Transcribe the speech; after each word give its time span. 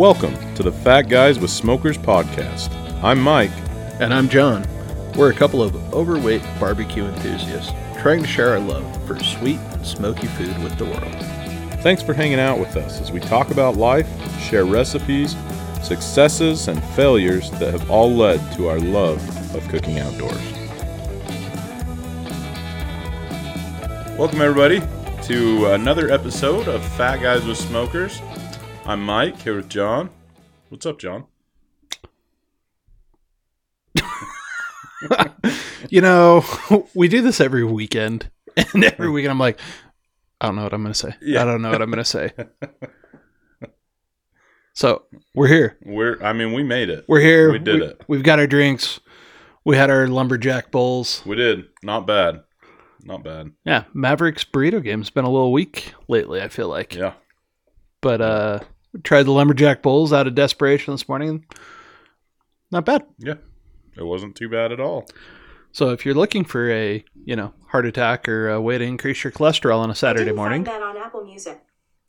Welcome 0.00 0.54
to 0.54 0.62
the 0.62 0.72
Fat 0.72 1.10
Guys 1.10 1.38
with 1.38 1.50
Smokers 1.50 1.98
podcast. 1.98 2.72
I'm 3.04 3.20
Mike. 3.20 3.50
And 4.00 4.14
I'm 4.14 4.30
John. 4.30 4.66
We're 5.14 5.30
a 5.30 5.34
couple 5.34 5.62
of 5.62 5.76
overweight 5.92 6.40
barbecue 6.58 7.04
enthusiasts 7.04 7.74
trying 8.00 8.22
to 8.22 8.26
share 8.26 8.48
our 8.48 8.60
love 8.60 9.06
for 9.06 9.22
sweet 9.22 9.58
and 9.58 9.86
smoky 9.86 10.26
food 10.28 10.56
with 10.62 10.78
the 10.78 10.86
world. 10.86 11.82
Thanks 11.82 12.02
for 12.02 12.14
hanging 12.14 12.40
out 12.40 12.58
with 12.58 12.78
us 12.78 12.98
as 12.98 13.12
we 13.12 13.20
talk 13.20 13.50
about 13.50 13.76
life, 13.76 14.08
share 14.40 14.64
recipes, 14.64 15.36
successes, 15.82 16.68
and 16.68 16.82
failures 16.94 17.50
that 17.50 17.70
have 17.70 17.90
all 17.90 18.10
led 18.10 18.40
to 18.56 18.68
our 18.68 18.80
love 18.80 19.20
of 19.54 19.68
cooking 19.68 19.98
outdoors. 19.98 20.32
Welcome, 24.18 24.40
everybody, 24.40 24.80
to 25.24 25.74
another 25.74 26.10
episode 26.10 26.68
of 26.68 26.82
Fat 26.92 27.18
Guys 27.18 27.44
with 27.44 27.58
Smokers. 27.58 28.22
I'm 28.90 29.06
Mike 29.06 29.40
here 29.42 29.54
with 29.54 29.68
John. 29.68 30.10
What's 30.68 30.84
up, 30.84 30.98
John? 30.98 31.26
You 35.88 36.00
know, 36.00 36.44
we 36.94 37.06
do 37.06 37.22
this 37.22 37.40
every 37.40 37.62
weekend, 37.62 38.28
and 38.74 38.82
every 38.84 39.08
weekend 39.08 39.30
I'm 39.30 39.38
like, 39.38 39.60
I 40.40 40.46
don't 40.46 40.56
know 40.56 40.64
what 40.64 40.74
I'm 40.74 40.82
going 40.82 40.92
to 40.92 40.98
say. 40.98 41.14
Yeah. 41.22 41.40
I 41.40 41.44
don't 41.44 41.62
know 41.62 41.70
what 41.70 41.80
I'm 41.80 41.90
going 41.90 42.02
to 42.02 42.04
say. 42.04 42.32
so 44.74 45.04
we're 45.36 45.46
here. 45.46 45.78
We're, 45.84 46.20
I 46.20 46.32
mean, 46.32 46.52
we 46.52 46.64
made 46.64 46.90
it. 46.90 47.04
We're 47.06 47.20
here. 47.20 47.52
We 47.52 47.60
did 47.60 47.80
it. 47.82 48.02
We've 48.08 48.24
got 48.24 48.40
our 48.40 48.48
drinks. 48.48 48.98
We 49.64 49.76
had 49.76 49.88
our 49.88 50.08
lumberjack 50.08 50.72
bowls. 50.72 51.22
We 51.24 51.36
did. 51.36 51.66
Not 51.84 52.08
bad. 52.08 52.42
Not 53.04 53.22
bad. 53.22 53.52
Yeah, 53.64 53.84
Maverik's 53.94 54.44
burrito 54.44 54.82
game's 54.82 55.10
been 55.10 55.24
a 55.24 55.30
little 55.30 55.52
weak 55.52 55.94
lately. 56.08 56.42
I 56.42 56.48
feel 56.48 56.68
like, 56.68 56.94
Yeah. 56.96 57.12
but 58.00 58.20
uh, 58.20 58.58
we 58.60 58.66
tried 59.04 59.24
the 59.24 59.32
lumberjack 59.32 59.82
bowls 59.82 60.12
out 60.12 60.26
of 60.26 60.34
desperation 60.34 60.94
this 60.94 61.08
morning. 61.08 61.44
Not 62.70 62.84
bad. 62.84 63.04
Yeah. 63.18 63.34
It 63.96 64.04
wasn't 64.04 64.36
too 64.36 64.48
bad 64.48 64.72
at 64.72 64.80
all. 64.80 65.06
So 65.72 65.90
if 65.90 66.04
you're 66.04 66.14
looking 66.14 66.44
for 66.44 66.70
a 66.70 67.04
you 67.24 67.36
know 67.36 67.52
heart 67.68 67.86
attack 67.86 68.28
or 68.28 68.48
a 68.50 68.60
way 68.60 68.78
to 68.78 68.84
increase 68.84 69.22
your 69.24 69.32
cholesterol 69.32 69.78
on 69.78 69.90
a 69.90 69.94
Saturday 69.94 70.32
morning, 70.32 70.64
Find 70.64 70.82
that 70.82 70.82
on 70.86 70.96
Apple 70.96 71.24
Music. 71.24 71.60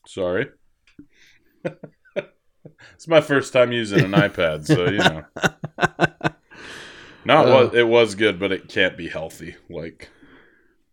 Sorry. 0.08 0.50
it's 1.66 3.08
my 3.08 3.22
first 3.22 3.54
time 3.54 3.72
using 3.72 4.00
an 4.04 4.12
iPad, 4.12 4.66
so 4.66 4.86
you 4.86 4.98
know. 4.98 5.24
Not 7.24 7.48
it 7.48 7.52
Uh, 7.52 7.66
was, 7.66 7.74
it 7.76 7.88
was 7.88 8.16
good, 8.16 8.40
but 8.40 8.52
it 8.52 8.68
can't 8.68 8.98
be 8.98 9.08
healthy. 9.08 9.56
Like, 9.70 10.10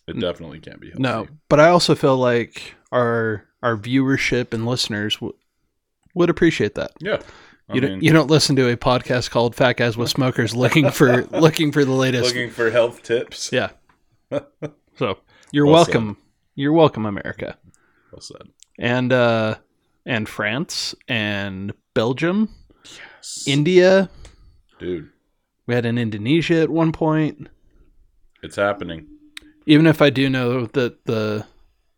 it 0.06 0.20
definitely 0.20 0.60
can't 0.60 0.78
be 0.80 0.88
healthy. 0.88 1.02
no. 1.02 1.26
But 1.48 1.60
I 1.60 1.68
also 1.70 1.94
feel 1.94 2.16
like 2.18 2.74
our 2.92 3.44
our 3.62 3.76
viewership 3.76 4.52
and 4.52 4.66
listeners 4.66 5.14
w- 5.16 5.34
would 6.14 6.30
appreciate 6.30 6.74
that. 6.76 6.92
Yeah. 7.00 7.20
I 7.70 7.74
You 7.74 7.80
mean, 7.82 7.90
don't 7.90 8.02
you 8.02 8.12
don't 8.12 8.30
listen 8.30 8.56
to 8.56 8.68
a 8.72 8.76
podcast 8.76 9.30
called 9.30 9.54
Fat 9.54 9.76
Guys 9.76 9.96
with 9.96 10.08
Smokers 10.10 10.54
looking 10.56 10.90
for 10.90 11.22
looking 11.30 11.70
for 11.72 11.84
the 11.84 11.92
latest. 11.92 12.26
looking 12.34 12.50
for 12.50 12.70
health 12.70 13.02
tips. 13.02 13.50
Yeah. 13.52 13.70
So 14.96 15.18
you're 15.52 15.64
Well 15.66 15.74
welcome. 15.76 16.16
You're 16.56 16.72
welcome, 16.72 17.06
America, 17.06 17.56
Well 18.10 18.20
said. 18.20 18.48
and 18.80 19.12
uh, 19.12 19.54
and 20.04 20.28
France 20.28 20.92
and 21.06 21.72
Belgium, 21.94 22.48
Yes. 22.84 23.44
India. 23.46 24.10
Dude, 24.80 25.10
We 25.68 25.74
had 25.74 25.86
in 25.86 25.96
Indonesia 25.98 26.56
at 26.62 26.68
one 26.70 26.90
point. 26.90 27.48
it's 28.42 28.56
happening. 28.56 29.06
Even 29.66 29.86
if 29.86 30.02
I 30.02 30.10
do 30.10 30.28
know 30.28 30.66
that 30.66 31.04
the 31.04 31.46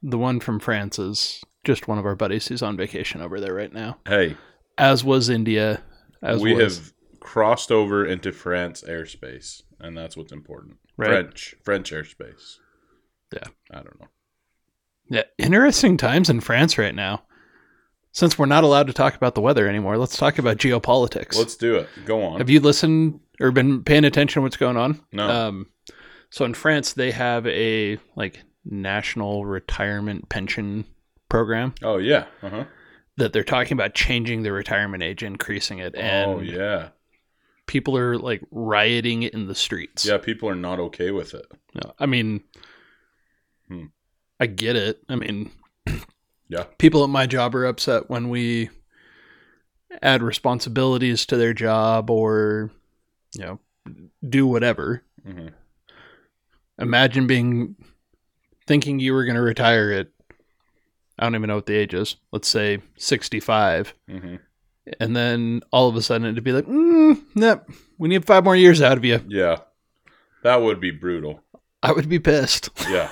the 0.03 0.19
one 0.19 0.41
from 0.41 0.59
France 0.61 0.99
is 0.99 1.43
just 1.65 1.89
one 1.89 1.99
of 1.99 2.07
our 2.07 2.17
buddies 2.17 2.49
who's 2.49 2.63
on 2.63 2.77
vacation 2.77 3.21
over 3.21 3.41
there 3.41 3.55
right 3.55 3.73
now, 3.73 3.99
Hey, 4.07 4.37
as 4.79 5.05
was 5.05 5.29
India. 5.29 5.83
As 6.23 6.41
we 6.41 6.55
was, 6.55 6.79
have 6.79 6.93
crossed 7.21 7.71
over 7.71 8.05
into 8.05 8.33
France 8.33 8.83
airspace, 8.87 9.63
and 9.79 9.97
that's 9.97 10.17
what's 10.17 10.33
important. 10.33 10.77
Right. 10.97 11.09
French, 11.09 11.55
French 11.65 11.93
airspace. 11.93 12.57
Yeah. 13.33 13.45
I 13.71 13.77
don't 13.77 14.01
know. 14.01 14.09
yeah, 15.09 15.23
interesting 15.39 15.97
times 15.97 16.29
in 16.29 16.41
France 16.41 16.77
right 16.77 16.95
now. 16.95 17.23
Since 18.13 18.39
we're 18.39 18.47
not 18.47 18.65
allowed 18.65 18.89
to 18.89 18.93
talk 18.93 19.15
about 19.15 19.37
the 19.37 19.41
weather 19.41 19.69
anymore, 19.69 19.97
let's 19.97 20.17
talk 20.17 20.39
about 20.39 20.57
geopolitics. 20.57 21.37
Let's 21.39 21.55
do 21.55 21.77
it. 21.77 21.89
Go 22.05 22.25
on. 22.25 22.39
Have 22.39 22.51
you 22.51 22.59
listened 22.59 23.21
or 23.41 23.53
been 23.53 23.85
paying 23.85 24.05
attention 24.05 24.41
to 24.41 24.43
what's 24.43 24.57
going 24.57 24.77
on? 24.77 25.01
No. 25.13 25.29
Um, 25.29 25.67
so 26.29 26.45
in 26.45 26.55
France, 26.55 26.93
they 26.93 27.13
have 27.13 27.47
a 27.47 27.99
like 28.17 28.43
national 28.65 29.47
retirement 29.47 30.29
pension 30.29 30.87
program 31.31 31.73
oh 31.83 31.97
yeah. 31.97 32.27
Uh 32.43 32.51
huh. 32.51 32.65
that 33.17 33.33
they're 33.33 33.43
talking 33.45 33.73
about 33.73 33.95
changing 33.95 34.43
the 34.43 34.53
retirement 34.53 35.03
age, 35.03 35.23
increasing 35.23 35.79
it, 35.79 35.95
and 35.97 36.31
oh 36.31 36.41
yeah. 36.41 36.89
people 37.67 37.97
are 37.97 38.19
like 38.19 38.43
rioting 38.51 39.23
in 39.23 39.47
the 39.47 39.55
streets. 39.55 40.05
Yeah, 40.05 40.19
people 40.19 40.49
are 40.51 40.55
not 40.55 40.79
okay 40.79 41.11
with 41.11 41.33
it. 41.35 41.47
No, 41.75 41.93
I 41.99 42.05
mean, 42.07 42.43
Hmm. 43.69 43.87
I 44.41 44.47
get 44.47 44.75
it. 44.77 45.01
I 45.09 45.15
mean, 45.17 45.51
Yeah. 46.49 46.65
people 46.79 47.05
at 47.05 47.11
my 47.11 47.27
job 47.27 47.55
are 47.55 47.65
upset 47.67 48.11
when 48.11 48.29
we 48.29 48.69
add 50.03 50.23
responsibilities 50.23 51.25
to 51.27 51.37
their 51.37 51.53
job 51.55 52.11
or, 52.11 52.71
you 53.37 53.45
know, 53.45 53.61
do 54.29 54.47
whatever. 54.47 55.03
hmm 55.25 55.49
Imagine 56.79 57.27
being 57.27 57.77
thinking 58.67 58.99
you 58.99 59.13
were 59.13 59.25
going 59.25 59.37
to 59.37 59.43
retire 59.43 59.93
at, 59.93 60.09
I 61.21 61.25
don't 61.25 61.35
even 61.37 61.49
know 61.49 61.57
what 61.57 61.67
the 61.67 61.77
age 61.77 61.95
is, 61.95 62.17
let's 62.33 62.49
say 62.49 62.79
65. 62.97 63.95
hmm 64.09 64.37
And 64.99 65.15
then 65.15 65.61
all 65.71 65.89
of 65.89 65.95
a 65.97 66.03
sudden 66.03 66.27
it'd 66.27 66.43
be 66.43 66.53
like, 66.53 66.67
mm, 66.67 67.23
nope, 67.35 67.69
we 67.99 68.09
need 68.09 68.25
five 68.25 68.43
more 68.45 68.57
years 68.57 68.81
out 68.83 68.97
of 68.97 69.05
you. 69.05 69.21
Yeah, 69.29 69.59
that 70.43 70.63
would 70.63 70.81
be 70.81 70.91
brutal. 70.91 71.43
I 71.83 71.93
would 71.93 72.09
be 72.09 72.19
pissed. 72.19 72.71
Yeah, 72.91 73.11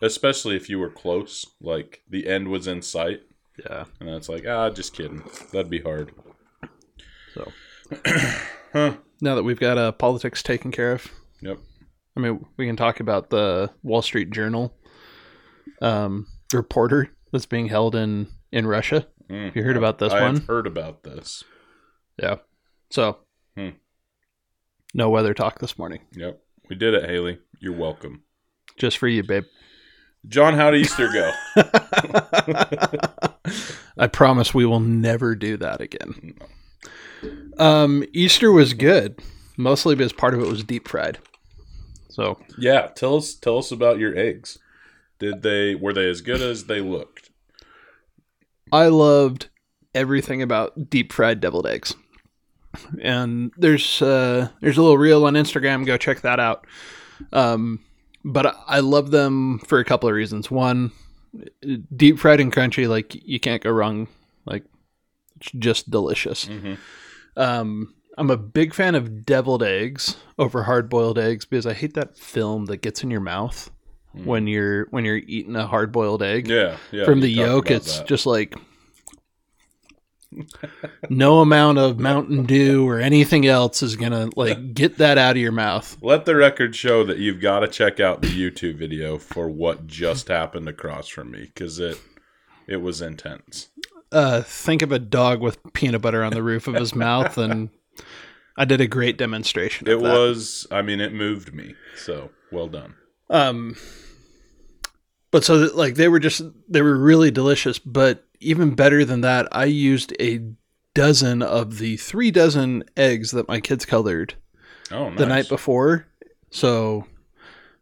especially 0.00 0.56
if 0.56 0.68
you 0.70 0.78
were 0.78 0.90
close, 0.90 1.44
like 1.60 2.02
the 2.08 2.26
end 2.28 2.48
was 2.48 2.66
in 2.68 2.80
sight, 2.82 3.20
Yeah. 3.58 3.84
and 4.00 4.08
it's 4.10 4.28
like, 4.28 4.46
ah, 4.48 4.70
just 4.70 4.94
kidding. 4.94 5.22
That'd 5.52 5.68
be 5.70 5.80
hard. 5.80 6.12
So 7.34 7.52
Huh? 8.72 8.94
now 9.20 9.34
that 9.34 9.42
we've 9.42 9.58
got 9.60 9.76
uh, 9.78 9.92
politics 9.92 10.42
taken 10.42 10.70
care 10.70 10.92
of, 10.92 11.06
Yep. 11.42 11.58
I 12.16 12.20
mean, 12.20 12.44
we 12.56 12.66
can 12.66 12.76
talk 12.76 13.00
about 13.00 13.30
the 13.30 13.70
Wall 13.82 14.02
Street 14.02 14.30
Journal 14.30 14.74
um, 15.82 16.26
reporter 16.52 17.10
that's 17.32 17.46
being 17.46 17.68
held 17.68 17.94
in 17.94 18.28
in 18.52 18.66
Russia. 18.66 19.06
Mm. 19.28 19.46
Have 19.46 19.56
you 19.56 19.62
heard 19.62 19.76
about 19.76 19.98
this 19.98 20.12
I've 20.12 20.22
one? 20.22 20.40
heard 20.42 20.66
about 20.66 21.02
this. 21.04 21.44
Yeah. 22.20 22.36
So, 22.90 23.18
Hmm. 23.56 23.70
no 24.94 25.10
weather 25.10 25.34
talk 25.34 25.58
this 25.60 25.78
morning, 25.78 26.00
Yep, 26.16 26.40
we 26.68 26.76
did 26.76 26.94
it, 26.94 27.08
Haley. 27.08 27.38
You're 27.60 27.76
welcome. 27.76 28.22
just 28.78 28.98
for 28.98 29.06
you, 29.08 29.22
babe. 29.22 29.44
John, 30.28 30.54
how'd 30.54 30.74
Easter 30.74 31.08
go? 31.12 31.32
I 33.98 34.06
promise 34.06 34.54
we 34.54 34.66
will 34.66 34.80
never 34.80 35.34
do 35.34 35.56
that 35.58 35.80
again. 35.80 36.34
Um, 37.58 38.04
Easter 38.12 38.50
was 38.52 38.72
good, 38.74 39.18
mostly 39.56 39.94
because 39.94 40.12
part 40.12 40.34
of 40.34 40.40
it 40.40 40.46
was 40.48 40.64
deep 40.64 40.88
fried. 40.88 41.18
So 42.08 42.38
yeah, 42.58 42.88
tell 42.88 43.16
us 43.16 43.34
tell 43.34 43.58
us 43.58 43.70
about 43.70 43.98
your 43.98 44.16
eggs. 44.16 44.58
Did 45.20 45.42
they 45.42 45.74
were 45.76 45.92
they 45.92 46.08
as 46.08 46.22
good 46.22 46.40
as 46.40 46.64
they 46.64 46.80
looked? 46.80 47.30
I 48.72 48.88
loved 48.88 49.48
everything 49.94 50.42
about 50.42 50.90
deep 50.90 51.12
fried 51.12 51.40
deviled 51.40 51.66
eggs. 51.66 51.94
And 53.02 53.52
there's 53.56 54.00
uh, 54.00 54.48
there's 54.60 54.78
a 54.78 54.82
little 54.82 54.98
reel 54.98 55.24
on 55.26 55.34
Instagram. 55.34 55.86
Go 55.86 55.96
check 55.96 56.22
that 56.22 56.40
out. 56.40 56.66
Um, 57.32 57.80
but 58.24 58.56
I- 58.66 58.80
love 58.80 59.10
them 59.10 59.58
for 59.60 59.78
a 59.78 59.84
couple 59.84 60.08
of 60.08 60.14
reasons. 60.14 60.50
One, 60.50 60.92
deep 61.94 62.18
fried 62.18 62.40
and 62.40 62.52
crunchy, 62.52 62.88
like 62.88 63.14
you 63.26 63.40
can't 63.40 63.62
go 63.62 63.70
wrong. 63.70 64.08
Like 64.46 64.64
it's 65.36 65.50
just 65.52 65.90
delicious. 65.90 66.46
Mm-hmm. 66.46 66.74
Um, 67.36 67.94
I'm 68.16 68.30
a 68.30 68.36
big 68.36 68.72
fan 68.72 68.94
of 68.94 69.26
deviled 69.26 69.62
eggs 69.62 70.16
over 70.38 70.62
hard 70.64 70.88
boiled 70.88 71.18
eggs 71.18 71.44
because 71.44 71.66
I 71.66 71.72
hate 71.74 71.94
that 71.94 72.16
film 72.16 72.66
that 72.66 72.78
gets 72.82 73.02
in 73.02 73.10
your 73.10 73.20
mouth 73.20 73.70
when 74.12 74.46
you're 74.46 74.86
when 74.90 75.04
you're 75.04 75.16
eating 75.16 75.56
a 75.56 75.66
hard 75.66 75.92
boiled 75.92 76.22
egg 76.22 76.48
Yeah, 76.48 76.76
yeah. 76.90 77.04
from 77.04 77.20
the 77.20 77.28
yolk 77.28 77.70
it's 77.70 77.98
that. 77.98 78.08
just 78.08 78.26
like 78.26 78.54
no 81.08 81.40
amount 81.40 81.78
of 81.78 81.98
mountain 81.98 82.44
dew 82.46 82.88
or 82.88 83.00
anything 83.00 83.46
else 83.46 83.82
is 83.82 83.96
gonna 83.96 84.28
like 84.36 84.74
get 84.74 84.98
that 84.98 85.18
out 85.18 85.32
of 85.32 85.42
your 85.42 85.50
mouth 85.52 85.96
Let 86.00 86.24
the 86.24 86.36
record 86.36 86.76
show 86.76 87.04
that 87.04 87.18
you've 87.18 87.40
got 87.40 87.60
to 87.60 87.68
check 87.68 87.98
out 88.00 88.22
the 88.22 88.28
YouTube 88.28 88.76
video 88.76 89.18
for 89.18 89.48
what 89.48 89.86
just 89.88 90.28
happened 90.28 90.68
across 90.68 91.08
from 91.08 91.32
me 91.32 91.50
because 91.52 91.78
it 91.80 92.00
it 92.68 92.76
was 92.76 93.02
intense. 93.02 93.68
uh 94.12 94.42
think 94.42 94.82
of 94.82 94.92
a 94.92 94.98
dog 95.00 95.40
with 95.40 95.58
peanut 95.72 96.02
butter 96.02 96.22
on 96.22 96.32
the 96.32 96.42
roof 96.42 96.68
of 96.68 96.74
his 96.74 96.94
mouth 96.94 97.36
and 97.36 97.70
i 98.56 98.64
did 98.64 98.80
a 98.80 98.86
great 98.86 99.16
demonstration 99.18 99.88
It 99.88 99.94
of 99.94 100.02
that. 100.02 100.12
was, 100.12 100.66
I 100.70 100.82
mean, 100.82 101.00
it 101.00 101.12
moved 101.12 101.52
me. 101.54 101.74
So 101.96 102.30
well 102.52 102.68
done. 102.68 102.94
Um 103.30 103.74
but 105.30 105.44
so 105.44 105.58
that, 105.60 105.76
like 105.76 105.94
they 105.94 106.08
were 106.08 106.18
just 106.20 106.42
they 106.68 106.82
were 106.82 106.98
really 106.98 107.30
delicious 107.30 107.78
but 107.78 108.24
even 108.40 108.74
better 108.74 109.04
than 109.04 109.20
that 109.22 109.46
i 109.52 109.64
used 109.64 110.12
a 110.20 110.40
dozen 110.94 111.40
of 111.42 111.78
the 111.78 111.96
three 111.96 112.30
dozen 112.30 112.82
eggs 112.96 113.30
that 113.30 113.48
my 113.48 113.60
kids 113.60 113.84
colored 113.86 114.34
Oh, 114.92 115.08
nice. 115.08 115.18
the 115.18 115.26
night 115.26 115.48
before. 115.48 116.06
So 116.50 117.06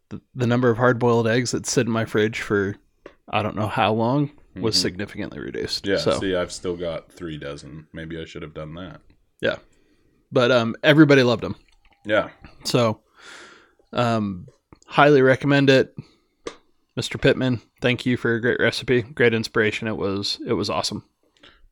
the, 0.09 0.21
the 0.35 0.45
number 0.45 0.69
of 0.69 0.77
hard 0.77 0.99
boiled 0.99 1.27
eggs 1.27 1.49
that 1.51 1.65
sit 1.65 1.87
in 1.87 1.91
my 1.91 2.05
fridge 2.05 2.39
for 2.39 2.75
I 3.27 3.41
don't 3.41 3.55
know 3.55 3.65
how 3.67 3.93
long 3.93 4.29
was 4.55 4.75
Mhm. 4.75 4.81
significantly 4.81 5.39
reduced. 5.39 5.87
Yeah. 5.87 5.97
So, 5.97 6.19
See, 6.19 6.35
I've 6.35 6.51
still 6.51 6.77
got 6.77 7.11
three 7.11 7.39
dozen. 7.39 7.87
Maybe 7.93 8.21
I 8.21 8.25
should 8.25 8.43
have 8.43 8.53
done 8.53 8.75
that. 8.75 9.01
Yeah. 9.41 9.55
But 10.31 10.51
um, 10.51 10.75
everybody 10.83 11.23
loved 11.23 11.41
them. 11.41 11.55
Yeah. 12.05 12.29
So, 12.63 13.01
um, 13.91 14.45
highly 14.89 15.21
recommend 15.21 15.69
it, 15.69 15.95
Mr. 16.97 17.19
Pittman. 17.19 17.61
Thank 17.81 18.05
you 18.05 18.17
for 18.17 18.35
a 18.35 18.41
great 18.41 18.59
recipe, 18.59 19.01
great 19.01 19.33
inspiration. 19.33 19.87
It 19.87 19.97
was 19.97 20.39
it 20.45 20.53
was 20.53 20.69
awesome. 20.69 21.05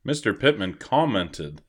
Mr. 0.05 0.39
Pittman 0.39 0.75
commented 0.75 1.61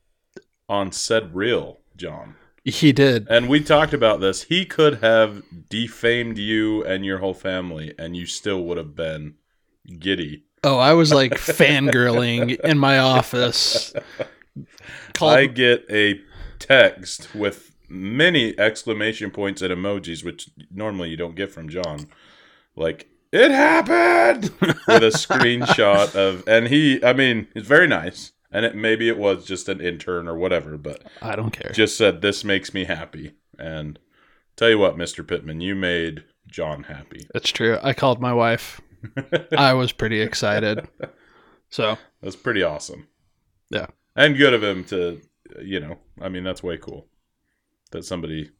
on 0.69 0.91
said 0.91 1.35
reel, 1.35 1.79
John. 1.97 2.35
He 2.63 2.91
did. 2.91 3.27
And 3.29 3.49
we 3.49 3.61
talked 3.61 3.93
about 3.93 4.19
this. 4.21 4.43
He 4.43 4.65
could 4.65 4.95
have 5.01 5.43
defamed 5.69 6.37
you 6.37 6.83
and 6.83 7.03
your 7.03 7.17
whole 7.17 7.33
family, 7.33 7.93
and 7.97 8.15
you 8.15 8.25
still 8.25 8.63
would 8.63 8.77
have 8.77 8.95
been 8.95 9.35
giddy. 9.97 10.43
Oh, 10.63 10.77
I 10.77 10.93
was 10.93 11.11
like 11.11 11.33
fangirling 11.33 12.59
in 12.59 12.77
my 12.77 12.99
office. 12.99 13.93
Called, 15.13 15.33
I 15.33 15.45
get 15.47 15.85
a 15.89 16.21
text 16.59 17.33
with 17.33 17.68
many 17.89 18.57
exclamation 18.59 19.31
points 19.31 19.61
and 19.61 19.73
emojis, 19.73 20.23
which 20.23 20.49
normally 20.71 21.09
you 21.09 21.17
don't 21.17 21.35
get 21.35 21.51
from 21.51 21.69
John. 21.69 22.07
Like, 22.75 23.09
it 23.31 23.51
happened! 23.51 24.51
with 24.61 25.03
a 25.03 25.11
screenshot 25.11 26.15
of, 26.15 26.47
and 26.47 26.67
he, 26.67 27.03
I 27.03 27.13
mean, 27.13 27.47
it's 27.55 27.67
very 27.67 27.87
nice. 27.87 28.31
And 28.51 28.65
it, 28.65 28.75
maybe 28.75 29.07
it 29.07 29.17
was 29.17 29.45
just 29.45 29.69
an 29.69 29.79
intern 29.79 30.27
or 30.27 30.35
whatever, 30.35 30.77
but 30.77 31.03
I 31.21 31.35
don't 31.35 31.51
care. 31.51 31.71
just 31.71 31.97
said, 31.97 32.21
this 32.21 32.43
makes 32.43 32.73
me 32.73 32.85
happy. 32.85 33.33
And 33.59 33.99
tell 34.55 34.69
you 34.69 34.79
what, 34.79 34.97
Mr. 34.97 35.27
Pittman, 35.27 35.61
you 35.61 35.75
made 35.75 36.23
John 36.47 36.83
happy. 36.83 37.27
It's 37.35 37.51
true. 37.51 37.77
I 37.83 37.93
called 37.93 38.19
my 38.19 38.33
wife. 38.33 38.81
I 39.57 39.73
was 39.73 39.91
pretty 39.91 40.19
excited. 40.21 40.87
So 41.69 41.97
That's 42.21 42.35
pretty 42.35 42.63
awesome. 42.63 43.07
Yeah. 43.69 43.87
And 44.15 44.35
good 44.35 44.55
of 44.55 44.63
him 44.63 44.83
to, 44.85 45.21
you 45.61 45.79
know, 45.79 45.97
I 46.19 46.29
mean, 46.29 46.43
that's 46.43 46.63
way 46.63 46.77
cool 46.77 47.05
that 47.91 48.05
somebody 48.05 48.51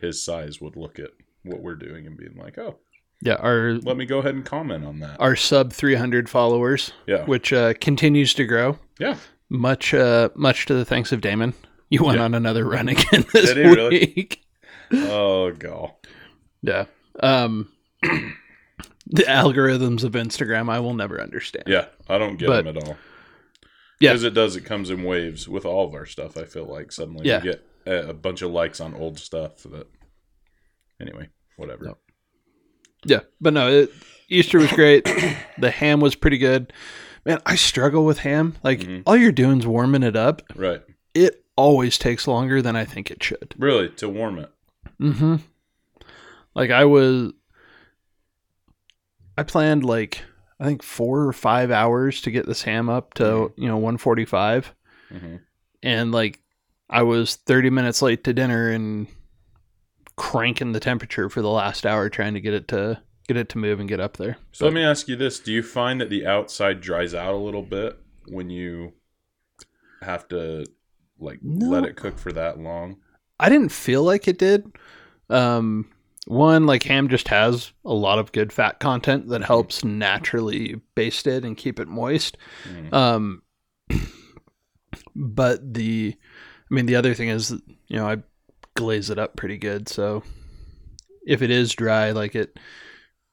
his 0.00 0.22
size 0.22 0.60
would 0.60 0.76
look 0.76 0.98
at 0.98 1.10
what 1.44 1.60
we're 1.60 1.74
doing 1.76 2.06
and 2.06 2.16
being 2.16 2.36
like, 2.36 2.58
oh, 2.58 2.78
yeah, 3.22 3.34
our 3.36 3.74
let 3.82 3.96
me 3.96 4.04
go 4.06 4.18
ahead 4.18 4.34
and 4.34 4.44
comment 4.44 4.84
on 4.84 4.98
that. 5.00 5.20
our 5.20 5.36
sub 5.36 5.72
300 5.72 6.28
followers, 6.28 6.92
Yeah. 7.06 7.24
which 7.24 7.52
uh, 7.52 7.74
continues 7.80 8.34
to 8.34 8.44
grow. 8.44 8.78
Yeah. 8.98 9.16
Much 9.48 9.94
uh, 9.94 10.30
much 10.34 10.66
to 10.66 10.74
the 10.74 10.84
thanks 10.84 11.12
of 11.12 11.20
Damon. 11.20 11.54
You 11.90 12.02
went 12.04 12.18
Yeah. 12.18 12.24
on 12.24 12.34
another 12.34 12.64
run 12.66 12.88
again 12.88 13.24
this 13.32 13.52
Did 13.54 13.56
he 13.58 13.62
really? 13.72 14.12
week. 14.16 14.42
Oh, 14.92 15.52
go. 15.52 15.94
Yeah. 16.62 16.86
Um, 17.20 17.70
the 18.02 19.22
algorithms 19.22 20.02
of 20.04 20.12
Instagram, 20.12 20.68
I 20.70 20.80
will 20.80 20.94
never 20.94 21.20
understand. 21.20 21.64
Yeah. 21.68 21.86
I 22.08 22.18
don't 22.18 22.36
get 22.36 22.48
But- 22.48 22.66
him 22.66 22.76
at 22.76 22.82
all. 22.88 22.96
Yeah. 24.00 24.10
Because 24.10 24.24
it 24.24 24.34
does, 24.34 24.56
it 24.56 24.62
comes 24.64 24.90
in 24.90 25.04
waves 25.04 25.48
with 25.48 25.64
all 25.64 25.86
of 25.86 25.94
our 25.94 26.04
stuff. 26.04 26.36
I 26.36 26.44
feel 26.44 26.64
like 26.66 26.90
suddenly 26.90 27.26
Yeah. 27.26 27.40
get 27.40 27.64
a, 27.86 28.14
bunch 28.14 28.42
of 28.42 28.50
likes 28.50 28.80
on 28.80 28.94
old 28.94 29.18
stuff 29.18 29.62
that, 29.64 29.86
anyway, 31.00 31.28
whatever. 31.56 31.94
Yeah, 33.04 33.20
but 33.40 33.52
no, 33.52 33.68
it, 33.70 33.90
Easter 34.28 34.58
was 34.58 34.72
great. 34.72 35.04
the 35.58 35.70
ham 35.70 36.00
was 36.00 36.14
pretty 36.14 36.38
good. 36.38 36.72
Man, 37.26 37.40
I 37.46 37.56
struggle 37.56 38.04
with 38.04 38.18
ham. 38.18 38.56
Like 38.62 38.80
Mhm. 38.80 39.02
all 39.06 39.16
you're 39.16 39.32
doing 39.32 39.58
is 39.60 39.66
warming 39.66 40.02
it 40.02 40.16
up. 40.16 40.42
Right. 40.54 40.82
It 41.14 41.44
always 41.56 41.98
takes 41.98 42.26
longer 42.26 42.60
than 42.62 42.76
I 42.76 42.84
think 42.84 43.10
it 43.10 43.22
should. 43.22 43.54
Really, 43.58 43.88
to 43.90 44.08
warm 44.08 44.38
it. 44.38 44.50
Mm-hmm. 45.00 45.36
Like 46.54 46.70
I 46.70 46.84
was, 46.84 47.32
I 49.36 49.42
planned 49.42 49.84
like 49.84 50.22
I 50.60 50.64
think 50.64 50.82
four 50.82 51.22
or 51.26 51.32
five 51.32 51.70
hours 51.70 52.20
to 52.22 52.30
get 52.30 52.46
this 52.46 52.62
ham 52.62 52.88
up 52.88 53.14
to 53.14 53.52
you 53.56 53.68
know 53.68 53.76
145, 53.76 54.74
hmm 55.10 55.36
and 55.82 56.12
like 56.12 56.40
I 56.90 57.02
was 57.02 57.36
30 57.36 57.70
minutes 57.70 58.02
late 58.02 58.24
to 58.24 58.32
dinner 58.32 58.70
and 58.70 59.06
cranking 60.16 60.72
the 60.72 60.80
temperature 60.80 61.28
for 61.28 61.42
the 61.42 61.50
last 61.50 61.84
hour 61.84 62.08
trying 62.08 62.34
to 62.34 62.40
get 62.40 62.54
it 62.54 62.68
to 62.68 63.00
get 63.26 63.36
it 63.36 63.48
to 63.50 63.58
move 63.58 63.80
and 63.80 63.88
get 63.88 64.00
up 64.00 64.16
there. 64.16 64.36
So 64.52 64.64
let 64.66 64.74
me 64.74 64.82
ask 64.82 65.08
you 65.08 65.16
this: 65.16 65.40
Do 65.40 65.52
you 65.52 65.62
find 65.62 66.00
that 66.00 66.10
the 66.10 66.26
outside 66.26 66.80
dries 66.80 67.14
out 67.14 67.34
a 67.34 67.38
little 67.38 67.62
bit 67.62 67.98
when 68.28 68.50
you 68.50 68.92
have 70.02 70.28
to 70.28 70.66
like 71.18 71.40
No. 71.42 71.68
let 71.68 71.84
it 71.84 71.96
cook 71.96 72.18
for 72.18 72.32
that 72.32 72.58
long? 72.58 72.98
I 73.40 73.48
didn't 73.48 73.72
feel 73.72 74.02
like 74.02 74.28
it 74.28 74.38
did. 74.38 74.70
Um, 75.30 75.90
one, 76.26 76.66
like 76.66 76.84
ham 76.84 77.08
just 77.08 77.28
has 77.28 77.72
a 77.84 77.92
lot 77.92 78.18
of 78.18 78.32
good 78.32 78.52
fat 78.52 78.78
content 78.80 79.28
that 79.28 79.42
helps 79.44 79.84
naturally 79.84 80.80
baste 80.94 81.26
it 81.26 81.44
and 81.44 81.56
keep 81.56 81.80
it 81.80 81.88
moist. 81.88 82.36
Mm. 82.68 82.92
Um, 82.92 83.42
but 85.14 85.74
the, 85.74 86.14
I 86.74 86.76
mean, 86.76 86.86
the 86.86 86.96
other 86.96 87.14
thing 87.14 87.28
is, 87.28 87.52
you 87.86 87.96
know, 87.96 88.08
I 88.08 88.16
glaze 88.74 89.08
it 89.08 89.18
up 89.18 89.36
pretty 89.36 89.58
good. 89.58 89.88
So 89.88 90.24
if 91.24 91.40
it 91.40 91.48
is 91.52 91.72
dry, 91.72 92.10
like 92.10 92.34
it, 92.34 92.58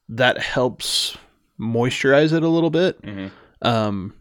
that 0.10 0.38
helps 0.40 1.18
moisturize 1.60 2.34
it 2.34 2.44
a 2.44 2.48
little 2.48 2.70
bit. 2.70 3.00
hmm 3.04 3.28
Um, 3.64 4.14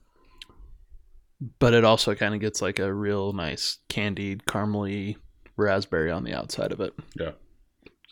but 1.58 1.74
it 1.74 1.84
also 1.84 2.14
kind 2.14 2.34
of 2.34 2.40
gets 2.40 2.62
like 2.62 2.78
a 2.78 2.92
real 2.94 3.34
nice 3.34 3.78
candied 3.90 4.44
caramely 4.46 5.16
raspberry 5.58 6.10
on 6.10 6.24
the 6.24 6.32
outside 6.32 6.72
of 6.72 6.80
it. 6.80 6.94
Yeah. 7.18 7.32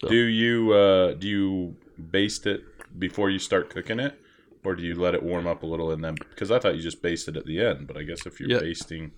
So- 0.00 0.08
Do 0.08 0.16
you 0.16 0.72
uh, 0.74 1.14
do 1.14 1.26
you 1.26 1.76
baste 2.10 2.46
it 2.46 2.64
before 2.98 3.30
you 3.30 3.38
start 3.38 3.70
cooking 3.70 3.98
it, 3.98 4.18
or 4.62 4.74
do 4.74 4.82
you 4.82 4.94
let 4.94 5.14
it 5.14 5.22
warm 5.22 5.46
up 5.46 5.62
a 5.62 5.66
little 5.66 5.90
and 5.90 6.04
then? 6.04 6.16
Because 6.16 6.50
I 6.50 6.58
thought 6.58 6.76
you 6.76 6.82
just 6.82 7.00
basted 7.00 7.34
at 7.38 7.46
the 7.46 7.60
end, 7.64 7.86
but 7.86 7.96
I 7.96 8.02
guess 8.02 8.26
if 8.26 8.38
you're 8.40 8.50
Yeah. 8.50 8.60
basting 8.60 9.12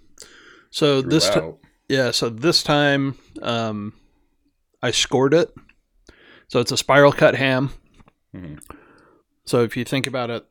So 0.71 1.03
this 1.03 1.25
time, 1.29 1.35
throughout, 1.41 1.59
yeah. 1.91 2.11
So 2.13 2.29
this 2.31 2.63
time, 2.63 3.17
um, 3.43 3.93
I 4.83 4.91
scored 4.93 5.35
it. 5.35 5.53
So 6.49 6.61
it's 6.61 6.73
a 6.73 6.77
spiral 6.77 7.13
cut 7.13 7.35
ham. 7.35 7.71
Mhm. 8.35 8.61
So 9.45 9.63
if 9.63 9.77
you 9.77 9.85
think 9.85 10.07
about 10.07 10.31
it, 10.31 10.47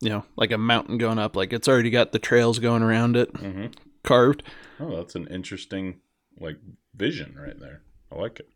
you 0.00 0.08
know, 0.08 0.24
like 0.36 0.50
a 0.52 0.58
mountain 0.58 0.98
going 0.98 1.18
up, 1.18 1.36
like 1.36 1.52
it's 1.52 1.68
already 1.68 1.90
got 1.90 2.12
the 2.12 2.18
trails 2.18 2.58
going 2.58 2.82
around 2.82 3.16
it 3.16 3.32
Mhm. 3.34 3.74
carved. 4.04 4.42
oh, 4.80 4.96
that's 4.96 5.14
an 5.14 5.26
interesting 5.28 6.00
like 6.40 6.56
vision 6.94 7.34
right 7.36 7.58
there. 7.58 7.82
I 8.12 8.16
like 8.16 8.40
it. 8.40 8.48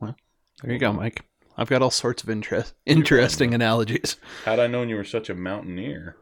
Well, 0.00 0.14
there 0.62 0.72
you 0.72 0.78
go, 0.78 0.92
Mike. 0.92 1.24
I've 1.56 1.68
got 1.70 1.82
all 1.82 1.90
sorts 1.90 2.22
of 2.22 2.30
interest, 2.30 2.74
interesting 2.86 3.52
analogies. 3.54 4.16
Had 4.44 4.60
I 4.60 4.66
known 4.68 4.88
you 4.88 4.96
were 4.96 5.04
such 5.04 5.28
a 5.30 5.34
mountaineer, 5.34 6.16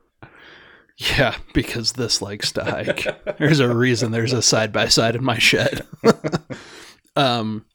Yeah, 0.99 1.37
because 1.53 1.93
this 1.93 2.23
likes 2.23 2.53
to 2.53 2.65
hike. 2.65 3.07
there's 3.39 3.61
a 3.61 3.75
reason 3.75 4.13
there's 4.13 4.33
a 4.33 4.41
side 4.43 4.73
by 4.73 4.89
side 4.89 5.15
in 5.15 5.23
my 5.23 5.39
shed. 5.39 5.87
um, 7.17 7.67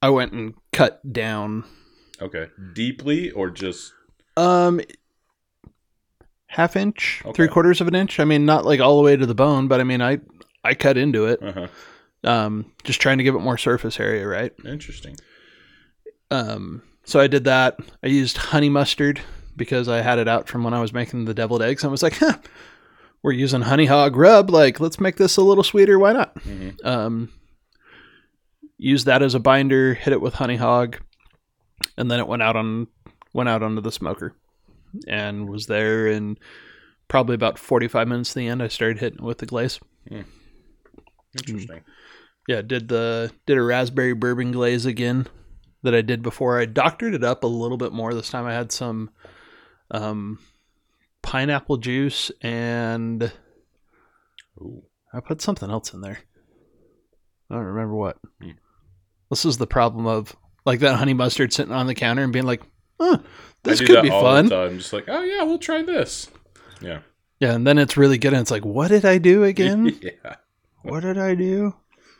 I 0.00 0.10
went 0.10 0.32
and 0.32 0.54
cut 0.72 1.00
down 1.12 1.64
okay, 2.20 2.46
deeply 2.74 3.30
or 3.32 3.50
just 3.50 3.92
um 4.36 4.80
half 6.46 6.76
inch, 6.76 7.22
Okay. 7.24 7.32
three 7.34 7.48
quarters 7.48 7.80
of 7.80 7.88
an 7.88 7.94
inch. 7.94 8.20
I 8.20 8.24
mean, 8.24 8.44
not 8.46 8.64
like 8.64 8.80
all 8.80 8.96
the 8.98 9.02
way 9.02 9.16
to 9.16 9.26
the 9.26 9.34
bone, 9.34 9.66
but 9.68 9.80
I 9.80 9.84
mean, 9.84 10.00
I 10.02 10.20
I 10.62 10.74
cut 10.74 10.96
into 10.96 11.26
it. 11.26 11.42
uh-huh. 11.42 11.66
Um, 12.24 12.72
just 12.84 13.00
trying 13.00 13.18
to 13.18 13.24
give 13.24 13.34
it 13.34 13.40
more 13.40 13.58
surface 13.58 13.98
area, 13.98 14.24
right? 14.28 14.52
interesting. 14.64 15.16
Um, 16.30 16.82
so 17.04 17.18
I 17.18 17.26
did 17.26 17.42
that. 17.44 17.78
I 18.02 18.06
used 18.06 18.36
honey 18.36 18.68
mustard 18.68 19.20
because 19.56 19.88
I 19.88 20.02
had 20.02 20.18
it 20.18 20.28
out 20.28 20.48
from 20.48 20.64
when 20.64 20.74
I 20.74 20.80
was 20.80 20.92
making 20.92 21.24
the 21.24 21.34
deviled 21.34 21.62
eggs. 21.62 21.84
I 21.84 21.88
was 21.88 22.02
like, 22.02 22.16
huh, 22.18 22.38
we're 23.22 23.32
using 23.32 23.62
honey 23.62 23.86
hog 23.86 24.16
rub. 24.16 24.50
Like, 24.50 24.80
let's 24.80 25.00
make 25.00 25.16
this 25.16 25.36
a 25.36 25.42
little 25.42 25.64
sweeter. 25.64 25.98
Why 25.98 26.12
not? 26.12 26.36
hmm 26.42 26.70
Um, 26.84 27.32
use 28.78 29.04
that 29.04 29.22
as 29.22 29.34
a 29.34 29.40
binder, 29.40 29.94
hit 29.94 30.12
it 30.12 30.20
with 30.20 30.34
honey 30.34 30.56
hog, 30.56 30.98
and 31.96 32.10
then 32.10 32.18
it 32.20 32.26
went 32.28 32.42
out 32.42 32.56
on 32.56 32.86
went 33.32 33.48
out 33.48 33.62
onto 33.62 33.80
the 33.80 33.92
smoker 33.92 34.34
and 35.08 35.48
was 35.48 35.66
there 35.66 36.06
in 36.06 36.36
probably 37.08 37.34
about 37.34 37.58
45 37.58 38.08
minutes 38.08 38.32
to 38.32 38.38
the 38.40 38.48
end. 38.48 38.62
I 38.62 38.68
started 38.68 38.98
hitting 38.98 39.20
it 39.20 39.24
with 39.24 39.38
the 39.38 39.46
glaze. 39.46 39.80
Interesting. 41.38 41.80
Yeah, 42.48 42.60
did 42.62 42.88
the 42.88 43.30
did 43.46 43.56
a 43.56 43.62
raspberry 43.62 44.12
bourbon 44.14 44.52
glaze 44.52 44.84
again 44.84 45.26
that 45.82 45.94
I 45.94 46.02
did 46.02 46.22
before. 46.22 46.58
I 46.60 46.66
doctored 46.66 47.14
it 47.14 47.24
up 47.24 47.44
a 47.44 47.48
little 47.48 47.76
bit 47.78 47.92
more 47.92 48.12
this 48.14 48.30
time. 48.30 48.46
I 48.46 48.52
had 48.52 48.72
some 48.72 49.10
um, 49.92 50.38
pineapple 51.22 51.76
juice 51.76 52.32
and 52.40 53.32
Ooh. 54.60 54.82
I 55.14 55.20
put 55.20 55.40
something 55.40 55.70
else 55.70 55.92
in 55.92 56.00
there. 56.00 56.18
I 57.50 57.54
don't 57.54 57.64
remember 57.64 57.94
what. 57.94 58.18
Hmm. 58.40 58.50
This 59.30 59.44
is 59.44 59.58
the 59.58 59.66
problem 59.66 60.06
of 60.06 60.34
like 60.64 60.80
that 60.80 60.96
honey 60.96 61.14
mustard 61.14 61.52
sitting 61.52 61.72
on 61.72 61.86
the 61.86 61.94
counter 61.94 62.22
and 62.22 62.32
being 62.32 62.46
like, 62.46 62.62
"Huh, 62.98 63.18
this 63.62 63.80
could 63.80 64.02
be 64.02 64.10
fun." 64.10 64.48
time. 64.48 64.78
Just 64.78 64.92
like, 64.92 65.04
oh 65.08 65.22
yeah, 65.22 65.42
we'll 65.42 65.58
try 65.58 65.82
this. 65.82 66.30
Yeah. 66.80 67.00
Yeah, 67.40 67.54
and 67.54 67.66
then 67.66 67.78
it's 67.78 67.96
really 67.96 68.18
good, 68.18 68.32
and 68.32 68.40
it's 68.40 68.50
like, 68.50 68.64
what 68.64 68.88
did 68.88 69.04
I 69.04 69.18
do 69.18 69.44
again? 69.44 69.98
yeah. 70.02 70.36
what 70.82 71.00
did 71.00 71.18
I 71.18 71.34
do? 71.34 71.74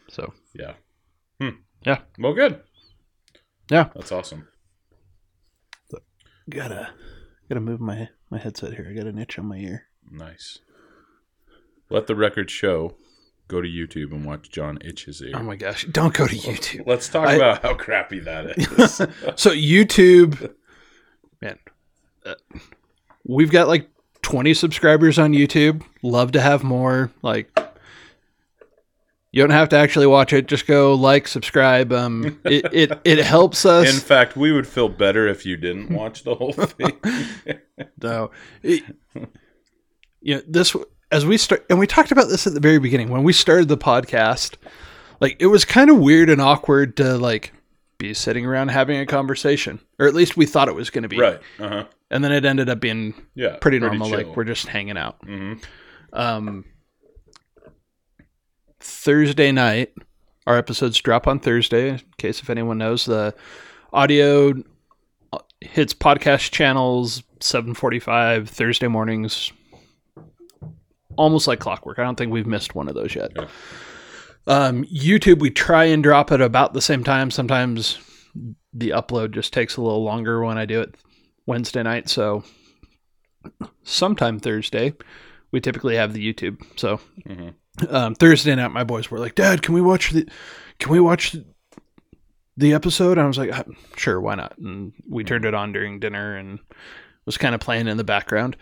So 0.09 0.33
Yeah. 0.55 0.75
Hmm. 1.41 1.61
Yeah. 1.87 2.01
Well, 2.19 2.35
good. 2.35 2.61
Yeah. 3.71 3.89
That's 3.95 4.13
awesome. 4.13 4.49
gotta 6.51 6.91
gotta 7.53 7.61
move 7.61 7.81
my 7.81 8.09
my 8.31 8.39
headset 8.39 8.73
here. 8.75 8.87
I 8.91 8.95
got 8.95 9.07
an 9.07 9.19
itch 9.19 9.39
on 9.39 9.45
my 9.47 9.57
ear. 9.59 9.85
Nice. 10.11 10.61
Let 11.91 12.07
the 12.07 12.17
record 12.17 12.51
show. 12.51 12.97
Go 13.49 13.61
to 13.61 13.69
YouTube 13.69 14.13
and 14.13 14.25
watch 14.25 14.49
John 14.51 14.79
itch 14.83 15.05
his 15.05 15.21
ear. 15.21 15.33
Oh 15.35 15.43
my 15.43 15.57
gosh! 15.57 15.85
Don't 15.91 16.15
go 16.15 16.27
to 16.27 16.35
YouTube. 16.35 16.87
Let's 16.87 17.09
talk 17.11 17.29
I- 17.29 17.35
about 17.35 17.61
how 17.63 17.75
crappy 17.75 18.21
that 18.21 18.47
is. 18.59 18.95
So 19.39 19.51
YouTube, 19.51 20.55
man, 21.43 21.59
uh, 22.25 22.37
we've 23.27 23.51
got 23.51 23.69
like 23.69 23.91
20 24.23 24.55
subscribers 24.55 25.19
on 25.19 25.33
YouTube. 25.35 25.83
Love 26.03 26.33
to 26.33 26.41
have 26.41 26.65
more. 26.65 27.11
Like, 27.21 27.51
you 29.33 29.43
don't 29.43 29.51
have 29.51 29.71
to 29.71 29.77
actually 29.77 30.07
watch 30.07 30.33
it. 30.33 30.47
Just 30.47 30.67
go 30.67 30.95
like, 30.95 31.27
subscribe. 31.27 31.93
Um, 31.93 32.39
it 32.45 32.67
it, 32.73 33.01
it 33.05 33.19
helps 33.25 33.65
us. 33.67 33.93
In 33.93 34.01
fact, 34.01 34.37
we 34.37 34.53
would 34.53 34.67
feel 34.67 34.89
better 34.89 35.27
if 35.27 35.45
you 35.47 35.57
didn't 35.57 35.91
watch 35.91 36.23
the 36.23 36.35
whole 36.35 36.53
thing. 36.53 36.99
No, 38.03 38.31
it, 38.63 38.83
you 40.21 40.37
know 40.37 40.43
this 40.47 40.77
as 41.11 41.27
we 41.27 41.37
start, 41.37 41.65
and 41.69 41.79
we 41.79 41.87
talked 41.87 42.13
about 42.13 42.29
this 42.29 42.47
at 42.47 42.55
the 42.55 42.61
very 42.61 42.79
beginning 42.79 43.11
when 43.11 43.23
we 43.23 43.33
started 43.33 43.69
the 43.69 43.77
podcast. 43.79 44.55
Like, 45.21 45.37
it 45.41 45.47
was 45.47 45.65
kind 45.65 45.89
of 45.89 45.99
weird 45.99 46.29
and 46.31 46.41
awkward 46.41 46.97
to 46.97 47.17
like 47.17 47.53
be 47.99 48.13
sitting 48.15 48.45
around 48.45 48.69
having 48.69 48.99
a 48.99 49.07
conversation, 49.07 49.79
or 50.01 50.07
at 50.09 50.15
least 50.15 50.37
we 50.37 50.47
thought 50.47 50.69
it 50.69 50.75
was 50.75 50.91
going 50.91 51.03
to 51.03 51.09
be. 51.09 51.19
right. 51.19 51.41
Uh 51.61 51.69
huh. 51.69 51.85
And 52.11 52.23
then 52.23 52.33
it 52.33 52.45
ended 52.45 52.69
up 52.69 52.81
being 52.81 53.15
Yeah. 53.35 53.57
pretty 53.61 53.79
normal. 53.79 54.09
chill. 54.11 54.19
Like 54.19 54.37
we're 54.37 54.45
just 54.45 54.67
hanging 54.67 54.99
out. 54.99 55.21
Mhm. 55.25 55.63
Um, 56.13 56.65
Thursday 58.83 59.53
night, 59.53 59.93
our 60.47 60.57
episodes 60.57 61.01
drop 61.01 61.27
on 61.27 61.39
Thursday. 61.39 61.91
In 61.91 62.01
case 62.19 62.41
if 62.41 62.51
anyone 62.51 62.79
knows, 62.79 63.05
the 63.05 63.35
audio 63.93 64.53
uh, 65.33 65.39
hits 65.61 65.95
podcast 65.95 66.51
channels 66.51 67.23
seven 67.41 67.75
forty 67.75 67.99
five 67.99 68.49
Thursday 68.49 68.89
mornings, 68.89 69.53
almost 71.17 71.47
like 71.47 71.61
clockwork. 71.61 71.99
I 71.99 72.03
don't 72.05 72.17
think 72.17 72.33
we've 72.33 72.47
missed 72.47 72.75
one 72.75 72.89
of 72.89 72.95
those 72.95 73.15
yet. 73.15 73.31
Yeah. 73.37 73.47
Um, 74.49 74.85
YouTube, 74.85 75.39
we 75.39 75.51
try 75.51 75.85
and 75.85 76.03
drop 76.03 76.33
it 76.33 76.41
about 76.41 76.75
the 76.75 76.83
same 76.83 77.05
time. 77.05 77.31
Sometimes 77.31 77.99
the 78.73 78.91
upload 78.91 79.31
just 79.33 79.53
takes 79.53 79.77
a 79.77 79.81
little 79.83 80.03
longer 80.03 80.43
when 80.45 80.59
I 80.59 80.65
do 80.65 80.81
it 80.81 80.97
Wednesday 81.47 81.83
night. 81.85 82.09
So 82.09 82.43
sometime 83.85 84.41
Thursday, 84.41 84.95
we 85.53 85.61
typically 85.61 85.95
have 85.97 86.13
the 86.13 86.33
YouTube. 86.33 86.61
So 86.77 86.99
Mhm. 87.29 87.55
Um, 87.89 88.15
Thursday 88.15 88.55
night, 88.55 88.69
my 88.71 88.85
boys 88.85 89.11
were 89.11 89.19
like, 89.19 89.35
"Dad, 89.35 89.63
can 89.63 89.75
we 89.75 89.81
watch 89.81 90.11
the? 90.11 90.29
Can 90.79 90.93
we 90.93 91.01
watch 91.01 91.37
the 92.57 92.73
episode?" 92.75 93.13
And 93.13 93.23
I 93.23 93.27
was 93.27 93.39
like, 93.39 93.53
"Uh, 93.53 93.65
"Sure, 93.97 94.21
why 94.21 94.35
not?" 94.35 94.57
And 94.59 94.93
we 95.09 95.25
turned 95.25 95.45
it 95.45 95.55
on 95.55 95.73
during 95.73 96.01
dinner 96.01 96.37
and 96.37 96.59
was 97.25 97.39
kind 97.39 97.55
of 97.55 97.61
playing 97.61 97.89
in 97.89 97.97
the 97.97 98.05
background. 98.05 98.57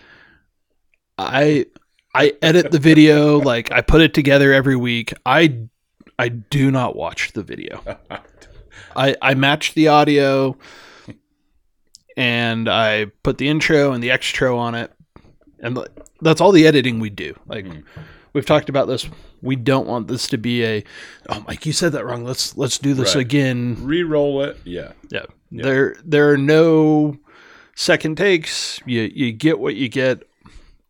I 1.19 1.67
I 2.14 2.33
edit 2.43 2.71
the 2.71 2.79
video, 2.79 3.38
like 3.40 3.73
I 3.73 3.81
put 3.81 4.00
it 4.00 4.14
together 4.14 4.52
every 4.52 4.76
week. 4.76 5.12
I 5.26 5.59
I 6.19 6.29
do 6.29 6.71
not 6.71 6.97
watch 6.97 7.33
the 7.33 7.43
video. 7.43 7.83
I 8.97 9.17
I 9.21 9.35
match 9.35 9.75
the 9.75 9.88
audio 9.88 10.57
and 12.17 12.69
I 12.69 13.07
put 13.23 13.38
the 13.38 13.49
intro 13.49 13.93
and 13.93 14.02
the 14.02 14.11
extra 14.11 14.57
on 14.57 14.75
it. 14.75 14.93
And 15.61 15.79
that's 16.21 16.40
all 16.40 16.52
the 16.52 16.67
editing 16.67 17.00
we 17.00 17.11
do. 17.11 17.38
Like 17.47 17.67
Mhm. 17.67 17.85
We've 18.33 18.47
talked 18.47 18.69
about 18.69 18.87
this. 18.89 19.09
We 19.43 19.57
don't 19.57 19.87
want 19.87 20.09
this 20.09 20.27
to 20.29 20.39
be 20.39 20.65
a 20.65 20.85
oh 21.29 21.45
Mike, 21.49 21.65
you 21.67 21.73
said 21.73 21.93
that 21.93 22.05
wrong. 22.05 22.25
Let's 22.25 22.57
let's 22.57 22.79
do 22.79 22.95
this 22.95 23.15
Right. 23.15 23.23
again. 23.23 23.77
Re-roll 23.81 24.43
it. 24.43 24.59
Yeah. 24.65 24.93
Yeah. 25.11 25.25
Yeah. 25.51 25.63
There 25.63 25.97
there 26.05 26.31
are 26.31 26.37
no 26.39 27.17
second 27.75 28.17
takes. 28.17 28.81
You 28.87 29.11
you 29.15 29.33
get 29.33 29.59
what 29.59 29.75
you 29.77 29.89
get. 29.89 30.25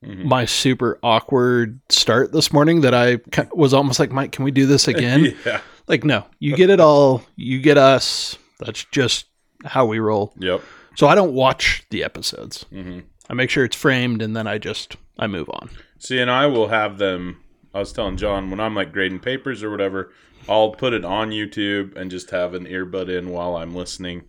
Mhm. 0.04 0.24
My 0.24 0.46
super 0.46 0.98
awkward 1.02 1.78
start 1.90 2.32
this 2.32 2.52
morning 2.52 2.80
that 2.80 2.94
I 2.94 3.18
was 3.52 3.74
almost 3.74 3.98
like, 4.00 4.10
Mike, 4.10 4.32
can 4.32 4.44
we 4.46 4.50
do 4.50 4.64
this 4.64 4.88
again? 4.88 5.36
yeah. 5.44 5.60
like, 5.88 6.04
no, 6.04 6.24
you 6.38 6.56
get 6.56 6.70
it 6.70 6.80
all. 6.80 7.22
You 7.36 7.60
get 7.60 7.76
us. 7.76 8.38
That's 8.60 8.84
just 8.92 9.26
how 9.66 9.84
we 9.84 9.98
roll. 9.98 10.32
Yep. 10.38 10.62
So 10.96 11.06
I 11.06 11.14
don't 11.14 11.34
watch 11.34 11.84
the 11.90 12.02
episodes. 12.02 12.64
hmm 12.70 13.00
I 13.28 13.34
make 13.34 13.48
sure 13.50 13.62
it's 13.64 13.76
framed 13.76 14.22
and 14.22 14.34
then 14.34 14.46
I 14.48 14.56
just 14.58 14.96
I 15.18 15.26
move 15.26 15.48
on. 15.50 15.68
See, 16.00 16.18
and 16.18 16.30
I 16.30 16.46
will 16.46 16.68
have 16.68 16.98
them. 16.98 17.42
I 17.74 17.78
was 17.78 17.92
telling 17.92 18.16
John 18.16 18.50
when 18.50 18.58
I'm 18.58 18.74
like 18.74 18.92
grading 18.92 19.20
papers 19.20 19.62
or 19.62 19.70
whatever, 19.70 20.12
I'll 20.48 20.70
put 20.70 20.94
it 20.94 21.04
on 21.04 21.30
YouTube 21.30 21.94
and 21.94 22.10
just 22.10 22.30
have 22.30 22.54
an 22.54 22.64
earbud 22.64 23.08
in 23.08 23.28
while 23.28 23.54
I'm 23.54 23.74
listening. 23.74 24.22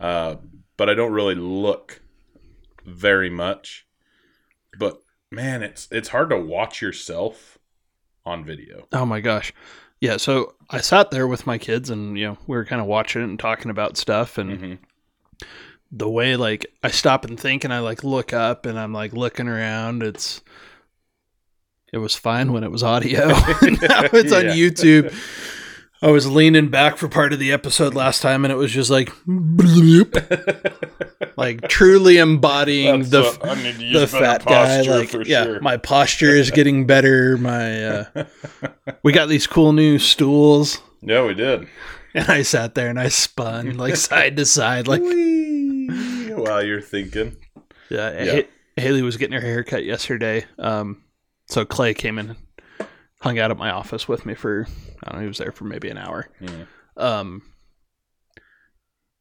Uh, 0.00 0.36
but 0.76 0.88
I 0.88 0.94
don't 0.94 1.12
really 1.12 1.34
look 1.34 2.00
very 2.84 3.30
much. 3.30 3.86
But 4.78 5.02
man, 5.30 5.62
it's 5.62 5.86
it's 5.92 6.08
hard 6.08 6.30
to 6.30 6.38
watch 6.38 6.80
yourself 6.80 7.58
on 8.24 8.44
video. 8.44 8.88
Oh 8.92 9.04
my 9.04 9.20
gosh. 9.20 9.52
Yeah, 10.00 10.16
so 10.16 10.54
I 10.70 10.80
sat 10.80 11.10
there 11.10 11.26
with 11.26 11.46
my 11.46 11.58
kids 11.58 11.90
and 11.90 12.18
you 12.18 12.26
know, 12.26 12.38
we 12.46 12.56
were 12.56 12.64
kind 12.64 12.80
of 12.80 12.86
watching 12.86 13.20
it 13.20 13.26
and 13.26 13.38
talking 13.38 13.70
about 13.70 13.96
stuff 13.98 14.38
and 14.38 14.58
hmm 14.58 14.74
the 15.90 16.08
way 16.08 16.36
like 16.36 16.66
I 16.82 16.90
stop 16.90 17.24
and 17.24 17.38
think 17.38 17.64
and 17.64 17.72
I 17.72 17.78
like 17.78 18.04
look 18.04 18.32
up 18.32 18.66
and 18.66 18.78
I'm 18.78 18.92
like 18.92 19.12
looking 19.12 19.48
around, 19.48 20.02
it's 20.02 20.42
it 21.92 21.98
was 21.98 22.14
fine 22.14 22.52
when 22.52 22.64
it 22.64 22.70
was 22.70 22.82
audio. 22.82 23.28
now 23.28 23.36
it's 24.12 24.32
on 24.32 24.46
Yeah. 24.46 24.52
YouTube. 24.54 25.14
I 26.00 26.10
was 26.12 26.30
leaning 26.30 26.68
back 26.68 26.96
for 26.96 27.08
part 27.08 27.32
of 27.32 27.40
the 27.40 27.50
episode 27.50 27.92
last 27.94 28.22
time 28.22 28.44
and 28.44 28.52
it 28.52 28.56
was 28.56 28.70
just 28.70 28.88
like 28.88 29.08
bloop, 29.26 30.14
like 31.36 31.66
truly 31.68 32.18
embodying 32.18 33.00
That's 33.02 33.10
the 33.10 33.46
what- 33.46 33.58
need 33.58 33.92
to 33.92 33.98
the 34.00 34.06
fat 34.06 34.44
guy 34.44 34.82
like 34.82 35.08
for 35.08 35.22
yeah 35.22 35.42
sure. 35.44 35.60
my 35.60 35.76
posture 35.76 36.30
is 36.30 36.52
getting 36.52 36.86
better 36.86 37.36
my 37.36 37.84
uh 37.84 38.24
we 39.02 39.10
got 39.12 39.28
these 39.28 39.48
cool 39.48 39.72
new 39.72 39.98
stools 39.98 40.80
yeah, 41.02 41.24
we 41.24 41.34
did. 41.34 41.66
and 42.14 42.28
i 42.28 42.42
sat 42.42 42.76
there 42.76 42.88
and 42.88 43.00
i 43.00 43.08
spun 43.08 43.76
like 43.76 43.96
side 44.08 44.36
to 44.36 44.46
side 44.46 44.86
like 44.86 45.02
While 45.02 46.62
you're 46.64 46.80
thinking, 46.80 47.36
yeah, 47.90 48.22
Yeah. 48.22 48.34
Ha- 48.34 48.48
haley 48.76 49.02
was 49.02 49.16
getting 49.16 49.34
her 49.34 49.40
hair 49.46 49.64
cut 49.64 49.84
yesterday 49.84 50.44
um 50.60 51.02
so 51.48 51.64
clay 51.64 51.94
came 51.94 52.18
in 52.18 52.30
and 52.30 52.38
hung 53.20 53.38
out 53.38 53.50
at 53.50 53.56
my 53.58 53.70
office 53.70 54.06
with 54.06 54.24
me 54.26 54.34
for 54.34 54.66
i 55.02 55.10
don't 55.10 55.16
know 55.16 55.22
he 55.22 55.28
was 55.28 55.38
there 55.38 55.52
for 55.52 55.64
maybe 55.64 55.88
an 55.88 55.98
hour 55.98 56.28
Mhm. 56.40 56.66
um 56.96 57.42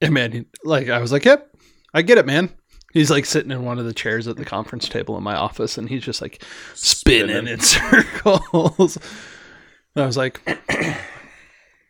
and 0.02 0.14
man 0.14 0.46
like 0.64 0.90
i 0.90 1.00
was 1.00 1.12
like 1.12 1.26
yep 1.26 1.50
i 1.94 2.02
get 2.02 2.18
it 2.18 2.26
man 2.26 2.50
he's 2.94 3.10
like 3.12 3.26
sitting 3.26 3.52
in 3.52 3.64
one 3.66 3.80
of 3.80 3.86
the 3.86 3.94
chairs 3.94 4.28
at 4.28 4.38
the 4.38 4.46
conference 4.46 4.88
table 4.90 5.18
in 5.18 5.24
my 5.24 5.36
office 5.36 5.78
and 5.78 5.90
he's 5.90 6.04
just 6.04 6.22
like 6.22 6.42
spinning, 6.74 7.48
in 7.48 7.60
circles. 7.62 8.98
And 9.94 10.04
I 10.04 10.06
was 10.08 10.18
like, 10.18 10.42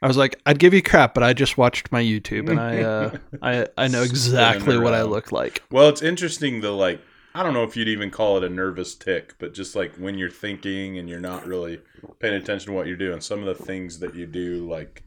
I 0.02 0.08
was 0.08 0.18
like, 0.18 0.40
I'd 0.46 0.60
give 0.60 0.74
you 0.74 0.82
crap, 0.82 1.14
but 1.14 1.24
I 1.24 1.34
just 1.34 1.58
watched 1.58 1.92
my 1.92 2.02
YouTube 2.04 2.50
and 2.50 2.60
I, 2.60 2.82
uh, 2.82 3.18
I, 3.42 3.68
I 3.78 3.88
know 3.88 4.02
exactly 4.02 4.78
what 4.78 4.94
I 4.94 5.04
look 5.04 5.32
like. 5.32 5.62
Well, 5.72 5.88
it's 5.88 6.02
interesting 6.02 6.60
the 6.62 6.72
like 6.72 7.00
I 7.38 7.44
don't 7.44 7.54
know 7.54 7.64
if 7.64 7.78
you'd 7.78 7.88
even 7.88 8.10
call 8.10 8.38
it 8.38 8.44
a 8.44 8.50
nervous 8.50 8.96
tick, 8.96 9.36
but 9.38 9.54
just 9.54 9.76
like 9.76 9.94
when 9.98 10.18
you're 10.18 10.28
thinking 10.28 10.98
and 10.98 11.08
you're 11.08 11.20
not 11.20 11.46
really 11.46 11.80
paying 12.18 12.34
attention 12.34 12.72
to 12.72 12.74
what 12.74 12.88
you're 12.88 12.98
doing, 12.98 13.22
some 13.22 13.46
of 13.46 13.46
the 13.46 13.64
things 13.64 14.00
that 14.00 14.16
you 14.16 14.26
do 14.26 14.68
like 14.68 15.04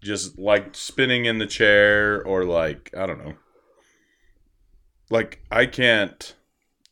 just 0.00 0.38
like 0.38 0.74
spinning 0.74 1.26
in 1.26 1.36
the 1.36 1.46
chair 1.46 2.24
or 2.24 2.44
like 2.44 2.90
I 2.96 3.04
don't 3.04 3.22
know. 3.22 3.34
Like 5.10 5.42
I 5.50 5.66
can't 5.66 6.34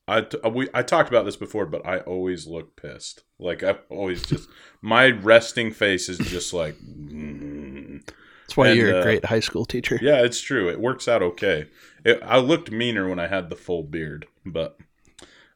I 0.07 0.27
we 0.49 0.69
I 0.75 0.83
talked 0.83 1.09
about 1.09 1.25
this 1.25 1.37
before, 1.37 1.65
but 1.65 1.87
I 1.87 2.01
always 2.01 2.47
look 2.47 2.77
pissed. 2.77 3.25
Like 3.39 3.63
I 3.63 3.77
always 3.89 4.23
just 4.23 4.47
my 4.83 5.09
resting 5.09 5.73
face 5.73 6.11
is 6.11 6.19
just 6.19 6.53
like 6.53 6.77
mm. 6.77 7.36
That's 8.47 8.57
why 8.57 8.69
And, 8.69 8.79
you're 8.79 8.97
uh, 8.97 9.01
a 9.01 9.03
great 9.03 9.25
high 9.25 9.41
school 9.41 9.65
teacher. 9.65 9.99
Yeah, 10.01 10.23
it's 10.23 10.41
true. 10.41 10.69
It 10.69 10.81
works 10.81 11.09
out 11.09 11.23
okay. 11.23 11.67
It, 12.05 12.21
I 12.25 12.39
looked 12.39 12.71
meaner 12.71 13.09
when 13.09 13.19
I 13.19 13.27
had 13.27 13.51
the 13.51 13.57
full 13.57 13.83
beard, 13.83 14.27
but 14.45 14.79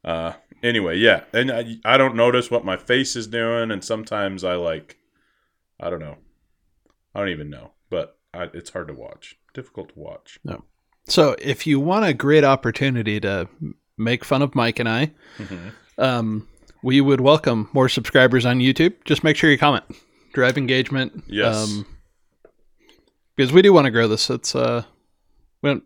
uh, 0.04 0.32
anyway, 0.62 0.98
yeah. 0.98 1.22
And 1.32 1.50
I, 1.52 1.76
I 1.84 1.96
don't 1.96 2.16
notice 2.16 2.50
what 2.50 2.64
my 2.64 2.76
face 2.76 3.14
is 3.14 3.28
doing, 3.28 3.70
and 3.70 3.84
sometimes 3.84 4.42
I 4.42 4.54
like, 4.54 4.96
I 5.78 5.88
don't 5.90 6.00
know, 6.00 6.16
I 7.14 7.20
don't 7.20 7.28
even 7.28 7.48
know, 7.50 7.72
but 7.90 8.18
I, 8.34 8.44
it's 8.54 8.70
hard 8.70 8.88
to 8.88 8.94
watch, 8.94 9.36
difficult 9.54 9.90
to 9.90 9.98
watch. 9.98 10.40
No. 10.44 10.64
So 11.06 11.36
if 11.40 11.66
you 11.66 11.78
want 11.78 12.04
a 12.06 12.12
great 12.14 12.44
opportunity 12.44 13.20
to 13.20 13.48
make 13.96 14.24
fun 14.24 14.42
of 14.42 14.54
Mike 14.56 14.80
and 14.80 14.88
I, 14.88 15.12
Mhm. 15.38 15.72
um, 15.98 16.48
we 16.82 17.00
would 17.00 17.20
welcome 17.20 17.68
more 17.72 17.88
subscribers 17.88 18.44
on 18.46 18.58
YouTube. 18.58 18.94
Just 19.04 19.22
make 19.22 19.36
sure 19.36 19.50
you 19.50 19.58
comment, 19.58 19.84
drive 20.32 20.56
engagement. 20.58 21.22
Yes. 21.28 21.56
Um, 21.56 21.86
because 23.40 23.54
we 23.54 23.62
do 23.62 23.72
want 23.72 23.86
to 23.86 23.90
grow 23.90 24.06
this. 24.06 24.28
It's 24.28 24.54
uh, 24.54 24.82
we 25.62 25.70
don't. 25.70 25.84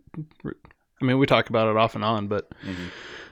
I 1.00 1.04
mean, 1.04 1.18
we 1.18 1.26
talk 1.26 1.48
about 1.50 1.68
it 1.68 1.76
off 1.76 1.94
and 1.94 2.02
on, 2.04 2.26
but 2.26 2.50
Mhm. 2.64 2.90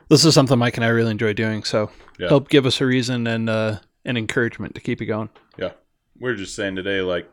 this 0.08 0.24
is 0.24 0.32
something 0.32 0.56
Mike 0.58 0.76
and 0.76 0.84
I 0.84 0.88
really 0.90 1.10
enjoy 1.10 1.32
doing. 1.32 1.64
So 1.64 1.90
Yeah. 2.20 2.28
help 2.28 2.48
give 2.48 2.64
us 2.64 2.80
a 2.80 2.86
reason 2.86 3.26
and 3.26 3.50
uh, 3.50 3.80
an 4.04 4.16
encouragement 4.16 4.76
to 4.76 4.80
keep 4.80 5.02
it 5.02 5.06
going. 5.06 5.28
Yeah. 5.58 5.72
We're 6.20 6.36
just 6.36 6.54
saying 6.54 6.76
today, 6.76 7.00
like, 7.00 7.28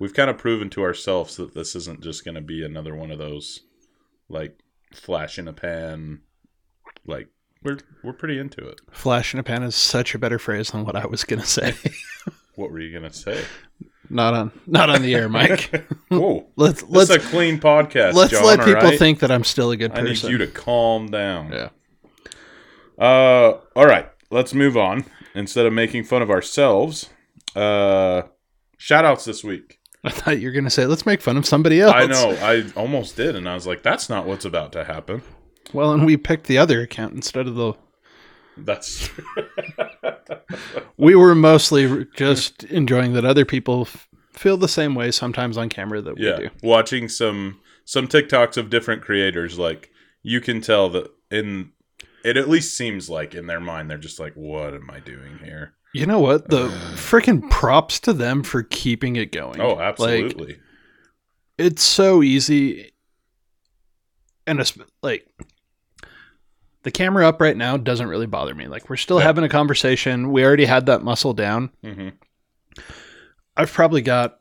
we've 0.00 0.14
kind 0.14 0.28
of 0.28 0.36
proven 0.36 0.68
to 0.70 0.82
ourselves 0.82 1.36
that 1.36 1.54
this 1.54 1.76
isn't 1.76 2.02
just 2.02 2.24
going 2.24 2.34
to 2.34 2.40
be 2.40 2.64
another 2.64 2.96
one 2.96 3.12
of 3.12 3.18
those, 3.18 3.60
like, 4.28 4.58
flash 4.92 5.38
in 5.38 5.46
a 5.46 5.52
pan. 5.52 6.22
Like, 7.06 7.28
we're 7.62 7.78
we're 8.02 8.12
pretty 8.14 8.38
into 8.40 8.66
it. 8.66 8.80
Flash 8.90 9.32
in 9.32 9.38
a 9.38 9.44
pan 9.44 9.62
is 9.62 9.76
such 9.76 10.12
a 10.14 10.18
better 10.18 10.40
phrase 10.40 10.70
than 10.72 10.84
what 10.84 10.96
I 10.96 11.06
was 11.06 11.22
gonna 11.22 11.44
say. 11.46 11.74
What 12.56 12.70
were 12.70 12.80
you 12.80 12.90
gonna 12.90 13.12
say? 13.12 13.44
Not 14.10 14.34
on 14.34 14.52
not 14.66 14.90
on 14.90 15.02
the 15.02 15.14
air, 15.14 15.28
Mike. 15.28 15.70
Whoa, 16.08 16.46
Let's 16.56 16.82
let's 16.84 17.10
a 17.10 17.18
clean 17.18 17.58
podcast. 17.58 18.14
let's 18.14 18.32
John, 18.32 18.44
let 18.44 18.58
people 18.60 18.74
right? 18.74 18.98
think 18.98 19.20
that 19.20 19.30
I'm 19.30 19.44
still 19.44 19.70
a 19.70 19.76
good 19.76 19.92
person. 19.92 20.06
I 20.06 20.10
need 20.10 20.22
you 20.24 20.38
to 20.38 20.46
calm 20.46 21.10
down. 21.10 21.52
yeah. 21.52 21.68
Uh, 22.98 23.58
all 23.74 23.86
right, 23.86 24.08
let's 24.30 24.54
move 24.54 24.76
on. 24.76 25.04
Instead 25.34 25.66
of 25.66 25.72
making 25.72 26.04
fun 26.04 26.22
of 26.22 26.30
ourselves, 26.30 27.10
uh, 27.54 28.22
shout 28.78 29.04
outs 29.04 29.24
this 29.26 29.44
week. 29.44 29.78
I 30.02 30.10
thought 30.10 30.38
you 30.40 30.48
were 30.48 30.52
gonna 30.52 30.70
say 30.70 30.86
let's 30.86 31.04
make 31.04 31.20
fun 31.20 31.36
of 31.36 31.44
somebody 31.44 31.80
else. 31.80 31.92
I 31.94 32.06
know, 32.06 32.30
I 32.40 32.64
almost 32.76 33.16
did, 33.16 33.36
and 33.36 33.48
I 33.48 33.54
was 33.54 33.66
like, 33.66 33.82
that's 33.82 34.08
not 34.08 34.26
what's 34.26 34.44
about 34.44 34.72
to 34.72 34.84
happen. 34.84 35.22
Well, 35.72 35.92
and 35.92 36.06
we 36.06 36.16
picked 36.16 36.46
the 36.46 36.58
other 36.58 36.80
account 36.80 37.14
instead 37.14 37.46
of 37.48 37.54
the. 37.56 37.74
That's 38.56 39.10
We 40.96 41.14
were 41.14 41.34
mostly 41.34 42.06
just 42.16 42.64
enjoying 42.64 43.12
that 43.14 43.24
other 43.24 43.44
people 43.44 43.82
f- 43.82 44.08
feel 44.32 44.56
the 44.56 44.68
same 44.68 44.94
way 44.94 45.10
sometimes 45.10 45.56
on 45.56 45.68
camera 45.68 46.00
that 46.02 46.16
we 46.16 46.26
yeah. 46.26 46.36
do. 46.36 46.50
Watching 46.62 47.08
some 47.08 47.60
some 47.84 48.08
TikToks 48.08 48.56
of 48.56 48.70
different 48.70 49.02
creators, 49.02 49.58
like 49.58 49.90
you 50.22 50.40
can 50.40 50.60
tell 50.60 50.88
that 50.90 51.10
in 51.30 51.72
it 52.24 52.36
at 52.36 52.48
least 52.48 52.76
seems 52.76 53.08
like 53.08 53.34
in 53.34 53.46
their 53.46 53.60
mind 53.60 53.90
they're 53.90 53.98
just 53.98 54.18
like, 54.18 54.34
what 54.34 54.74
am 54.74 54.90
I 54.90 55.00
doing 55.00 55.38
here? 55.44 55.74
You 55.94 56.06
know 56.06 56.18
what? 56.18 56.48
The 56.50 56.68
freaking 56.94 57.48
props 57.50 58.00
to 58.00 58.12
them 58.12 58.42
for 58.42 58.62
keeping 58.62 59.16
it 59.16 59.32
going. 59.32 59.60
Oh, 59.60 59.74
Like, 59.74 59.80
absolutely. 59.80 60.58
it's 61.58 61.82
so 61.82 62.22
easy 62.22 62.92
and 64.46 64.60
it's 64.60 64.76
like 65.02 65.26
the 66.86 66.92
camera 66.92 67.26
up 67.28 67.40
right 67.40 67.56
now 67.56 67.76
doesn't 67.76 68.06
really 68.06 68.26
bother 68.26 68.54
me 68.54 68.68
like 68.68 68.88
we're 68.88 68.94
still 68.96 69.18
Yeah. 69.18 69.24
having 69.24 69.42
a 69.42 69.48
conversation 69.48 70.30
we 70.30 70.44
already 70.44 70.66
had 70.66 70.86
that 70.86 71.02
muscle 71.02 71.34
down 71.34 71.70
hmm 71.82 72.10
i've 73.56 73.72
probably 73.72 74.02
got 74.02 74.38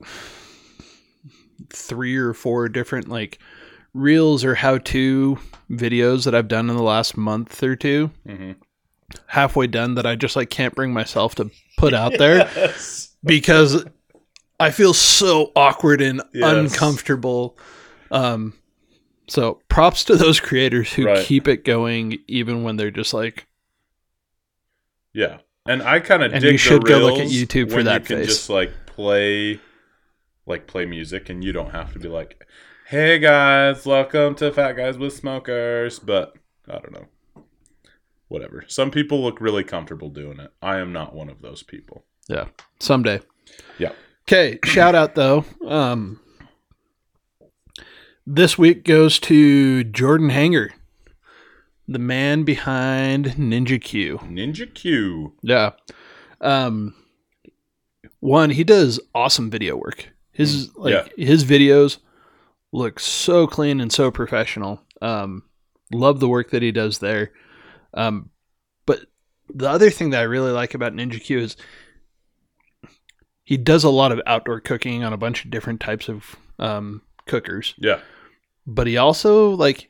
three 1.74 2.16
or 2.16 2.34
four 2.34 2.70
different 2.70 3.08
like 3.08 3.40
reels 3.94 4.44
or 4.46 4.54
how 4.56 4.78
to 4.78 5.40
videos 5.72 6.26
that 6.26 6.36
i've 6.36 6.48
done 6.48 6.70
in 6.70 6.76
the 6.76 6.84
last 6.84 7.18
month 7.18 7.64
or 7.64 7.76
two 7.76 8.12
hmm 8.28 8.52
halfway 9.28 9.66
done 9.66 9.96
that 9.96 10.06
i 10.06 10.16
just 10.16 10.36
like 10.36 10.50
can't 10.52 10.76
bring 10.76 10.94
myself 10.94 11.34
to 11.36 11.50
put 11.78 11.94
out 11.96 12.14
there 12.18 12.48
because 13.24 13.86
I 14.60 14.72
feel 14.72 14.94
so 14.94 15.52
awkward 15.56 16.00
and 16.02 16.22
Yes. 16.34 16.48
uncomfortable. 16.72 17.58
Um, 18.10 18.54
so 19.28 19.62
props 19.70 20.04
to 20.06 20.16
those 20.16 20.40
creators 20.40 20.94
who 20.94 21.06
Right. 21.06 21.26
keep 21.26 21.48
it 21.48 21.64
going 21.66 22.20
even 22.28 22.64
when 22.64 22.76
they're 22.78 22.92
just 22.92 23.14
like, 23.14 23.48
Yeah, 25.14 25.38
and 25.68 25.82
I 25.82 26.00
kind 26.00 26.24
of 26.24 26.34
And 26.34 26.42
dig 26.42 26.52
you 26.54 26.58
should 26.58 26.84
go 26.86 27.00
look 27.00 27.20
at 27.20 27.28
YouTube 27.28 27.72
for 27.72 27.84
that 27.84 28.02
you 28.02 28.08
can 28.08 28.18
face. 28.20 28.28
just 28.28 28.50
like 28.50 28.72
play, 28.86 29.60
like 30.46 30.68
play 30.68 30.86
music, 30.86 31.30
and 31.30 31.44
you 31.44 31.52
don't 31.54 31.72
have 31.72 31.94
to 31.94 32.00
be 32.00 32.08
like, 32.08 32.46
"Hey 32.88 33.20
guys, 33.20 33.86
welcome 33.86 34.36
to 34.36 34.52
Fat 34.52 34.74
Guys 34.74 34.98
with 34.98 35.14
Smokers." 35.14 36.00
But 36.00 36.34
I 36.68 36.74
don't 36.80 36.92
know, 36.92 37.08
whatever. 38.28 38.66
Some 38.68 38.92
people 38.92 39.24
look 39.24 39.40
really 39.42 39.64
comfortable 39.64 40.10
doing 40.10 40.40
it. 40.40 40.52
I 40.62 40.78
am 40.80 40.92
not 40.94 41.16
one 41.16 41.30
of 41.30 41.42
those 41.42 41.64
people. 41.64 42.04
yeah, 42.28 42.48
someday. 42.80 43.22
Yeah. 43.80 43.92
Okay. 44.28 44.58
Shout 44.66 44.96
out 44.96 45.16
though. 45.16 45.46
Um, 45.66 46.20
this 48.26 48.58
week 48.58 48.84
goes 48.84 49.20
to 49.20 49.84
Jordan 49.84 50.30
Hanger, 50.30 50.74
the 51.88 52.00
man 52.00 52.44
behind 52.44 53.26
Ninja 53.36 53.82
Q. 53.82 54.18
Ninja 54.24 54.74
Q. 54.74 55.34
Yeah. 55.42 55.72
Um 56.42 56.96
one, 58.20 58.50
he 58.50 58.64
does 58.64 59.00
awesome 59.14 59.50
video 59.52 59.76
work. 59.76 60.10
His 60.32 60.76
like 60.76 61.14
his 61.18 61.44
videos 61.44 61.98
look 62.72 63.00
so 63.00 63.48
clean 63.48 63.80
and 63.80 63.92
so 63.92 64.12
professional. 64.12 64.82
Um 65.02 65.44
love 65.94 66.20
the 66.20 66.28
work 66.28 66.50
that 66.52 66.64
he 66.64 66.72
does 66.72 67.00
there. 67.00 67.32
Um 67.94 68.32
but 68.86 69.02
the 69.54 69.70
other 69.70 69.92
thing 69.92 70.10
that 70.10 70.22
I 70.22 70.24
really 70.24 70.52
like 70.52 70.74
about 70.74 70.94
Ninja 70.94 71.22
Q 71.22 71.40
is 71.40 71.56
he 73.44 73.58
does 73.58 73.84
a 73.84 73.90
lot 73.90 74.12
of 74.12 74.20
outdoor 74.26 74.60
cooking 74.60 75.04
on 75.04 75.14
a 75.14 75.18
bunch 75.18 75.46
of 75.46 75.52
different 75.52 75.80
types 75.80 76.10
of 76.10 76.36
um 76.58 77.04
cookers. 77.26 77.74
Yeah, 77.78 78.00
But 78.66 78.88
he 78.88 78.98
also 78.98 79.50
like 79.52 79.90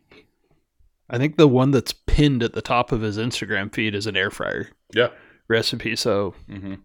I 1.10 1.18
think 1.18 1.38
the 1.38 1.48
one 1.48 1.72
that's 1.72 1.94
pinned 1.94 2.42
at 2.44 2.54
the 2.54 2.62
top 2.62 2.92
of 2.92 3.02
his 3.02 3.18
Instagram 3.18 3.74
feed 3.74 3.94
is 3.94 4.08
an 4.08 4.18
air 4.18 4.32
fryer 4.32 4.70
yeah. 4.94 5.10
recipe. 5.48 5.96
So 5.96 6.34
hmm 6.48 6.76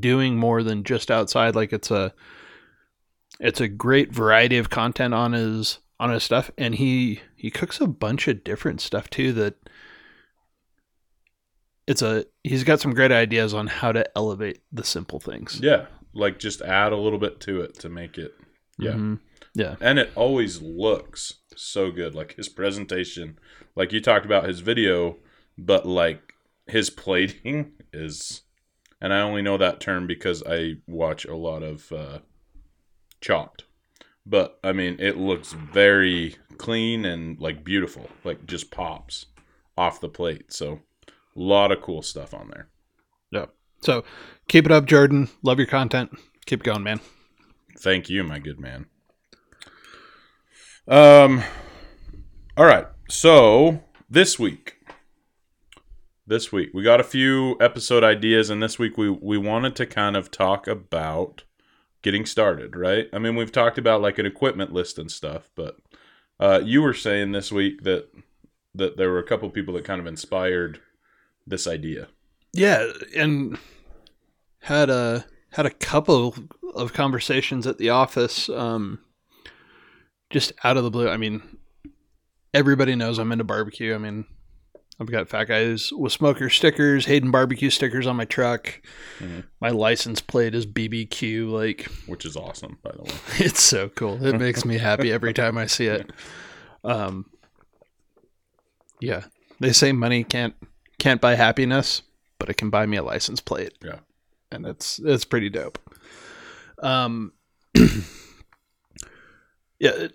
doing 0.00 0.36
more 0.36 0.62
than 0.62 0.82
just 0.82 1.10
outside, 1.10 1.54
like 1.54 1.72
it's 1.72 1.90
a 1.90 2.12
it's 3.40 3.60
a 3.60 3.68
great 3.68 4.12
variety 4.12 4.58
of 4.58 4.70
content 4.70 5.12
on 5.14 5.32
his 5.32 5.78
on 6.00 6.10
his 6.10 6.22
stuff, 6.22 6.50
and 6.56 6.74
he 6.74 7.20
he 7.36 7.50
cooks 7.50 7.80
a 7.80 7.86
bunch 7.86 8.28
of 8.28 8.44
different 8.44 8.80
stuff 8.80 9.10
too. 9.10 9.32
That 9.32 9.56
it's 11.86 12.02
a 12.02 12.24
he's 12.42 12.64
got 12.64 12.80
some 12.80 12.94
great 12.94 13.12
ideas 13.12 13.54
on 13.54 13.66
how 13.66 13.92
to 13.92 14.06
elevate 14.16 14.60
the 14.72 14.84
simple 14.84 15.20
things. 15.20 15.60
Yeah, 15.62 15.86
like 16.14 16.38
just 16.38 16.62
add 16.62 16.92
a 16.92 16.96
little 16.96 17.18
bit 17.18 17.40
to 17.40 17.60
it 17.60 17.78
to 17.80 17.88
make 17.88 18.18
it. 18.18 18.34
Yeah. 18.78 18.92
Mhm. 18.92 19.20
yeah, 19.54 19.76
and 19.80 19.98
it 19.98 20.10
always 20.16 20.60
looks 20.60 21.34
so 21.56 21.90
good 21.92 22.14
like 22.14 22.34
his 22.34 22.48
presentation 22.48 23.38
like 23.76 23.92
you 23.92 24.00
talked 24.00 24.26
about 24.26 24.48
his 24.48 24.58
video 24.60 25.16
but 25.56 25.86
like 25.86 26.34
his 26.66 26.90
plating 26.90 27.72
is 27.92 28.42
and 29.00 29.12
i 29.14 29.20
only 29.20 29.40
know 29.40 29.56
that 29.56 29.78
term 29.78 30.04
because 30.08 30.42
i 30.48 30.74
watch 30.88 31.24
a 31.24 31.36
lot 31.36 31.62
of 31.62 31.92
uh 31.92 32.18
chopped 33.20 33.62
but 34.26 34.58
i 34.64 34.72
mean 34.72 34.96
it 34.98 35.16
looks 35.16 35.52
very 35.52 36.34
clean 36.58 37.04
and 37.04 37.38
like 37.38 37.62
beautiful 37.62 38.10
like 38.24 38.44
just 38.46 38.72
pops 38.72 39.26
off 39.78 40.00
the 40.00 40.08
plate 40.08 40.52
so 40.52 40.80
a 41.08 41.12
lot 41.36 41.70
of 41.70 41.80
cool 41.80 42.02
stuff 42.02 42.34
on 42.34 42.48
there 42.48 42.68
yeah. 43.30 43.46
So 43.80 44.04
keep 44.48 44.64
it 44.64 44.70
up, 44.72 44.86
Jordan. 44.86 45.28
Love 45.42 45.58
your 45.58 45.66
content. 45.66 46.16
Keep 46.46 46.62
going, 46.62 46.84
man. 46.84 47.00
Thank 47.78 48.08
you, 48.08 48.24
my 48.24 48.38
good 48.38 48.60
man. 48.60 48.86
Um 50.86 51.42
all 52.56 52.66
right. 52.66 52.86
So, 53.08 53.82
this 54.08 54.38
week 54.38 54.78
this 56.26 56.50
week 56.50 56.70
we 56.72 56.82
got 56.82 57.00
a 57.00 57.04
few 57.04 57.56
episode 57.60 58.02
ideas 58.02 58.48
and 58.48 58.62
this 58.62 58.78
week 58.78 58.96
we 58.96 59.10
we 59.10 59.38
wanted 59.38 59.76
to 59.76 59.86
kind 59.86 60.16
of 60.16 60.30
talk 60.30 60.66
about 60.66 61.44
getting 62.02 62.26
started, 62.26 62.76
right? 62.76 63.08
I 63.12 63.18
mean, 63.18 63.36
we've 63.36 63.52
talked 63.52 63.78
about 63.78 64.02
like 64.02 64.18
an 64.18 64.26
equipment 64.26 64.72
list 64.72 64.98
and 64.98 65.10
stuff, 65.10 65.50
but 65.54 65.76
uh 66.40 66.60
you 66.64 66.82
were 66.82 66.94
saying 66.94 67.32
this 67.32 67.50
week 67.50 67.82
that 67.82 68.08
that 68.74 68.96
there 68.96 69.10
were 69.10 69.18
a 69.18 69.26
couple 69.26 69.48
people 69.50 69.74
that 69.74 69.84
kind 69.84 70.00
of 70.00 70.06
inspired 70.06 70.80
this 71.46 71.66
idea. 71.66 72.08
Yeah, 72.52 72.90
and 73.16 73.58
had 74.60 74.90
a 74.90 75.26
had 75.54 75.66
a 75.66 75.70
couple 75.70 76.34
of 76.74 76.92
conversations 76.92 77.66
at 77.66 77.78
the 77.78 77.90
office, 77.90 78.48
um, 78.48 78.98
just 80.30 80.52
out 80.64 80.76
of 80.76 80.82
the 80.82 80.90
blue. 80.90 81.08
I 81.08 81.16
mean, 81.16 81.42
everybody 82.52 82.96
knows 82.96 83.18
I'm 83.18 83.30
into 83.32 83.44
barbecue. 83.44 83.94
I 83.94 83.98
mean, 83.98 84.24
I've 85.00 85.10
got 85.10 85.28
fat 85.28 85.44
guys 85.44 85.92
with 85.92 86.12
smoker 86.12 86.48
stickers, 86.50 87.06
Hayden 87.06 87.30
barbecue 87.30 87.70
stickers 87.70 88.06
on 88.06 88.16
my 88.16 88.24
truck. 88.24 88.80
Mhm. 89.20 89.44
My 89.60 89.70
license 89.70 90.20
plate 90.20 90.54
is 90.54 90.66
BBQ. 90.66 91.50
Like, 91.50 91.82
Which 92.06 92.24
is 92.24 92.36
awesome, 92.36 92.78
by 92.82 92.90
the 92.92 93.02
way. 93.02 93.10
it's 93.38 93.62
so 93.62 93.88
cool. 93.90 94.24
It 94.24 94.38
makes 94.38 94.64
me 94.64 94.78
happy 94.78 95.12
every 95.12 95.34
time 95.34 95.56
I 95.56 95.66
see 95.66 95.86
it. 95.86 96.10
Um, 96.82 97.26
yeah, 99.00 99.24
they 99.60 99.72
say 99.72 99.92
money 99.92 100.24
can't 100.24 100.54
can't 100.98 101.20
buy 101.20 101.34
happiness, 101.34 102.02
but 102.38 102.48
it 102.48 102.56
can 102.56 102.70
buy 102.70 102.86
me 102.86 102.96
a 102.96 103.02
license 103.02 103.40
plate. 103.40 103.72
Yeah. 103.84 103.98
And 104.54 104.66
it's 104.66 104.98
it's 105.04 105.24
pretty 105.24 105.50
dope. 105.50 105.78
Um, 106.82 107.32
yeah, 107.74 107.82
it- 109.80 110.12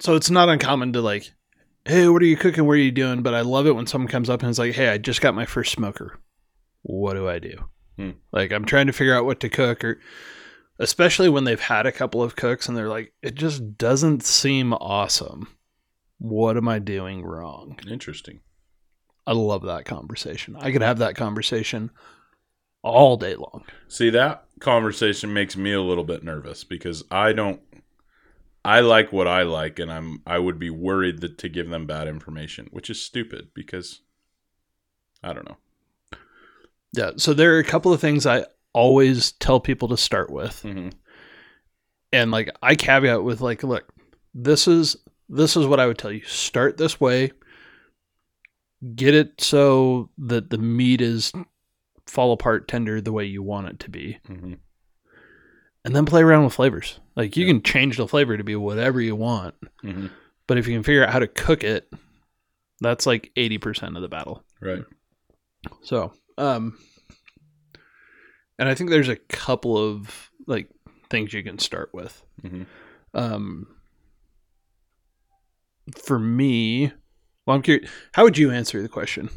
so 0.00 0.16
it's 0.16 0.30
not 0.30 0.48
uncommon 0.48 0.92
to 0.94 1.00
like, 1.00 1.30
hey, 1.84 2.08
what 2.08 2.20
are 2.20 2.24
you 2.26 2.36
cooking? 2.36 2.66
What 2.66 2.72
are 2.72 2.76
you 2.76 2.90
doing? 2.90 3.22
But 3.22 3.32
I 3.34 3.42
love 3.42 3.66
it 3.68 3.76
when 3.76 3.86
someone 3.86 4.08
comes 4.08 4.28
up 4.28 4.42
and 4.42 4.50
is 4.50 4.58
like, 4.58 4.74
hey, 4.74 4.88
I 4.88 4.98
just 4.98 5.20
got 5.20 5.36
my 5.36 5.46
first 5.46 5.70
smoker. 5.72 6.18
What 6.82 7.14
do 7.14 7.28
I 7.28 7.38
do? 7.38 7.64
Hmm. 7.96 8.10
Like, 8.32 8.50
I'm 8.52 8.64
trying 8.64 8.88
to 8.88 8.92
figure 8.92 9.14
out 9.14 9.24
what 9.24 9.38
to 9.40 9.48
cook, 9.48 9.84
or 9.84 10.00
especially 10.80 11.28
when 11.28 11.44
they've 11.44 11.60
had 11.60 11.86
a 11.86 11.92
couple 11.92 12.24
of 12.24 12.34
cooks 12.34 12.66
and 12.66 12.76
they're 12.76 12.88
like, 12.88 13.14
it 13.22 13.36
just 13.36 13.78
doesn't 13.78 14.24
seem 14.24 14.72
awesome. 14.74 15.46
What 16.18 16.56
am 16.56 16.66
I 16.68 16.80
doing 16.80 17.22
wrong? 17.22 17.78
Interesting. 17.88 18.40
I 19.28 19.32
love 19.32 19.62
that 19.62 19.84
conversation. 19.84 20.56
I 20.58 20.72
could 20.72 20.82
have 20.82 20.98
that 20.98 21.14
conversation 21.14 21.92
all 22.84 23.16
day 23.16 23.34
long. 23.34 23.64
See, 23.88 24.10
that 24.10 24.44
conversation 24.60 25.32
makes 25.32 25.56
me 25.56 25.72
a 25.72 25.82
little 25.82 26.04
bit 26.04 26.22
nervous 26.22 26.62
because 26.62 27.02
I 27.10 27.32
don't. 27.32 27.60
I 28.64 28.80
like 28.80 29.12
what 29.12 29.26
I 29.26 29.42
like, 29.42 29.78
and 29.78 29.90
I'm. 29.90 30.22
I 30.26 30.38
would 30.38 30.58
be 30.58 30.70
worried 30.70 31.20
that 31.22 31.38
to 31.38 31.48
give 31.48 31.70
them 31.70 31.86
bad 31.86 32.06
information, 32.06 32.68
which 32.70 32.88
is 32.88 33.00
stupid 33.00 33.48
because 33.54 34.02
I 35.22 35.32
don't 35.32 35.48
know. 35.48 35.56
Yeah. 36.92 37.12
So 37.16 37.34
there 37.34 37.56
are 37.56 37.58
a 37.58 37.64
couple 37.64 37.92
of 37.92 38.00
things 38.00 38.26
I 38.26 38.46
always 38.72 39.32
tell 39.32 39.58
people 39.58 39.88
to 39.88 39.96
start 39.96 40.30
with. 40.30 40.60
hmm 40.62 40.90
And 42.12 42.30
like 42.30 42.50
I 42.62 42.76
caveat 42.76 43.24
with 43.24 43.40
like, 43.40 43.62
look, 43.64 43.92
this 44.34 44.68
is 44.68 44.96
this 45.28 45.56
is 45.56 45.66
what 45.66 45.80
I 45.80 45.86
would 45.86 45.98
tell 45.98 46.12
you. 46.12 46.22
Start 46.24 46.76
this 46.76 47.00
way. 47.00 47.32
Get 48.94 49.14
it 49.14 49.40
so 49.40 50.10
that 50.18 50.50
the 50.50 50.58
meat 50.58 51.00
is 51.00 51.32
fall 52.06 52.32
apart 52.32 52.68
tender 52.68 53.00
the 53.00 53.12
way 53.12 53.24
you 53.24 53.42
want 53.42 53.68
it 53.68 53.78
to 53.80 53.90
be. 53.90 54.18
hmm 54.26 54.54
And 55.84 55.94
then 55.94 56.06
play 56.06 56.22
around 56.22 56.44
with 56.44 56.54
flavors. 56.54 56.98
Like 57.16 57.36
you 57.36 57.44
Yeah. 57.46 57.52
can 57.52 57.62
change 57.62 57.96
the 57.96 58.08
flavor 58.08 58.36
to 58.36 58.44
be 58.44 58.56
whatever 58.56 59.00
you 59.00 59.16
want. 59.16 59.54
hmm 59.82 60.06
But 60.46 60.58
if 60.58 60.66
you 60.66 60.74
can 60.74 60.82
figure 60.82 61.04
out 61.04 61.12
how 61.12 61.18
to 61.18 61.26
cook 61.26 61.64
it, 61.64 61.90
that's 62.80 63.06
like 63.06 63.30
80% 63.36 63.96
of 63.96 64.02
the 64.02 64.08
battle. 64.08 64.44
Right. 64.60 64.84
So, 65.82 66.12
um, 66.38 66.78
and 68.58 68.68
I 68.68 68.74
think 68.74 68.90
there's 68.90 69.08
a 69.08 69.16
couple 69.16 69.76
of 69.76 70.30
like 70.46 70.68
things 71.10 71.32
you 71.32 71.42
can 71.42 71.58
start 71.58 71.90
with. 71.94 72.22
hmm 72.42 72.62
Um, 73.14 73.66
for 75.96 76.18
me, 76.18 76.92
well, 77.46 77.56
I'm 77.56 77.62
curious. 77.62 77.90
How 78.12 78.24
would 78.24 78.38
you 78.38 78.50
answer 78.50 78.80
the 78.82 78.88
question? 78.88 79.28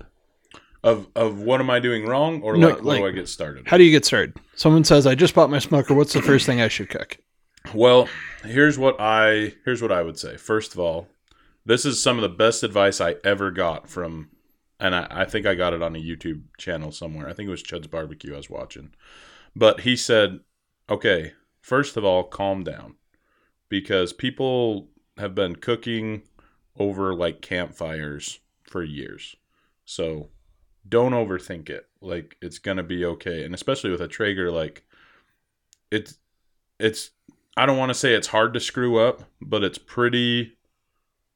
Of 0.83 1.07
of 1.15 1.41
what 1.41 1.59
am 1.59 1.69
I 1.69 1.79
doing 1.79 2.05
wrong, 2.05 2.41
or 2.41 2.55
No, 2.55 2.69
like, 2.69 2.83
what 2.83 2.97
do 2.97 3.05
I 3.07 3.11
get 3.11 3.27
started? 3.27 3.67
How 3.67 3.77
do 3.77 3.83
you 3.83 3.91
get 3.91 4.05
started? 4.05 4.37
Someone 4.55 4.83
says, 4.83 5.07
"I 5.07 5.15
just 5.15 5.33
bought 5.33 5.49
my 5.49 5.59
smoker. 5.59 5.93
What's 5.93 6.13
the 6.13 6.21
first 6.21 6.45
thing 6.45 6.61
I 6.61 6.67
should 6.67 6.89
cook?" 6.89 7.17
Well, 7.73 8.07
here's 8.43 8.77
what 8.77 8.95
I 8.99 9.53
here's 9.65 9.81
what 9.81 9.91
I 9.91 10.01
would 10.01 10.17
say. 10.19 10.37
First 10.37 10.73
of 10.73 10.79
all, 10.79 11.09
this 11.65 11.83
is 11.85 12.01
some 12.01 12.17
of 12.17 12.21
the 12.21 12.29
best 12.29 12.63
advice 12.63 13.01
I 13.01 13.15
ever 13.23 13.51
got 13.51 13.89
from, 13.89 14.29
and 14.79 14.95
I, 14.95 15.07
I 15.09 15.25
think 15.25 15.45
I 15.45 15.55
got 15.55 15.73
it 15.73 15.81
on 15.81 15.95
a 15.95 15.99
YouTube 15.99 16.43
channel 16.57 16.91
somewhere. 16.91 17.27
I 17.27 17.33
think 17.33 17.47
it 17.47 17.51
was 17.51 17.63
Chud's 17.63 17.87
Barbecue 17.87 18.33
I 18.33 18.37
was 18.37 18.49
watching, 18.49 18.93
but 19.55 19.81
he 19.81 19.95
said, 19.95 20.41
"Okay, 20.89 21.33
first 21.59 21.97
of 21.97 22.05
all, 22.05 22.23
calm 22.23 22.63
down, 22.63 22.95
because 23.67 24.13
people 24.13 24.89
have 25.17 25.33
been 25.35 25.55
cooking 25.55 26.21
over 26.77 27.13
like 27.13 27.41
campfires 27.41 28.39
for 28.63 28.83
years, 28.83 29.35
so 29.83 30.29
don't 30.87 31.13
overthink 31.13 31.69
it. 31.69 31.87
Like 32.01 32.37
it's 32.41 32.59
gonna 32.59 32.83
be 32.83 33.05
okay, 33.05 33.43
and 33.43 33.53
especially 33.53 33.91
with 33.91 34.01
a 34.01 34.07
Traeger, 34.07 34.51
like 34.51 34.83
it's 35.91 36.17
it's 36.79 37.11
I 37.55 37.65
don't 37.65 37.77
want 37.77 37.89
to 37.89 37.95
say 37.95 38.13
it's 38.13 38.27
hard 38.27 38.53
to 38.53 38.59
screw 38.59 38.99
up, 38.99 39.23
but 39.41 39.63
it's 39.63 39.77
pretty 39.77 40.57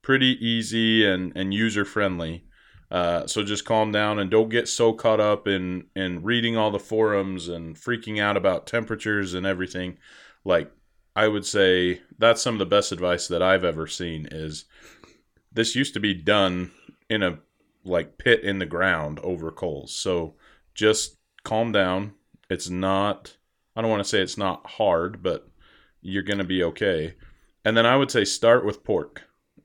pretty 0.02 0.38
easy 0.46 1.06
and 1.06 1.34
and 1.36 1.54
user 1.54 1.86
friendly. 1.86 2.46
Uh, 2.90 3.26
so 3.26 3.42
just 3.42 3.64
calm 3.64 3.92
down 3.92 4.20
and 4.20 4.30
don't 4.30 4.50
get 4.50 4.68
so 4.68 4.92
caught 4.94 5.20
up 5.22 5.48
in 5.48 5.86
in 5.96 6.22
reading 6.24 6.58
all 6.58 6.72
the 6.72 6.80
forums 6.80 7.48
and 7.48 7.76
freaking 7.76 8.20
out 8.20 8.38
about 8.38 8.68
temperatures 8.68 9.34
and 9.34 9.46
everything. 9.46 9.98
Like 10.44 10.72
I 11.16 11.28
would 11.28 11.46
say 11.46 12.02
that's 12.18 12.42
some 12.42 12.56
of 12.56 12.60
the 12.60 12.66
best 12.66 12.92
advice 12.92 13.28
that 13.30 13.42
I've 13.42 13.64
ever 13.64 13.88
seen 13.88 14.28
is 14.32 14.66
this 15.52 15.76
used 15.76 15.94
to 15.94 16.00
be 16.00 16.14
done 16.14 16.72
in 17.10 17.24
a 17.24 17.40
like 17.84 18.17
pit 18.17 18.44
in 18.44 18.60
the 18.60 18.65
ground 18.65 19.20
over 19.24 19.52
coals. 19.52 19.96
So 19.96 20.36
just 20.74 21.17
calm 21.44 21.72
down. 21.72 22.13
It's 22.50 22.70
not 22.70 23.38
I 23.76 23.82
don't 23.82 23.89
want 23.89 24.04
to 24.04 24.10
say 24.10 24.22
it's 24.22 24.38
not 24.38 24.72
hard, 24.72 25.24
but 25.24 25.48
you're 26.02 26.24
going 26.24 26.39
to 26.39 26.44
be 26.44 26.63
okay. 26.63 27.15
And 27.63 27.78
then 27.78 27.86
I 27.86 27.96
would 27.96 28.12
say 28.12 28.26
start 28.26 28.65
with 28.65 28.84
pork. 28.84 29.24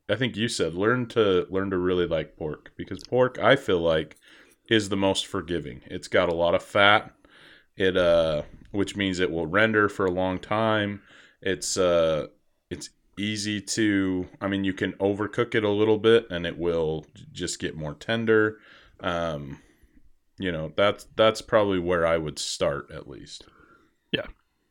I 0.09 0.15
think 0.15 0.37
you 0.37 0.49
said 0.49 0.75
learn 0.75 1.07
to 1.09 1.47
learn 1.51 1.71
to 1.71 1.79
really 1.79 2.07
like 2.07 2.37
pork 2.37 2.73
because 2.77 3.03
pork 3.05 3.39
I 3.39 3.57
feel 3.57 3.81
like 3.81 4.17
is 4.69 4.89
the 4.89 4.97
most 4.97 5.27
forgiving. 5.27 5.81
It's 5.87 6.09
got 6.09 6.29
a 6.29 6.35
lot 6.35 6.55
of 6.55 6.63
fat. 6.63 7.13
It 7.77 7.97
uh 7.97 8.43
which 8.71 8.97
means 8.97 9.19
it 9.19 9.31
will 9.31 9.47
render 9.47 9.89
for 9.89 10.07
a 10.07 10.11
long 10.11 10.39
time. 10.39 11.03
It's 11.41 11.77
uh 11.77 12.29
it's 12.71 12.91
easy 13.19 13.61
to 13.61 14.29
I 14.41 14.49
mean 14.49 14.65
you 14.65 14.73
can 14.75 14.93
overcook 14.95 15.55
it 15.55 15.65
a 15.65 15.71
little 15.71 15.99
bit 15.99 16.27
and 16.31 16.47
it 16.47 16.59
will 16.59 17.07
just 17.33 17.59
get 17.59 17.77
more 17.77 17.95
tender. 17.95 18.59
Um 19.01 19.61
you 20.39 20.53
know, 20.53 20.71
that's 20.77 21.07
that's 21.17 21.41
probably 21.41 21.79
where 21.79 22.07
I 22.07 22.19
would 22.19 22.39
start 22.39 22.91
at 22.91 23.09
least. 23.09 23.47
Yeah. 24.13 24.27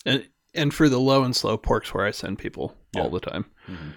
And 0.06 0.28
and 0.54 0.74
for 0.74 0.88
the 0.90 1.00
low 1.00 1.24
and 1.24 1.36
slow 1.36 1.58
porks, 1.58 1.88
where 1.88 2.06
I 2.06 2.12
send 2.12 2.38
people 2.40 2.76
Yeah. 2.96 3.02
all 3.02 3.10
the 3.10 3.20
time, 3.20 3.46
Mhm. 3.68 3.94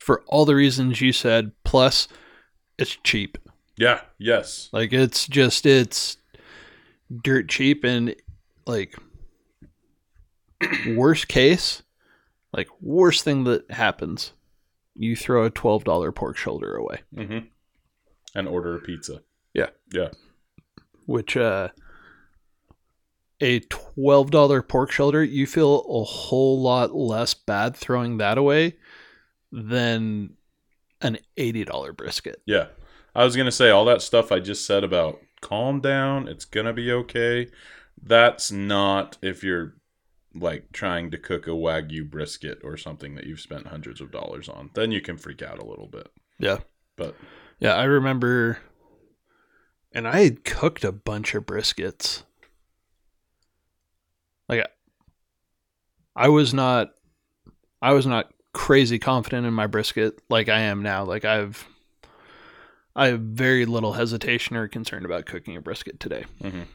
for 0.00 0.22
all 0.26 0.44
the 0.46 0.54
reasons 0.54 1.00
you 1.02 1.12
said, 1.12 1.52
plus 1.64 2.08
it's 2.78 2.96
cheap. 3.04 3.36
Yeah, 3.76 4.00
yes. 4.18 4.68
Like 4.72 4.92
it's 4.94 5.26
just 5.28 5.66
it's 5.66 6.16
dirt 7.22 7.48
cheap 7.48 7.84
and 7.84 8.14
like 8.66 8.94
worst 10.96 11.28
case, 11.28 11.82
like 12.52 12.68
worst 12.80 13.24
thing 13.24 13.44
that 13.44 13.70
happens, 13.70 14.32
you 14.94 15.16
throw 15.16 15.44
a 15.44 15.50
twelve 15.50 15.84
dollar 15.84 16.12
pork 16.12 16.36
shoulder 16.36 16.74
away. 16.74 17.00
Mm-hmm. 17.14 17.46
And 18.34 18.48
order 18.48 18.76
a 18.76 18.80
pizza. 18.80 19.22
Yeah. 19.54 19.70
Yeah. 19.92 20.10
Which 21.06 21.36
uh 21.36 21.68
a 23.40 23.60
twelve 23.60 24.30
dollar 24.30 24.62
pork 24.62 24.92
shoulder, 24.92 25.24
you 25.24 25.46
feel 25.46 25.84
a 25.88 26.04
whole 26.04 26.60
lot 26.60 26.94
less 26.94 27.34
bad 27.34 27.76
throwing 27.76 28.18
that 28.18 28.38
away 28.38 28.76
than 29.50 30.34
an 31.00 31.18
eighty 31.36 31.64
dollar 31.64 31.92
brisket. 31.92 32.42
Yeah. 32.46 32.66
I 33.14 33.24
was 33.24 33.34
going 33.34 33.46
to 33.46 33.52
say 33.52 33.70
all 33.70 33.84
that 33.86 34.02
stuff 34.02 34.30
I 34.30 34.38
just 34.38 34.64
said 34.64 34.84
about 34.84 35.18
calm 35.40 35.80
down, 35.80 36.28
it's 36.28 36.44
going 36.44 36.66
to 36.66 36.72
be 36.72 36.92
okay. 36.92 37.48
That's 38.00 38.52
not 38.52 39.18
if 39.20 39.42
you're 39.42 39.74
like 40.34 40.72
trying 40.72 41.10
to 41.10 41.18
cook 41.18 41.46
a 41.46 41.50
wagyu 41.50 42.08
brisket 42.08 42.60
or 42.62 42.76
something 42.76 43.14
that 43.16 43.26
you've 43.26 43.40
spent 43.40 43.66
hundreds 43.66 44.00
of 44.00 44.12
dollars 44.12 44.48
on. 44.48 44.70
Then 44.74 44.92
you 44.92 45.00
can 45.00 45.16
freak 45.16 45.42
out 45.42 45.58
a 45.58 45.66
little 45.66 45.88
bit. 45.88 46.08
Yeah. 46.38 46.58
But 46.96 47.16
Yeah, 47.58 47.74
I 47.74 47.84
remember 47.84 48.58
and 49.92 50.06
I 50.06 50.20
had 50.20 50.44
cooked 50.44 50.84
a 50.84 50.92
bunch 50.92 51.34
of 51.34 51.46
briskets. 51.46 52.22
Like 54.48 54.66
I 56.14 56.28
was 56.28 56.54
not 56.54 56.90
I 57.82 57.92
was 57.92 58.06
not 58.06 58.32
crazy 58.52 58.98
confident 58.98 59.46
in 59.46 59.54
my 59.54 59.66
brisket 59.66 60.20
like 60.28 60.48
I 60.48 60.60
am 60.60 60.82
now. 60.82 61.04
Like 61.04 61.24
I've 61.24 61.66
I 62.94 63.06
have 63.08 63.20
very 63.20 63.66
little 63.66 63.92
hesitation 63.94 64.56
or 64.56 64.68
concern 64.68 65.04
about 65.04 65.26
cooking 65.26 65.56
a 65.56 65.60
brisket 65.60 66.00
today. 66.00 66.24
mhm. 66.40 66.66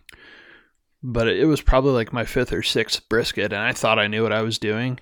But 1.07 1.27
it 1.27 1.45
was 1.45 1.61
probably 1.61 1.91
like 1.91 2.11
my 2.13 2.25
fifth 2.25 2.51
or 2.51 2.63
sixth 2.63 3.07
brisket 3.09 3.53
and 3.53 3.61
I 3.61 3.73
thought 3.73 3.99
I 3.99 4.07
knew 4.07 4.23
what 4.23 4.31
I 4.33 4.41
was 4.41 4.57
doing. 4.57 4.99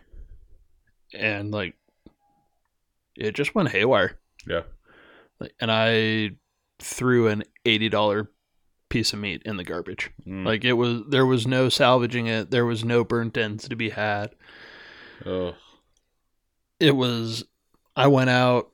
And 1.14 1.50
like 1.52 1.76
it 3.16 3.36
just 3.36 3.56
went 3.56 3.70
haywire. 3.70 4.20
yeah. 4.46 4.64
Like, 5.40 5.54
and 5.62 5.72
I 5.72 6.32
threw 6.80 7.28
an 7.28 7.44
eighty 7.66 7.88
dollar 7.88 8.30
piece 8.90 9.14
of 9.14 9.20
meat 9.20 9.42
in 9.46 9.56
the 9.58 9.64
garbage. 9.64 10.12
Mm. 10.28 10.46
Like 10.46 10.66
it 10.66 10.74
was, 10.74 11.04
there 11.10 11.26
was 11.26 11.48
no 11.48 11.70
salvaging 11.70 12.28
it. 12.28 12.52
There 12.52 12.66
was 12.66 12.84
no 12.84 13.04
burnt 13.04 13.38
ends 13.38 13.68
to 13.70 13.76
be 13.76 13.90
had. 13.92 14.32
Ugh. 15.26 15.56
It 16.80 16.96
was. 16.96 17.46
I 17.96 18.08
went 18.08 18.30
out 18.30 18.72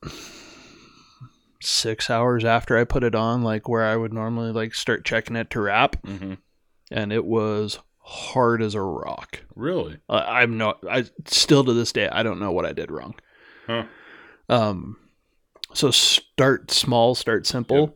six 1.61 2.09
hours 2.09 2.45
after 2.45 2.77
I 2.77 2.85
put 2.85 3.03
it 3.03 3.15
on, 3.15 3.43
like 3.43 3.67
where 3.67 3.85
I 3.85 3.95
would 3.95 4.13
normally 4.13 4.51
like 4.51 4.73
start 4.73 5.05
checking 5.05 5.35
it 5.35 5.49
to 5.51 5.61
wrap, 5.61 6.01
Mhm. 6.03 6.37
And 6.91 7.11
it 7.13 7.25
was 7.25 7.79
hard 7.99 8.61
as 8.61 8.75
a 8.75 8.81
rock. 8.81 9.43
Really? 9.55 9.99
Uh, 10.09 10.23
I'm 10.27 10.57
not. 10.57 10.79
I 10.89 11.05
still 11.25 11.63
to 11.63 11.73
this 11.73 11.91
day 11.91 12.07
I 12.09 12.23
don't 12.23 12.39
know 12.39 12.51
what 12.51 12.65
I 12.65 12.73
did 12.73 12.91
wrong. 12.91 13.15
Huh. 13.67 13.85
Um, 14.47 14.97
so 15.73 15.91
start 15.91 16.71
small, 16.71 17.13
start 17.13 17.45
simple, 17.45 17.95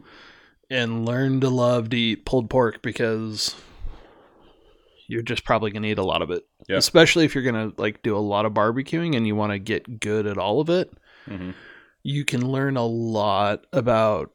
and 0.70 1.06
learn 1.06 1.42
to 1.42 1.50
love 1.50 1.90
to 1.90 1.98
eat 1.98 2.26
pulled 2.26 2.50
pork 2.50 2.82
because 2.84 3.56
you're 5.08 5.24
just 5.24 5.44
probably 5.44 5.72
gonna 5.72 5.88
eat 5.88 5.98
a 5.98 6.04
lot 6.04 6.22
of 6.22 6.32
it. 6.32 6.44
Yeah. 6.70 6.78
Especially 6.78 7.26
if 7.26 7.34
you're 7.36 7.44
gonna 7.44 7.72
like 7.78 8.04
do 8.04 8.16
a 8.16 8.20
lot 8.20 8.46
of 8.46 8.54
barbecuing 8.54 9.16
and 9.18 9.26
you 9.26 9.36
want 9.36 9.52
to 9.52 9.60
get 9.60 10.00
good 10.00 10.28
at 10.28 10.38
all 10.38 10.62
of 10.62 10.70
it. 10.70 10.92
hmm 11.26 11.52
You 12.04 12.24
can 12.24 12.48
learn 12.52 12.78
a 12.78 12.86
lot 12.86 13.66
about 13.74 14.32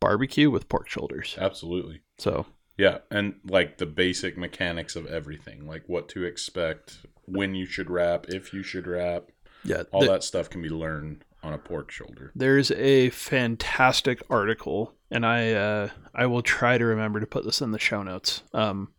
barbecue 0.00 0.50
with 0.50 0.68
pork 0.68 0.88
shoulders. 0.88 1.36
Absolutely. 1.38 2.02
So 2.18 2.46
Yeah, 2.82 2.98
and 3.10 3.34
like 3.48 3.78
the 3.78 3.86
basic 3.86 4.36
mechanics 4.36 4.96
of 4.96 5.06
everything, 5.06 5.66
like 5.68 5.84
what 5.86 6.08
to 6.10 6.24
expect, 6.24 6.98
when 7.26 7.54
you 7.54 7.66
should 7.66 7.88
wrap, 7.90 8.26
if 8.28 8.52
you 8.52 8.62
should 8.64 8.86
wrap, 8.88 9.24
yeah, 9.64 9.82
all 9.92 10.00
th- 10.00 10.10
that 10.10 10.24
stuff 10.24 10.50
can 10.50 10.62
be 10.62 10.68
learned 10.68 11.24
on 11.44 11.52
a 11.52 11.58
pork 11.58 11.90
shoulder. 11.92 12.32
There's 12.34 12.70
a 12.72 13.10
fantastic 13.10 14.20
article, 14.28 14.94
and 15.10 15.24
I 15.24 15.52
uh, 15.52 15.88
I 16.14 16.26
will 16.26 16.42
try 16.42 16.76
to 16.78 16.84
remember 16.84 17.20
to 17.20 17.26
put 17.26 17.44
this 17.44 17.60
in 17.60 17.70
the 17.70 17.78
show 17.78 18.02
notes. 18.02 18.42
Um, 18.52 18.92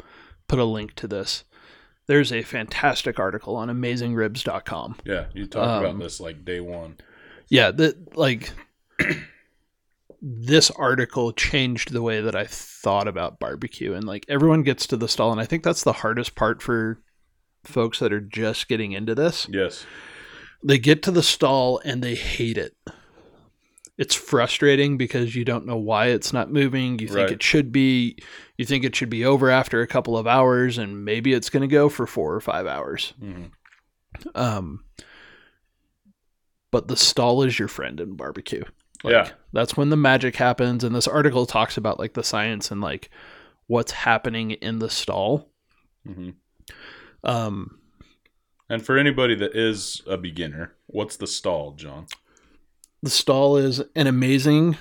put 0.48 0.60
a 0.60 0.64
link 0.66 0.94
to 0.96 1.08
this. 1.08 1.44
There's 2.08 2.32
a 2.32 2.42
fantastic 2.42 3.20
article 3.20 3.56
on 3.56 3.70
AmazingRibs.com. 3.70 4.98
Yeah, 5.06 5.26
you 5.34 5.46
talked 5.46 5.68
Um, 5.68 5.86
about 5.86 6.00
this 6.04 6.20
like 6.20 6.46
day 6.46 6.60
one. 6.62 6.98
Yeah, 7.50 7.72
that 7.72 8.16
like 8.18 8.52
this 10.26 10.72
article 10.72 11.34
changed 11.34 11.92
the 11.92 12.02
way 12.02 12.22
that 12.22 12.34
I 12.36 12.46
thought 12.46 13.10
about 13.10 13.40
barbecue, 13.40 13.94
and 13.94 14.06
like 14.06 14.26
everyone 14.30 14.64
gets 14.64 14.88
to 14.88 14.98
the 14.98 15.10
stall, 15.10 15.32
and 15.34 15.42
I 15.42 15.46
think 15.46 15.64
that's 15.64 15.84
the 15.84 15.92
hardest 15.94 16.34
part 16.36 16.62
for 16.62 17.02
folks 17.66 18.00
that 18.00 18.14
are 18.14 18.22
just 18.22 18.70
getting 18.70 18.94
into 18.94 19.14
this. 19.16 19.48
Yes. 19.52 19.86
They 20.64 20.78
get 20.80 21.04
to 21.04 21.12
the 21.12 21.24
stall 21.24 21.82
and 21.84 22.02
they 22.02 22.16
hate 22.16 22.58
it. 22.58 22.74
It's 23.98 24.16
frustrating 24.16 24.98
because 24.98 25.36
you 25.36 25.44
don't 25.46 25.66
know 25.66 25.78
why 25.78 26.08
it's 26.08 26.32
not 26.34 26.52
moving. 26.52 27.00
You 27.00 27.08
think 27.08 27.18
Right. 27.20 27.32
it 27.32 27.44
should 27.44 27.72
be. 27.72 28.18
You 28.58 28.66
think 28.66 28.84
it 28.86 28.96
should 28.96 29.10
be 29.10 29.24
over 29.26 29.50
after 29.50 29.82
a 29.82 29.88
couple 29.88 30.18
of 30.18 30.26
hours, 30.26 30.78
and 30.78 31.04
maybe 31.06 31.34
it's 31.34 31.50
going 31.50 31.62
to 31.62 31.68
go 31.68 31.90
for 31.90 32.08
four 32.08 32.34
or 32.34 32.40
five 32.42 32.66
hours. 32.66 33.14
hmm 33.20 33.46
Um, 34.36 34.86
but 36.72 36.88
the 36.88 36.98
stall 36.98 37.44
is 37.44 37.60
your 37.60 37.68
friend 37.68 38.00
in 38.00 38.16
barbecue. 38.16 38.64
Like, 39.04 39.12
Yeah. 39.12 39.30
that's 39.52 39.76
when 39.78 39.90
the 39.90 39.98
magic 39.98 40.36
happens. 40.38 40.84
And 40.84 40.96
this 40.96 41.08
article 41.08 41.46
talks 41.46 41.78
about 41.78 42.00
like 42.00 42.14
the 42.14 42.24
science 42.24 42.72
and 42.72 42.82
like 42.82 43.10
what's 43.68 43.92
happening 43.92 44.52
in 44.52 44.80
the 44.80 44.90
stall. 44.90 45.50
hmm 46.06 46.32
Um, 47.24 47.80
And 48.70 48.86
for 48.86 48.98
anybody 48.98 49.36
that 49.36 49.56
is 49.56 50.02
a 50.08 50.18
beginner, 50.18 50.74
what's 50.88 51.18
the 51.18 51.28
stall, 51.28 51.72
John? 51.74 52.08
the 53.02 53.10
stall 53.10 53.58
is 53.58 53.82
an 53.98 54.08
amazing 54.08 54.78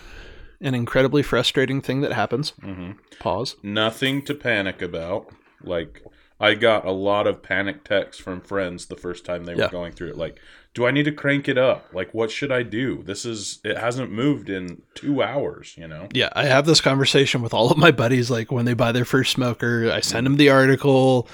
and 0.61 0.77
incredibly 0.77 1.25
frustrating 1.25 1.81
thing 1.81 2.03
that 2.03 2.13
happens. 2.13 2.51
hmm 2.63 2.93
Pause. 3.19 3.57
Nothing 3.65 4.23
to 4.27 4.35
panic 4.35 4.81
about. 4.81 5.29
Like 5.65 6.05
I 6.41 6.55
got 6.55 6.85
a 6.85 6.93
lot 6.93 7.27
of 7.27 7.43
panic 7.43 7.83
texts 7.85 8.23
from 8.23 8.41
friends 8.41 8.87
the 8.87 8.97
first 8.97 9.25
time 9.25 9.45
they 9.45 9.55
were 9.57 9.69
going 9.69 9.93
through 9.93 10.11
it. 10.11 10.17
Like, 10.17 10.39
do 10.75 10.87
I 10.87 10.91
need 10.91 11.05
to 11.05 11.13
crank 11.13 11.49
it 11.49 11.59
up? 11.59 11.89
Like, 11.93 12.15
what 12.15 12.31
should 12.31 12.51
I 12.51 12.63
do? 12.63 13.03
This 13.03 13.25
is 13.25 13.61
it 13.65 13.77
hasn't 13.77 14.11
moved 14.11 14.49
in 14.49 14.83
two 14.95 15.23
hours. 15.23 15.75
You 15.77 15.89
know. 15.89 16.09
Yeah, 16.13 16.31
I 16.33 16.45
have 16.45 16.67
this 16.67 16.81
conversation 16.81 17.43
with 17.43 17.53
all 17.53 17.71
of 17.71 17.79
my 17.79 17.91
buddies. 17.91 18.31
Like 18.31 18.51
when 18.51 18.65
they 18.65 18.75
buy 18.75 18.93
their 18.93 19.05
first 19.05 19.33
smoker, 19.33 19.91
I 19.91 20.01
send 20.01 20.27
them 20.27 20.37
the 20.37 20.51
article. 20.51 21.29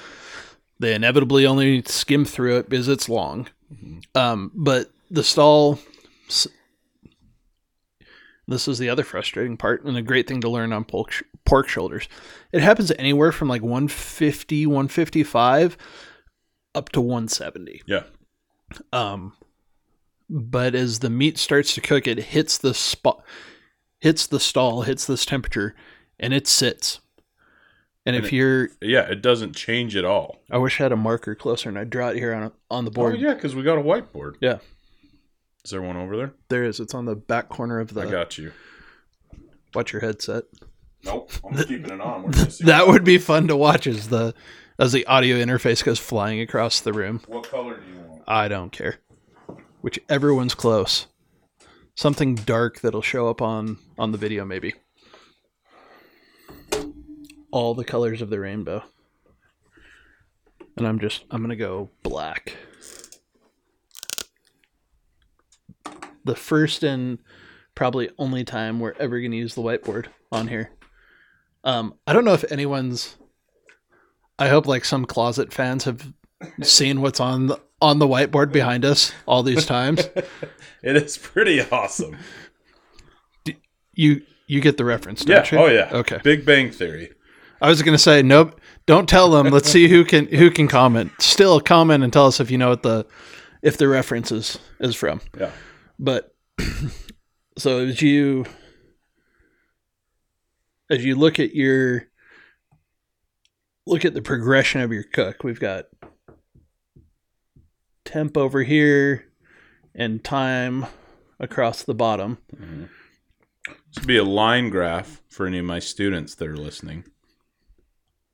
They 0.79 0.93
inevitably 0.93 1.45
only 1.45 1.83
skim 1.83 2.25
through 2.25 2.57
it 2.57 2.69
because 2.69 2.87
it's 2.87 3.09
long. 3.09 3.47
Um, 4.15 4.51
but 4.55 4.91
the 5.11 5.23
stall, 5.23 5.79
this 8.47 8.67
is 8.67 8.79
the 8.79 8.89
other 8.89 9.03
frustrating 9.03 9.57
part 9.57 9.83
and 9.83 9.97
a 9.97 10.01
great 10.01 10.27
thing 10.27 10.41
to 10.41 10.49
learn 10.49 10.73
on 10.73 10.85
pork, 10.85 11.11
sh- 11.11 11.23
pork 11.45 11.67
shoulders. 11.67 12.07
It 12.51 12.61
happens 12.61 12.91
anywhere 12.97 13.31
from 13.31 13.47
like 13.49 13.61
150, 13.61 14.65
155 14.65 15.77
up 16.75 16.89
to 16.89 17.01
170. 17.01 17.81
Yeah. 17.85 18.03
Um, 18.93 19.33
but 20.29 20.75
as 20.75 20.99
the 20.99 21.09
meat 21.09 21.37
starts 21.37 21.73
to 21.75 21.81
cook, 21.81 22.07
it 22.07 22.17
hits 22.19 22.57
the 22.57 22.73
spot, 22.73 23.23
hits 23.99 24.27
the 24.27 24.39
stall, 24.39 24.83
hits 24.83 25.05
this 25.05 25.25
temperature, 25.25 25.75
and 26.19 26.33
it 26.33 26.47
sits. 26.47 26.99
And, 28.05 28.15
And 28.15 28.25
if 28.25 28.31
it- 28.31 28.35
you're, 28.35 28.69
Yeah. 28.81 29.09
It 29.09 29.21
doesn't 29.21 29.55
change 29.55 29.95
at 29.95 30.05
all. 30.05 30.41
I 30.49 30.57
wish 30.57 30.79
I 30.79 30.83
had 30.83 30.91
a 30.91 30.95
marker 30.95 31.35
closer 31.35 31.69
and 31.69 31.77
I'd 31.77 31.89
draw 31.89 32.09
it 32.09 32.17
here 32.17 32.33
on 32.33 32.51
on 32.71 32.85
the 32.85 32.91
board. 32.91 33.15
Oh 33.15 33.17
yeah, 33.17 33.33
because 33.33 33.55
we 33.55 33.63
got 33.63 33.77
a 33.77 33.81
whiteboard. 33.81 34.35
Yeah. 34.39 34.59
Is 35.65 35.71
there 35.71 35.81
one 35.81 35.97
over 35.97 36.15
there? 36.15 36.31
There 36.47 36.63
is. 36.63 36.79
it 36.79 36.89
is. 36.89 36.93
On 36.93 37.05
the 37.05 37.15
back 37.15 37.49
corner 37.49 37.79
of 37.79 37.93
the. 37.93 38.01
I 38.01 38.09
got 38.11 38.37
you. 38.37 38.51
Watch 39.75 39.91
your 39.93 40.01
headset. 40.01 40.45
Nope. 41.03 41.31
I'm 41.43 41.57
keeping 41.67 41.91
it 41.91 42.01
on. 42.01 42.23
We're 42.23 42.31
gonna 42.31 42.49
see 42.51 42.63
That 42.65 42.87
would 42.87 43.03
be 43.03 43.17
fun 43.17 43.47
to 43.49 43.55
watch 43.57 43.85
as 43.85 44.07
the 44.09 44.33
as 44.79 44.91
the 44.93 45.05
audio 45.05 45.37
interface 45.37 45.83
goes 45.83 45.99
flying 45.99 46.39
across 46.39 46.79
the 46.79 46.93
room. 46.93 47.21
what 47.27 47.49
color 47.49 47.75
do 47.79 47.91
you? 47.91 47.98
I 48.27 48.47
don't 48.47 48.71
care. 48.71 48.99
Whichever 49.81 50.33
one's 50.33 50.55
close. 50.55 51.07
Something 51.95 52.35
dark 52.35 52.81
that'll 52.81 53.01
show 53.01 53.29
up 53.29 53.41
on 53.41 53.77
on 53.97 54.11
the 54.11 54.17
video 54.17 54.45
maybe. 54.45 54.73
All 57.51 57.73
the 57.73 57.83
colors 57.83 58.21
of 58.21 58.29
the 58.29 58.39
rainbow. 58.39 58.83
And 60.77 60.87
I'm 60.87 60.99
just 60.99 61.23
I'm 61.31 61.41
going 61.41 61.49
to 61.49 61.55
go 61.55 61.89
black. 62.03 62.55
The 66.23 66.35
first 66.35 66.83
and 66.83 67.19
probably 67.75 68.09
only 68.17 68.43
time 68.43 68.79
we're 68.79 68.93
ever 68.99 69.19
going 69.19 69.31
to 69.31 69.37
use 69.37 69.55
the 69.55 69.61
whiteboard 69.61 70.07
on 70.31 70.47
here. 70.47 70.71
Um 71.63 71.95
I 72.05 72.13
don't 72.13 72.25
know 72.25 72.33
if 72.33 72.49
anyone's 72.51 73.17
I 74.37 74.47
hope 74.47 74.67
like 74.67 74.85
some 74.85 75.05
closet 75.05 75.53
fans 75.53 75.83
have 75.83 76.13
seen 76.61 77.01
what's 77.01 77.19
on 77.19 77.47
the 77.47 77.59
on 77.81 77.99
the 77.99 78.07
whiteboard 78.07 78.51
behind 78.51 78.85
us 78.85 79.13
all 79.25 79.43
these 79.43 79.65
times. 79.65 80.07
It 80.81 80.95
is 80.95 81.17
pretty 81.17 81.61
awesome. 81.61 82.15
You 83.93 84.21
you 84.47 84.61
get 84.61 84.77
the 84.77 84.85
reference, 84.85 85.25
yeah. 85.25 85.35
don't 85.35 85.51
you? 85.51 85.57
Oh 85.57 85.65
yeah. 85.67 85.89
Okay. 85.91 86.19
Big 86.23 86.45
Bang 86.45 86.71
Theory. 86.71 87.11
I 87.61 87.67
was 87.67 87.81
gonna 87.81 87.97
say 87.97 88.21
nope. 88.21 88.59
Don't 88.85 89.09
tell 89.09 89.29
them. 89.29 89.47
Let's 89.47 89.69
see 89.69 89.89
who 89.89 90.05
can 90.05 90.27
who 90.27 90.49
can 90.49 90.69
comment. 90.69 91.11
Still 91.19 91.59
comment 91.59 92.03
and 92.03 92.13
tell 92.13 92.27
us 92.27 92.39
if 92.39 92.49
you 92.49 92.57
know 92.57 92.69
what 92.69 92.83
the 92.83 93.05
if 93.61 93.75
the 93.75 93.89
reference 93.89 94.31
is 94.31 94.57
is 94.79 94.95
from. 94.95 95.19
Yeah. 95.37 95.51
But 95.99 96.33
so 97.57 97.85
as 97.85 98.01
you 98.01 98.45
as 100.89 101.03
you 101.03 101.15
look 101.15 101.39
at 101.39 101.53
your 101.53 102.05
look 103.85 104.05
at 104.05 104.13
the 104.13 104.21
progression 104.21 104.81
of 104.81 104.93
your 104.93 105.03
cook, 105.03 105.43
we've 105.43 105.59
got 105.59 105.85
temp 108.09 108.35
over 108.35 108.63
here 108.63 109.25
and 109.93 110.23
time 110.23 110.87
across 111.39 111.83
the 111.83 111.93
bottom. 111.93 112.39
This 112.49 113.99
would 113.99 114.07
be 114.07 114.17
a 114.17 114.23
line 114.23 114.71
graph 114.71 115.21
for 115.29 115.45
any 115.45 115.59
of 115.59 115.65
my 115.65 115.77
students 115.77 116.33
that 116.35 116.47
are 116.47 116.57
listening. 116.57 117.03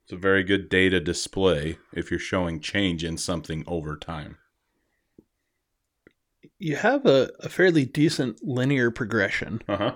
It's 0.05 0.13
a 0.13 0.17
very 0.17 0.43
good 0.43 0.69
data 0.69 1.01
display 1.01 1.77
if 1.93 2.09
you're 2.09 2.21
showing 2.21 2.61
change 2.61 3.03
in 3.03 3.17
something 3.17 3.65
over 3.67 3.97
time. 3.97 4.37
You 6.57 6.77
have 6.77 7.05
a, 7.05 7.31
a 7.41 7.49
fairly 7.49 7.83
decent 7.83 8.41
linear 8.41 8.91
progression. 8.91 9.61
Uh 9.67 9.77
huh. 9.77 9.95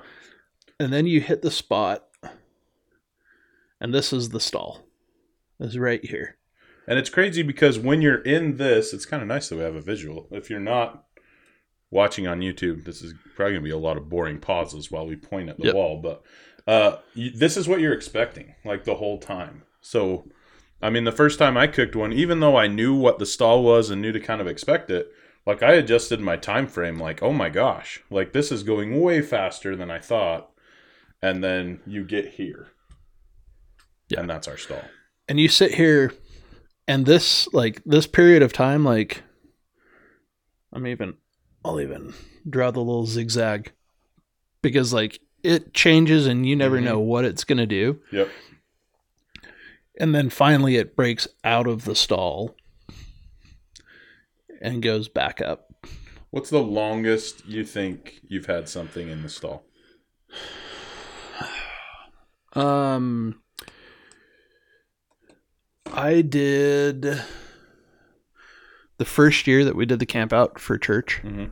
and 0.78 0.92
then 0.92 1.06
you 1.06 1.22
hit 1.22 1.42
the 1.42 1.52
spot 1.52 2.06
and 3.80 3.94
this 3.94 4.12
is 4.12 4.30
the 4.30 4.42
stall 4.42 4.82
is 5.58 5.78
right 5.78 6.04
here 6.04 6.36
And 6.90 6.98
it's 6.98 7.10
crazy 7.12 7.44
because 7.44 7.78
when 7.78 8.02
you're 8.02 8.22
in 8.24 8.58
this, 8.58 8.94
it's 8.94 9.06
kind 9.06 9.22
of 9.22 9.28
nice 9.28 9.48
that 9.50 9.56
we 9.58 9.62
have 9.62 9.76
a 9.76 9.82
visual. 9.82 10.28
If 10.32 10.50
you're 10.50 10.60
not 10.60 11.06
watching 11.92 12.26
on 12.28 12.40
YouTube, 12.40 12.84
this 12.84 13.02
is 13.04 13.14
probably 13.36 13.54
going 13.54 13.64
to 13.64 13.68
be 13.68 13.72
a 13.72 13.78
lot 13.78 13.96
of 13.98 14.10
boring 14.10 14.40
pauses 14.40 14.90
while 14.90 15.06
we 15.08 15.16
point 15.16 15.50
at 15.50 15.58
the 15.58 15.66
Yep. 15.68 15.76
wall. 15.76 16.02
But 16.02 16.24
uh, 16.68 16.98
you, 17.14 17.30
this 17.30 17.58
is 17.58 17.68
what 17.68 17.80
you're 17.80 17.94
expecting, 17.94 18.56
like 18.66 18.86
the 18.86 18.96
whole 18.96 19.20
time. 19.20 19.64
So, 19.82 20.26
I 20.82 20.90
mean, 20.90 21.04
the 21.04 21.12
first 21.12 21.38
time 21.38 21.58
I 21.58 21.68
cooked 21.68 21.96
one, 21.96 22.12
even 22.12 22.40
though 22.40 22.58
I 22.58 22.66
knew 22.68 22.96
what 22.96 23.20
the 23.20 23.26
stall 23.28 23.64
was 23.64 23.92
and 23.92 24.02
knew 24.02 24.12
to 24.12 24.20
kind 24.20 24.42
of 24.42 24.48
expect 24.48 24.90
it, 24.90 25.12
like 25.46 25.62
I 25.62 25.74
adjusted 25.74 26.20
my 26.20 26.38
time 26.38 26.66
frame. 26.68 26.98
Like, 27.00 27.22
oh 27.22 27.34
my 27.34 27.50
gosh, 27.50 28.02
like 28.10 28.34
this 28.34 28.52
is 28.52 28.64
going 28.64 29.00
way 29.00 29.22
faster 29.22 29.76
than 29.76 29.92
I 29.92 30.00
thought. 30.00 30.50
And 31.22 31.44
then 31.44 31.82
you 31.86 32.04
get 32.04 32.30
here, 32.34 32.70
Yeah. 34.10 34.22
and 34.22 34.30
that's 34.30 34.48
our 34.48 34.58
stall. 34.58 34.84
and 35.28 35.40
you 35.40 35.50
sit 35.50 35.76
here 35.76 36.14
and 36.90 37.06
this 37.06 37.48
like 37.54 37.82
this 37.86 38.08
period 38.08 38.42
of 38.42 38.52
time 38.52 38.84
like 38.84 39.22
i'm 40.74 40.86
even 40.88 41.14
i'll 41.64 41.80
even 41.80 42.14
draw 42.50 42.72
the 42.72 42.80
little 42.80 43.06
zigzag 43.06 43.72
because 44.62 44.92
like 44.92 45.20
it 45.44 45.74
changes 45.74 46.26
and 46.28 46.46
you 46.46 46.56
never 46.56 46.80
Mhm. 46.80 46.84
know 46.84 47.00
what 47.00 47.24
it's 47.26 47.44
going 47.46 47.60
to 47.60 47.66
do 47.68 48.02
Yep. 48.12 48.30
and 50.00 50.14
then 50.16 50.30
finally 50.30 50.76
it 50.76 50.96
breaks 50.96 51.28
out 51.44 51.68
of 51.68 51.86
the 51.86 51.96
stall 51.96 52.56
and 54.62 54.82
goes 54.82 55.08
back 55.08 55.40
up 55.42 55.66
What's 56.32 56.52
the 56.52 56.62
longest 56.62 57.44
you 57.48 57.66
think 57.66 58.20
you've 58.28 58.46
had 58.46 58.70
something 58.70 59.10
in 59.10 59.24
the 59.24 59.30
stall? 59.30 59.66
Um, 62.54 63.42
I 66.00 66.22
did 66.22 67.02
the 68.98 69.06
first 69.06 69.48
year 69.48 69.66
that 69.66 69.76
we 69.76 69.86
did 69.86 70.00
the 70.00 70.06
camp 70.06 70.32
out 70.32 70.58
for 70.60 70.78
church. 70.78 71.20
Mhm. 71.24 71.52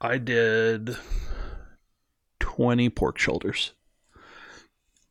I 0.00 0.18
did 0.18 0.96
twenty 2.40 2.88
pork 2.88 3.16
shoulders, 3.18 3.74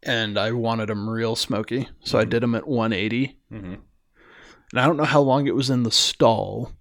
and 0.04 0.38
I 0.38 0.52
wanted 0.52 0.90
them 0.90 1.10
real 1.10 1.38
smoky, 1.38 1.88
so 2.04 2.20
I 2.20 2.26
Mhm. 2.26 2.30
did 2.30 2.44
them 2.44 2.56
at 2.56 2.68
one 2.68 2.92
eighty. 2.92 3.40
Mm-hmm. 3.52 3.76
And 3.76 4.80
I 4.80 4.86
don't 4.86 4.98
know 4.98 5.06
how 5.06 5.22
long 5.22 5.48
it 5.48 5.56
was 5.56 5.70
in 5.70 5.84
the 5.84 5.92
stall, 5.92 6.74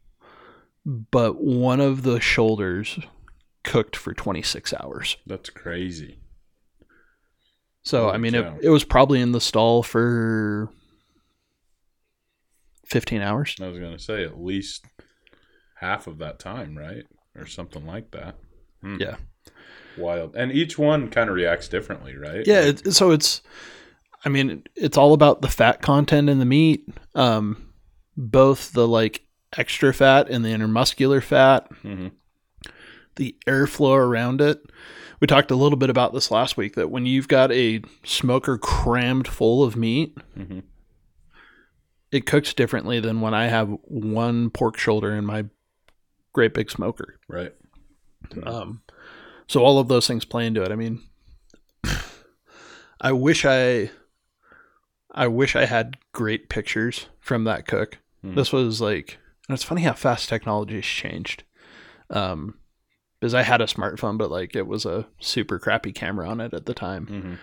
but 0.85 1.41
one 1.41 1.81
of 1.81 2.03
the 2.03 2.19
shoulders 2.21 2.99
cooked 3.63 3.95
for 3.95 4.15
twenty 4.15 4.43
six 4.43 4.75
hours. 4.75 5.17
That's 5.27 5.49
crazy. 5.51 6.19
So 7.85 8.11
I 8.11 8.19
mean, 8.19 8.33
cow. 8.33 8.57
it, 8.57 8.65
it 8.65 8.71
was 8.71 8.83
probably 8.85 9.21
in 9.21 9.31
the 9.33 9.41
stall 9.41 9.83
for 9.85 10.71
fifteen 12.89 13.21
hours. 13.23 13.57
I 13.61 13.69
was 13.69 13.79
gonna 13.79 13.99
say 13.99 14.25
at 14.25 14.41
least 14.41 14.85
half 15.77 16.07
of 16.07 16.19
that 16.19 16.39
time, 16.39 16.77
right, 16.77 17.05
or 17.37 17.47
something 17.47 17.87
like 17.87 18.11
that. 18.13 18.37
Hmm. 18.83 18.97
Yeah. 19.01 19.17
Wild, 19.97 20.37
and 20.37 20.53
each 20.53 20.79
one 20.79 21.09
kind 21.11 21.29
of 21.29 21.35
reacts 21.35 21.69
differently, 21.69 22.17
right? 22.17 22.47
Yeah, 22.47 22.61
Like, 22.61 22.87
it, 22.87 22.93
so 22.93 23.11
it's, 23.11 23.43
I 24.25 24.29
mean, 24.29 24.63
it's 24.77 24.97
all 24.97 25.13
about 25.13 25.43
the 25.43 25.49
fat 25.49 25.83
content 25.83 26.29
in 26.31 26.39
the 26.39 26.45
meat. 26.45 26.89
Um, 27.17 27.73
both 28.17 28.73
the 28.73 28.87
like 28.87 29.23
extra 29.57 29.93
fat 29.93 30.29
and 30.29 30.45
the 30.45 30.51
intermuscular 30.51 31.23
fat, 31.23 31.69
mhm. 31.83 32.13
the 33.17 33.37
airflow 33.47 33.97
around 33.97 34.41
it. 34.41 34.61
We 35.21 35.27
talked 35.27 35.51
a 35.51 35.57
little 35.57 35.79
bit 35.79 35.91
about 35.91 36.13
this 36.13 36.31
last 36.31 36.57
week 36.57 36.77
that 36.77 36.91
when 36.91 37.05
you've 37.07 37.27
got 37.29 37.51
a 37.51 37.83
smoker 38.05 38.57
crammed 38.57 39.27
full 39.27 39.65
of 39.65 39.75
meat, 39.75 40.17
Mhm. 40.39 40.63
It 42.11 42.27
cooks 42.27 42.55
differently 42.55 43.01
than 43.01 43.21
when 43.21 43.35
I 43.35 43.47
have 43.49 43.69
one 43.83 44.51
pork 44.51 44.79
shoulder 44.79 45.15
in 45.15 45.25
my 45.27 45.45
great 46.33 46.55
big 46.55 46.71
smoker. 46.71 47.19
right. 47.29 47.53
Um, 48.43 48.83
so 49.47 49.63
all 49.65 49.79
of 49.79 49.89
those 49.89 50.07
things 50.07 50.25
play 50.25 50.47
into 50.47 50.63
it. 50.63 50.71
I 50.73 50.77
mean, 50.77 51.03
I 53.01 53.13
wish 53.13 53.45
I, 53.45 53.91
I 55.13 55.29
wish 55.29 55.55
I 55.57 55.65
had 55.67 55.97
great 56.13 56.49
pictures 56.49 57.07
from 57.21 57.45
that 57.45 57.67
cook. 57.67 57.99
Hmm. 58.23 58.35
This 58.35 58.53
was 58.53 58.81
like, 58.81 59.19
and 59.49 59.55
it's 59.55 59.65
funny 59.65 59.83
how 59.83 59.93
fast 59.95 60.29
technology 60.29 60.75
has 60.77 60.85
changed. 60.85 61.45
Um, 62.11 62.59
because 63.21 63.35
I 63.35 63.43
had 63.43 63.61
a 63.61 63.67
smartphone, 63.67 64.17
but 64.17 64.31
like 64.31 64.55
it 64.55 64.67
was 64.67 64.85
a 64.85 65.07
super 65.19 65.59
crappy 65.59 65.93
camera 65.93 66.29
on 66.29 66.41
it 66.41 66.55
at 66.55 66.67
the 66.67 66.75
time. 66.75 67.07
hmm 67.07 67.35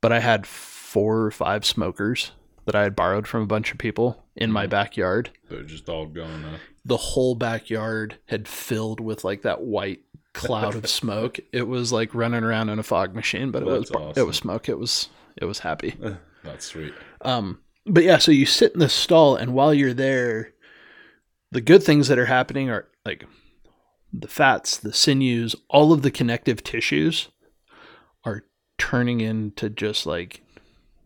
But 0.00 0.12
I 0.12 0.20
had 0.20 0.46
four 0.46 1.22
or 1.22 1.30
five 1.30 1.64
smokers 1.64 2.32
that 2.66 2.74
I 2.74 2.82
had 2.82 2.96
borrowed 2.96 3.26
from 3.26 3.42
a 3.42 3.46
bunch 3.46 3.72
of 3.72 3.78
people 3.78 4.24
in 4.36 4.50
my 4.52 4.66
Mhm. 4.66 4.70
backyard. 4.70 5.30
They're 5.48 5.62
just 5.62 5.88
all 5.88 6.06
going 6.06 6.44
up. 6.44 6.60
the 6.86 6.96
whole 6.98 7.34
backyard 7.34 8.18
had 8.26 8.46
filled 8.46 9.00
with 9.00 9.24
like 9.24 9.40
that 9.42 9.62
white 9.62 10.00
cloud 10.34 10.74
of 10.74 10.86
smoke. 10.90 11.38
It 11.52 11.66
was 11.66 11.92
like 11.92 12.14
running 12.14 12.44
around 12.44 12.68
in 12.68 12.78
a 12.78 12.82
fog 12.82 13.14
machine, 13.14 13.50
but 13.50 13.62
it 13.62 13.66
was 13.66 13.90
awesome. 13.90 14.12
it 14.22 14.26
was 14.26 14.36
smoke. 14.36 14.68
It 14.68 14.78
was 14.78 15.08
it 15.36 15.46
was 15.46 15.60
happy. 15.60 15.94
That's 16.44 16.66
sweet. 16.66 16.92
Um, 17.22 17.60
but 17.86 18.02
yeah, 18.04 18.18
so 18.18 18.32
you 18.32 18.44
sit 18.44 18.72
in 18.74 18.80
the 18.80 18.88
stall, 18.90 19.34
and 19.36 19.54
while 19.54 19.72
you're 19.72 19.94
there, 19.94 20.52
the 21.50 21.62
good 21.62 21.82
things 21.82 22.08
that 22.08 22.18
are 22.18 22.26
happening 22.26 22.68
are 22.68 22.86
like 23.06 23.24
the 24.12 24.28
fats, 24.28 24.76
the 24.76 24.92
sinews, 24.92 25.56
all 25.70 25.90
of 25.92 26.02
the 26.02 26.10
connective 26.10 26.62
tissues 26.62 27.28
are 28.24 28.44
turning 28.78 29.20
into 29.22 29.70
just 29.70 30.04
like 30.04 30.42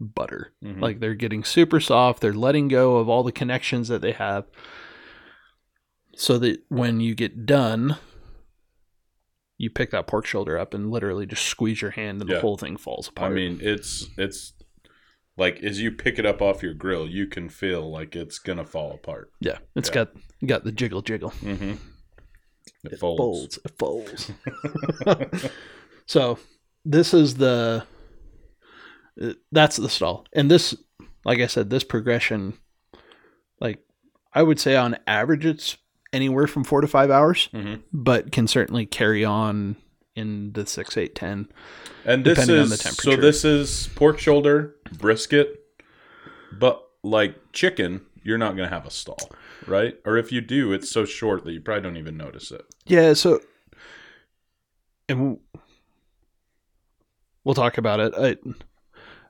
butter. 0.00 0.52
Mhm. 0.64 0.80
Like 0.80 1.00
they're 1.00 1.14
getting 1.14 1.44
super 1.44 1.80
soft. 1.80 2.20
They're 2.20 2.32
letting 2.32 2.68
go 2.68 2.96
of 2.98 3.08
all 3.08 3.22
the 3.22 3.32
connections 3.32 3.88
that 3.88 4.00
they 4.00 4.12
have. 4.12 4.46
So 6.16 6.38
that 6.38 6.62
when 6.68 7.00
you 7.00 7.14
get 7.14 7.46
done, 7.46 7.96
you 9.56 9.70
pick 9.70 9.90
that 9.90 10.06
pork 10.06 10.26
shoulder 10.26 10.58
up 10.58 10.74
and 10.74 10.90
literally 10.90 11.26
just 11.26 11.44
squeeze 11.46 11.80
your 11.82 11.92
hand 11.92 12.20
and 12.20 12.28
Yeah. 12.30 12.36
the 12.36 12.40
whole 12.42 12.56
thing 12.56 12.76
falls 12.76 13.08
apart. 13.08 13.32
I 13.32 13.34
mean, 13.34 13.58
it's 13.60 14.06
it's 14.16 14.52
like 15.36 15.62
as 15.62 15.80
you 15.80 15.92
pick 15.92 16.18
it 16.18 16.26
up 16.26 16.42
off 16.42 16.62
your 16.62 16.74
grill, 16.74 17.08
you 17.08 17.26
can 17.26 17.48
feel 17.48 17.88
like 17.90 18.16
it's 18.16 18.38
gonna 18.38 18.64
fall 18.64 18.92
apart. 18.92 19.30
yeah, 19.40 19.58
it's 19.76 19.88
yeah. 19.88 19.94
got 19.94 20.12
got 20.46 20.64
the 20.64 20.72
jiggle 20.72 21.02
jiggle. 21.02 21.30
Mm-hmm. 21.42 21.74
It, 22.84 22.92
It 22.92 22.98
folds. 22.98 23.58
folds. 23.58 23.58
It 23.64 23.78
folds. 23.78 25.50
so 26.06 26.38
this 26.84 27.12
is 27.14 27.36
the 27.36 27.84
that's 29.52 29.76
the 29.76 29.88
stall, 29.88 30.26
and 30.32 30.50
this, 30.50 30.74
like 31.24 31.40
I 31.40 31.46
said, 31.46 31.70
this 31.70 31.84
progression, 31.84 32.54
like 33.60 33.80
I 34.32 34.42
would 34.42 34.60
say 34.60 34.76
on 34.76 34.96
average, 35.06 35.44
it's 35.46 35.76
anywhere 36.12 36.46
from 36.46 36.64
four 36.64 36.80
to 36.80 36.86
five 36.88 37.10
hours, 37.10 37.48
Mhm. 37.52 37.82
but 37.92 38.32
can 38.32 38.46
certainly 38.46 38.86
carry 38.86 39.24
on 39.24 39.76
in 40.14 40.52
the 40.52 40.66
six, 40.66 40.96
eight, 40.96 41.14
ten. 41.14 41.48
And 42.04 42.24
this 42.24 42.34
Depending 42.38 42.62
on 42.62 42.68
the 42.70 42.76
temperature. 42.76 43.10
so. 43.12 43.16
This 43.20 43.44
is 43.44 43.88
pork 43.94 44.18
shoulder, 44.18 44.74
brisket, 44.98 45.60
but 46.52 46.82
like 47.02 47.36
chicken, 47.52 48.00
you're 48.22 48.38
not 48.38 48.56
gonna 48.56 48.68
have 48.68 48.86
a 48.86 48.90
stall, 48.90 49.30
right? 49.66 49.96
Or 50.04 50.16
if 50.16 50.32
you 50.32 50.40
do, 50.40 50.72
it's 50.72 50.90
so 50.90 51.04
short 51.04 51.44
that 51.44 51.52
you 51.52 51.60
probably 51.60 51.82
don't 51.82 51.96
even 51.96 52.16
notice 52.16 52.50
it. 52.50 52.64
Yeah. 52.86 53.12
So, 53.14 53.40
and 55.08 55.20
we'll, 55.20 55.40
we'll 57.44 57.54
talk 57.54 57.78
about 57.78 58.00
it. 58.00 58.12
I 58.16 58.36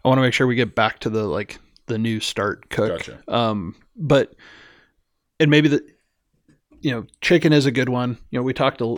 I 0.04 0.08
want 0.08 0.18
to 0.18 0.22
make 0.22 0.34
sure 0.34 0.46
we 0.46 0.54
get 0.54 0.74
back 0.74 1.00
to 1.00 1.10
the 1.10 1.24
like 1.26 1.58
the 1.86 1.98
new 1.98 2.20
start 2.20 2.68
cook. 2.70 2.98
Gotcha. 2.98 3.22
Um, 3.28 3.74
but 3.96 4.34
and 5.40 5.50
maybe 5.50 5.68
the 5.68 5.84
you 6.80 6.90
know 6.92 7.06
chicken 7.20 7.52
is 7.52 7.66
a 7.66 7.70
good 7.70 7.88
one. 7.88 8.18
You 8.30 8.38
know, 8.38 8.42
we 8.42 8.52
talked 8.52 8.80
a. 8.80 8.96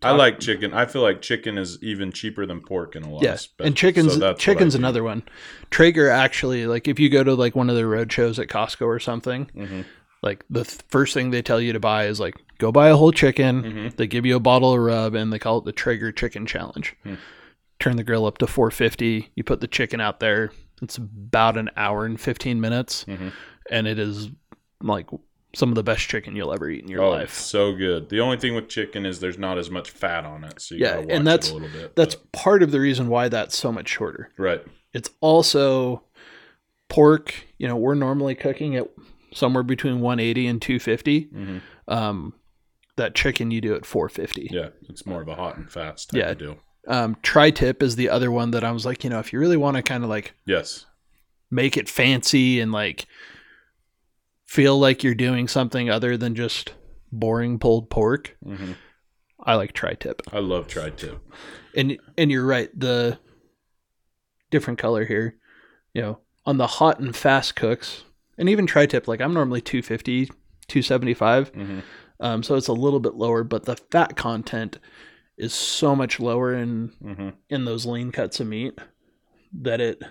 Talk, 0.00 0.12
I 0.12 0.16
like 0.16 0.40
chicken. 0.40 0.72
I 0.72 0.86
feel 0.86 1.02
like 1.02 1.20
chicken 1.20 1.58
is 1.58 1.76
even 1.82 2.10
cheaper 2.10 2.46
than 2.46 2.62
pork 2.62 2.96
in 2.96 3.02
a 3.02 3.10
lot. 3.10 3.18
of 3.18 3.22
yes, 3.22 3.42
spec- 3.42 3.66
and 3.66 3.76
chicken's 3.76 4.14
so 4.16 4.32
chicken's 4.32 4.74
another 4.74 5.02
one. 5.02 5.22
Traeger 5.70 6.08
actually 6.08 6.66
like 6.66 6.88
if 6.88 6.98
you 6.98 7.10
go 7.10 7.22
to 7.22 7.34
like 7.34 7.54
one 7.54 7.68
of 7.68 7.76
the 7.76 7.86
road 7.86 8.10
shows 8.10 8.38
at 8.38 8.48
Costco 8.48 8.86
or 8.86 8.98
something, 8.98 9.50
Mhm. 9.54 9.84
like 10.22 10.42
the 10.48 10.64
th- 10.64 10.78
first 10.88 11.12
thing 11.12 11.30
they 11.32 11.42
tell 11.42 11.60
you 11.60 11.74
to 11.74 11.80
buy 11.80 12.06
is 12.06 12.18
like 12.18 12.34
go 12.56 12.72
buy 12.72 12.88
a 12.88 12.96
whole 12.96 13.12
chicken. 13.12 13.62
Mhm. 13.62 13.96
They 13.96 14.06
give 14.06 14.24
you 14.24 14.36
a 14.36 14.40
bottle 14.40 14.72
of 14.72 14.78
rub 14.80 15.14
and 15.14 15.30
they 15.30 15.38
call 15.38 15.58
it 15.58 15.64
the 15.66 15.72
Traeger 15.72 16.12
Chicken 16.12 16.46
Challenge. 16.46 16.96
Hmm. 17.02 17.14
Turn 17.80 17.96
the 17.96 18.04
grill 18.04 18.26
up 18.26 18.38
to 18.38 18.46
450. 18.46 19.30
You 19.34 19.42
put 19.44 19.60
the 19.60 19.66
chicken 19.66 20.00
out 20.00 20.20
there. 20.20 20.52
It's 20.82 20.96
about 20.98 21.56
an 21.56 21.70
hour 21.76 22.04
and 22.06 22.20
15 22.20 22.60
minutes, 22.60 23.04
Mhm. 23.08 23.32
and 23.70 23.86
it 23.88 23.98
is 23.98 24.28
like 24.82 25.08
some 25.54 25.68
of 25.70 25.74
the 25.74 25.82
best 25.82 26.08
chicken 26.08 26.36
you'll 26.36 26.52
ever 26.52 26.68
eat 26.70 26.82
in 26.84 26.88
your 26.88 27.02
Oh, 27.02 27.10
life. 27.10 27.32
so 27.34 27.72
good. 27.74 28.08
The 28.08 28.20
only 28.20 28.36
thing 28.36 28.54
with 28.54 28.68
chicken 28.68 29.04
is 29.04 29.18
there's 29.20 29.38
not 29.38 29.58
as 29.58 29.68
much 29.70 29.90
fat 29.90 30.24
on 30.24 30.44
it, 30.44 30.60
so 30.60 30.74
you 30.76 30.82
Yeah, 30.82 30.98
and 31.08 31.26
that's- 31.26 31.48
it 31.48 31.52
a 31.52 31.54
little 31.54 31.68
bit. 31.80 31.96
That's 31.96 32.14
but- 32.14 32.32
part 32.32 32.62
of 32.62 32.70
the 32.70 32.78
reason 32.80 33.08
why 33.08 33.28
that's 33.28 33.56
so 33.56 33.72
much 33.72 33.88
shorter. 33.88 34.30
right. 34.38 34.62
It's 34.92 35.10
also 35.20 36.02
pork. 36.88 37.34
You 37.58 37.68
know, 37.68 37.76
we're 37.76 37.94
normally 37.94 38.34
cooking 38.34 38.74
at 38.76 38.88
somewhere 39.32 39.62
between 39.62 40.00
180 40.00 40.46
and 40.46 40.60
250. 40.60 41.22
hmm 41.32 41.58
Um, 41.88 42.34
that 42.96 43.14
chicken 43.14 43.50
you 43.50 43.60
do 43.60 43.74
at 43.74 43.84
450. 43.86 44.48
Yeah, 44.52 44.68
it's 44.88 45.06
more 45.06 45.22
of 45.22 45.28
a 45.28 45.34
hot 45.34 45.56
and 45.56 45.70
fast 45.70 46.10
type 46.10 46.18
Yeah. 46.18 46.34
deal. 46.34 46.58
Um, 46.88 47.16
tri-tip 47.22 47.82
is 47.82 47.96
the 47.96 48.08
other 48.08 48.30
one 48.30 48.50
that 48.52 48.64
I 48.64 48.72
was 48.72 48.86
like, 48.86 49.04
you 49.04 49.10
know, 49.10 49.18
if 49.18 49.32
you 49.32 49.38
really 49.38 49.56
want 49.56 49.76
to 49.76 49.82
kind 49.82 50.02
of 50.02 50.10
like 50.10 50.32
Yes. 50.46 50.86
make 51.50 51.76
it 51.76 51.88
fancy 51.88 52.58
and 52.60 52.72
like 52.72 53.06
feel 54.46 54.78
like 54.78 55.04
you're 55.04 55.14
doing 55.14 55.46
something 55.46 55.90
other 55.90 56.16
than 56.16 56.34
just 56.34 56.72
boring 57.12 57.58
pulled 57.58 57.90
pork, 57.90 58.36
hmm 58.42 58.72
I 59.42 59.54
like 59.54 59.72
tri-tip. 59.72 60.20
I 60.32 60.38
love 60.40 60.68
tri-tip. 60.68 61.18
And 61.74 61.98
and 62.18 62.30
you're 62.30 62.44
right, 62.44 62.68
the 62.78 63.18
different 64.50 64.78
color 64.78 65.04
here, 65.06 65.36
you 65.94 66.02
know, 66.02 66.18
on 66.44 66.56
the 66.58 66.66
hot 66.66 66.98
and 67.00 67.14
fast 67.16 67.56
cooks, 67.56 68.04
and 68.36 68.48
even 68.48 68.66
tri-tip 68.66 69.06
like 69.08 69.20
I'm 69.20 69.32
normally 69.34 69.60
250, 69.60 70.26
275. 70.68 71.48
hmm 71.50 71.80
Um 72.20 72.42
so 72.42 72.54
it's 72.56 72.68
a 72.68 72.72
little 72.72 73.00
bit 73.00 73.14
lower, 73.14 73.42
but 73.44 73.64
the 73.64 73.76
fat 73.76 74.16
content 74.16 74.78
is 75.40 75.52
so 75.54 75.96
much 75.96 76.20
lower 76.20 76.54
in 76.54 76.92
hmm 77.02 77.30
in 77.48 77.64
those 77.64 77.86
lean 77.86 78.12
cuts 78.12 78.40
of 78.40 78.46
meat 78.46 78.78
that 79.52 79.80
it 79.80 80.02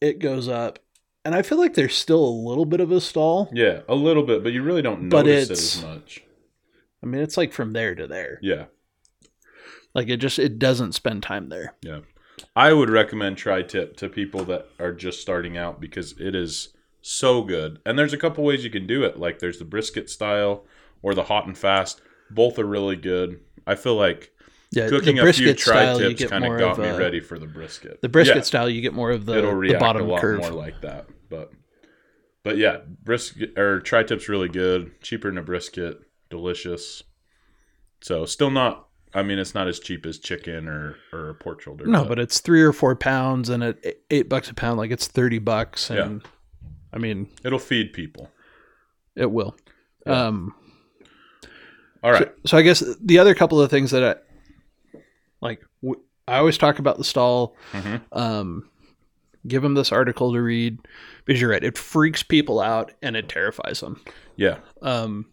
it 0.00 0.18
goes 0.18 0.48
up. 0.48 0.78
And 1.24 1.34
I 1.34 1.42
feel 1.42 1.58
like 1.58 1.74
there's 1.74 1.96
still 1.96 2.24
a 2.24 2.28
little 2.48 2.64
bit 2.66 2.80
of 2.80 2.92
a 2.92 3.00
stall. 3.00 3.50
Yeah, 3.52 3.80
a 3.88 3.94
little 3.96 4.22
bit, 4.22 4.44
but 4.44 4.52
you 4.52 4.62
really 4.62 4.82
don't 4.82 5.08
But 5.08 5.26
notice 5.26 5.50
it 5.50 5.52
as 5.52 5.82
much. 5.82 6.22
I 7.02 7.06
mean, 7.06 7.20
it's 7.20 7.36
like 7.36 7.52
from 7.52 7.72
there 7.72 7.94
to 7.96 8.06
there. 8.06 8.38
Yeah, 8.42 8.66
Like 9.94 10.08
it 10.08 10.18
just 10.18 10.38
it 10.38 10.58
doesn't 10.58 10.92
spend 10.92 11.22
time 11.22 11.48
there. 11.48 11.74
yeah. 11.82 12.00
I 12.54 12.74
would 12.74 12.90
recommend 12.90 13.38
tri-tip 13.38 13.96
to 13.96 14.10
people 14.10 14.44
that 14.44 14.68
are 14.78 14.92
just 14.92 15.20
starting 15.22 15.56
out 15.56 15.80
because 15.80 16.12
it 16.20 16.34
is 16.34 16.74
so 17.00 17.42
good. 17.42 17.78
And 17.86 17.98
there's 17.98 18.12
a 18.12 18.18
couple 18.18 18.44
ways 18.44 18.62
you 18.62 18.68
can 18.70 18.86
do 18.86 19.04
it. 19.04 19.18
Like 19.18 19.38
there's 19.38 19.58
the 19.58 19.64
brisket 19.64 20.10
style 20.10 20.64
or 21.02 21.14
the 21.14 21.24
hot 21.24 21.46
and 21.46 21.56
fast. 21.56 22.02
Both 22.30 22.58
are 22.58 22.66
really 22.66 22.96
good. 22.96 23.40
I 23.66 23.74
feel 23.74 23.96
like 23.96 24.32
Yeah, 24.70 24.88
cooking 24.88 25.18
a 25.18 25.32
few 25.32 25.48
you 25.48 25.54
tri-tips 25.54 26.24
kind 26.26 26.44
of 26.44 26.58
got 26.58 26.72
of 26.72 26.78
me 26.78 26.88
a, 26.88 26.98
ready 26.98 27.20
for 27.20 27.38
the 27.38 27.46
brisket. 27.46 28.00
The 28.02 28.08
brisket 28.08 28.36
Yeah. 28.36 28.42
style 28.42 28.68
you 28.68 28.80
get 28.80 28.92
more 28.94 29.10
of 29.10 29.26
the 29.26 29.36
it'll 29.38 29.50
the 29.50 29.56
react 29.56 29.80
bottom 29.80 30.02
a 30.02 30.06
lot 30.06 30.20
curve. 30.20 30.40
more 30.40 30.50
like 30.50 30.80
that. 30.82 31.06
But 31.28 31.52
but 32.42 32.56
yeah, 32.58 32.78
brisket 33.02 33.58
or 33.58 33.80
tri 33.80 34.02
tip's 34.04 34.28
really 34.28 34.48
good, 34.48 35.00
cheaper 35.02 35.28
than 35.28 35.38
a 35.38 35.42
brisket, 35.42 35.98
delicious. 36.30 37.02
So 38.02 38.24
still 38.26 38.50
not. 38.50 38.84
I 39.14 39.22
mean, 39.22 39.38
it's 39.38 39.54
not 39.54 39.66
as 39.66 39.80
cheap 39.80 40.04
as 40.06 40.18
chicken 40.18 40.68
or 40.68 40.96
or 41.12 41.34
pork 41.40 41.60
shoulder. 41.62 41.86
no, 41.86 42.04
but 42.04 42.18
it's 42.18 42.40
three 42.40 42.62
or 42.62 42.72
four 42.72 42.94
pounds, 42.94 43.48
and 43.48 43.64
at 43.64 43.78
eight- 44.10 44.28
bucks 44.28 44.50
a 44.50 44.54
pound, 44.54 44.78
like 44.78 44.90
it's 44.90 45.06
thirty 45.08 45.38
bucks, 45.38 45.90
Yeah. 45.90 46.04
and 46.04 46.22
I 46.92 46.98
mean 46.98 47.28
it'll 47.44 47.58
feed 47.58 47.92
people. 47.92 48.30
it 49.16 49.30
will. 49.32 49.56
Yeah. 50.06 50.26
Um, 50.26 50.54
All 52.06 52.12
right. 52.12 52.22
So, 52.22 52.32
so 52.46 52.56
I 52.56 52.62
guess 52.62 52.84
the 53.00 53.18
other 53.18 53.34
couple 53.34 53.60
of 53.60 53.68
things 53.70 53.90
that 53.90 54.02
I 54.94 54.98
like 55.40 55.60
w- 55.82 56.00
I 56.28 56.38
always 56.38 56.56
talk 56.58 56.78
about 56.78 56.98
the 56.98 57.04
stall. 57.04 57.56
Mhm. 57.72 58.00
Um, 58.12 58.70
give 59.46 59.62
them 59.62 59.74
this 59.74 59.92
article 59.92 60.32
to 60.32 60.40
read 60.40 60.78
because 61.24 61.40
you're 61.40 61.50
right. 61.50 61.62
It 61.64 61.76
freaks 61.78 62.22
people 62.22 62.60
out 62.60 62.92
and 63.02 63.16
it 63.16 63.28
terrifies 63.28 63.80
them. 63.80 64.00
Yeah. 64.36 64.58
Um, 64.82 65.26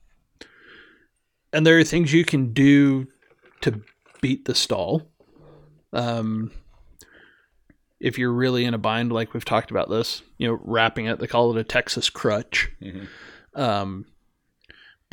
and 1.52 1.66
there 1.66 1.78
are 1.80 1.84
things 1.84 2.14
you 2.14 2.26
can 2.26 2.54
do 2.54 3.08
to 3.62 3.82
beat 4.22 4.46
the 4.46 4.56
stall. 4.56 5.10
Um, 5.94 6.52
if 8.00 8.18
you're 8.18 8.34
really 8.34 8.66
in 8.66 8.74
a 8.74 8.78
bind, 8.80 9.12
like 9.12 9.34
we've 9.34 9.46
talked 9.46 9.72
about 9.72 9.90
this, 9.90 10.22
you 10.38 10.48
know, 10.48 10.60
wrapping 10.64 11.06
it, 11.06 11.20
they 11.20 11.28
call 11.28 11.56
it 11.56 11.60
a 11.60 11.64
Texas 11.64 12.10
crutch. 12.10 12.70
Mhm. 12.82 13.08
Um, 13.56 14.06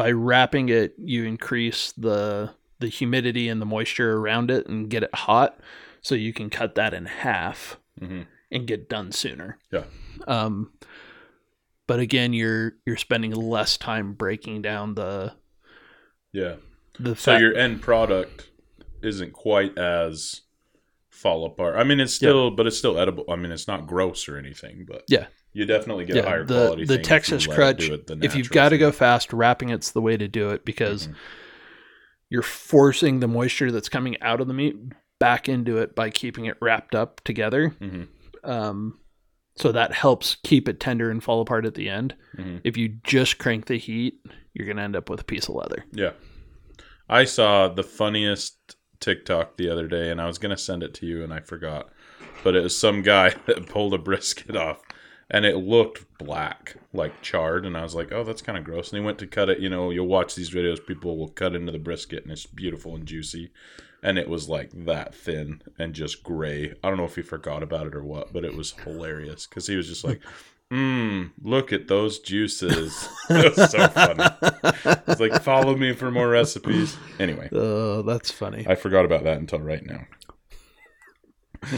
by 0.00 0.10
wrapping 0.12 0.68
it, 0.70 0.94
you 0.98 1.24
increase 1.24 1.92
the 1.92 2.54
the 2.78 2.88
humidity 2.88 3.48
and 3.50 3.60
the 3.60 3.66
moisture 3.66 4.16
around 4.16 4.50
it 4.50 4.66
and 4.66 4.88
get 4.88 5.02
it 5.02 5.14
hot, 5.14 5.60
so 6.00 6.14
you 6.14 6.32
can 6.32 6.48
cut 6.48 6.74
that 6.76 6.94
in 6.94 7.04
half 7.04 7.78
Mhm. 8.00 8.26
and 8.50 8.66
get 8.66 8.88
done 8.88 9.12
sooner. 9.12 9.58
Yeah. 9.70 9.84
Um, 10.26 10.72
but 11.86 12.00
again, 12.00 12.32
you're 12.32 12.76
you're 12.86 12.96
spending 12.96 13.32
less 13.32 13.76
time 13.76 14.14
breaking 14.14 14.62
down 14.62 14.94
the 14.94 15.34
Yeah. 16.32 16.56
the 16.98 17.14
So 17.16 17.32
fat- 17.32 17.40
your 17.42 17.54
end 17.54 17.82
product 17.82 18.48
isn't 19.02 19.32
quite 19.34 19.76
as 19.78 20.42
fall 21.10 21.44
apart. 21.44 21.76
I 21.76 21.84
mean, 21.84 22.00
it's 22.00 22.14
still, 22.14 22.50
but 22.50 22.66
it's 22.66 22.78
still 22.78 22.98
edible. 22.98 23.24
I 23.28 23.36
mean, 23.36 23.52
it's 23.52 23.68
not 23.68 23.86
gross 23.86 24.26
or 24.28 24.38
anything, 24.38 24.86
but 24.88 25.04
Yeah. 25.08 25.26
You 25.52 25.64
definitely 25.66 26.04
get 26.04 26.16
a 26.16 26.18
yeah, 26.20 26.24
higher 26.26 26.44
the 26.44 26.64
quality. 26.66 26.84
the 26.84 26.94
thing 26.94 27.00
if 27.00 27.06
Texas 27.06 27.46
crutch. 27.46 27.88
it 27.88 28.06
the 28.06 28.18
If 28.22 28.34
you've 28.36 28.50
got 28.50 28.68
to 28.70 28.78
go 28.78 28.92
fast, 28.92 29.32
wrapping 29.32 29.70
it's 29.70 29.90
the 29.90 30.00
way 30.00 30.16
to 30.16 30.28
do 30.28 30.50
it 30.50 30.64
because 30.64 31.08
Mhm. 31.08 31.14
you're 32.28 32.42
forcing 32.42 33.20
the 33.20 33.28
moisture 33.28 33.72
that's 33.72 33.88
coming 33.88 34.20
out 34.22 34.40
of 34.40 34.46
the 34.48 34.54
meat 34.54 34.76
back 35.18 35.48
into 35.48 35.78
it 35.78 35.94
by 35.94 36.10
keeping 36.10 36.46
it 36.46 36.56
wrapped 36.60 36.94
up 36.94 37.20
together. 37.24 37.74
Mhm. 37.80 38.08
Um, 38.44 38.98
so 39.56 39.72
that 39.72 39.92
helps 39.92 40.36
keep 40.44 40.68
it 40.68 40.80
tender 40.80 41.10
and 41.10 41.22
fall 41.22 41.40
apart 41.40 41.66
at 41.66 41.74
the 41.74 41.88
end. 41.88 42.14
Mhm. 42.36 42.60
If 42.64 42.76
you 42.76 42.88
just 43.04 43.38
crank 43.38 43.66
the 43.66 43.76
heat, 43.76 44.20
you're 44.54 44.66
gonna 44.66 44.82
end 44.82 44.96
up 44.96 45.10
with 45.10 45.20
a 45.20 45.24
piece 45.24 45.48
of 45.48 45.56
leather. 45.56 45.84
Yeah. 45.92 46.12
I 47.08 47.24
saw 47.24 47.68
the 47.68 47.82
funniest 47.82 48.76
TikTok 49.00 49.56
the 49.56 49.68
other 49.68 49.88
day, 49.88 50.10
and 50.10 50.20
I 50.20 50.26
was 50.26 50.38
going 50.38 50.54
to 50.54 50.62
send 50.62 50.82
it 50.82 50.92
to 50.94 51.06
you, 51.06 51.24
and 51.24 51.32
I 51.32 51.40
forgot. 51.40 51.90
But 52.44 52.54
it 52.54 52.62
was 52.62 52.78
some 52.78 53.02
guy 53.02 53.30
that 53.46 53.66
pulled 53.66 53.94
a 53.94 53.98
brisket 53.98 54.54
off, 54.54 54.80
and 55.30 55.44
it 55.44 55.56
looked 55.56 56.04
black, 56.18 56.76
like 56.92 57.22
charred. 57.22 57.64
And 57.64 57.76
I 57.76 57.82
was 57.82 57.94
like, 57.94 58.10
oh, 58.12 58.24
that's 58.24 58.42
kind 58.42 58.58
of 58.58 58.64
gross. 58.64 58.90
And 58.92 59.00
he 59.00 59.04
went 59.04 59.18
to 59.18 59.26
cut 59.26 59.48
it. 59.48 59.60
You 59.60 59.68
know, 59.68 59.90
you'll 59.90 60.06
watch 60.06 60.34
these 60.34 60.50
videos, 60.50 60.84
people 60.84 61.16
will 61.16 61.28
cut 61.28 61.54
into 61.54 61.72
the 61.72 61.78
brisket, 61.78 62.24
and 62.24 62.32
it's 62.32 62.46
beautiful 62.46 62.94
and 62.94 63.06
juicy. 63.06 63.50
And 64.02 64.18
it 64.18 64.28
was 64.28 64.48
like 64.48 64.70
that 64.86 65.14
thin 65.14 65.62
and 65.78 65.94
just 65.94 66.22
gray. 66.22 66.74
I 66.82 66.88
don't 66.88 66.96
know 66.96 67.04
if 67.04 67.16
he 67.16 67.22
forgot 67.22 67.62
about 67.62 67.86
it 67.86 67.94
or 67.94 68.02
what, 68.02 68.32
but 68.32 68.44
it 68.44 68.54
was 68.56 68.72
hilarious 68.72 69.46
because 69.46 69.66
he 69.66 69.76
was 69.76 69.88
just 69.88 70.04
like, 70.04 70.20
Mmm, 70.72 71.32
look 71.42 71.72
at 71.72 71.88
those 71.88 72.20
juices. 72.20 73.08
it 73.30 73.56
was 73.56 73.70
so 73.70 73.88
funny. 73.88 74.24
It's 75.08 75.20
like, 75.20 75.42
follow 75.42 75.76
me 75.76 75.92
for 75.92 76.10
more 76.12 76.28
recipes. 76.28 76.96
Anyway, 77.18 77.48
Oh, 77.52 78.02
that's 78.02 78.30
funny. 78.30 78.64
I 78.68 78.74
forgot 78.76 79.04
about 79.04 79.24
that 79.24 79.36
until 79.38 79.58
right 79.58 79.84
now. 79.84 80.06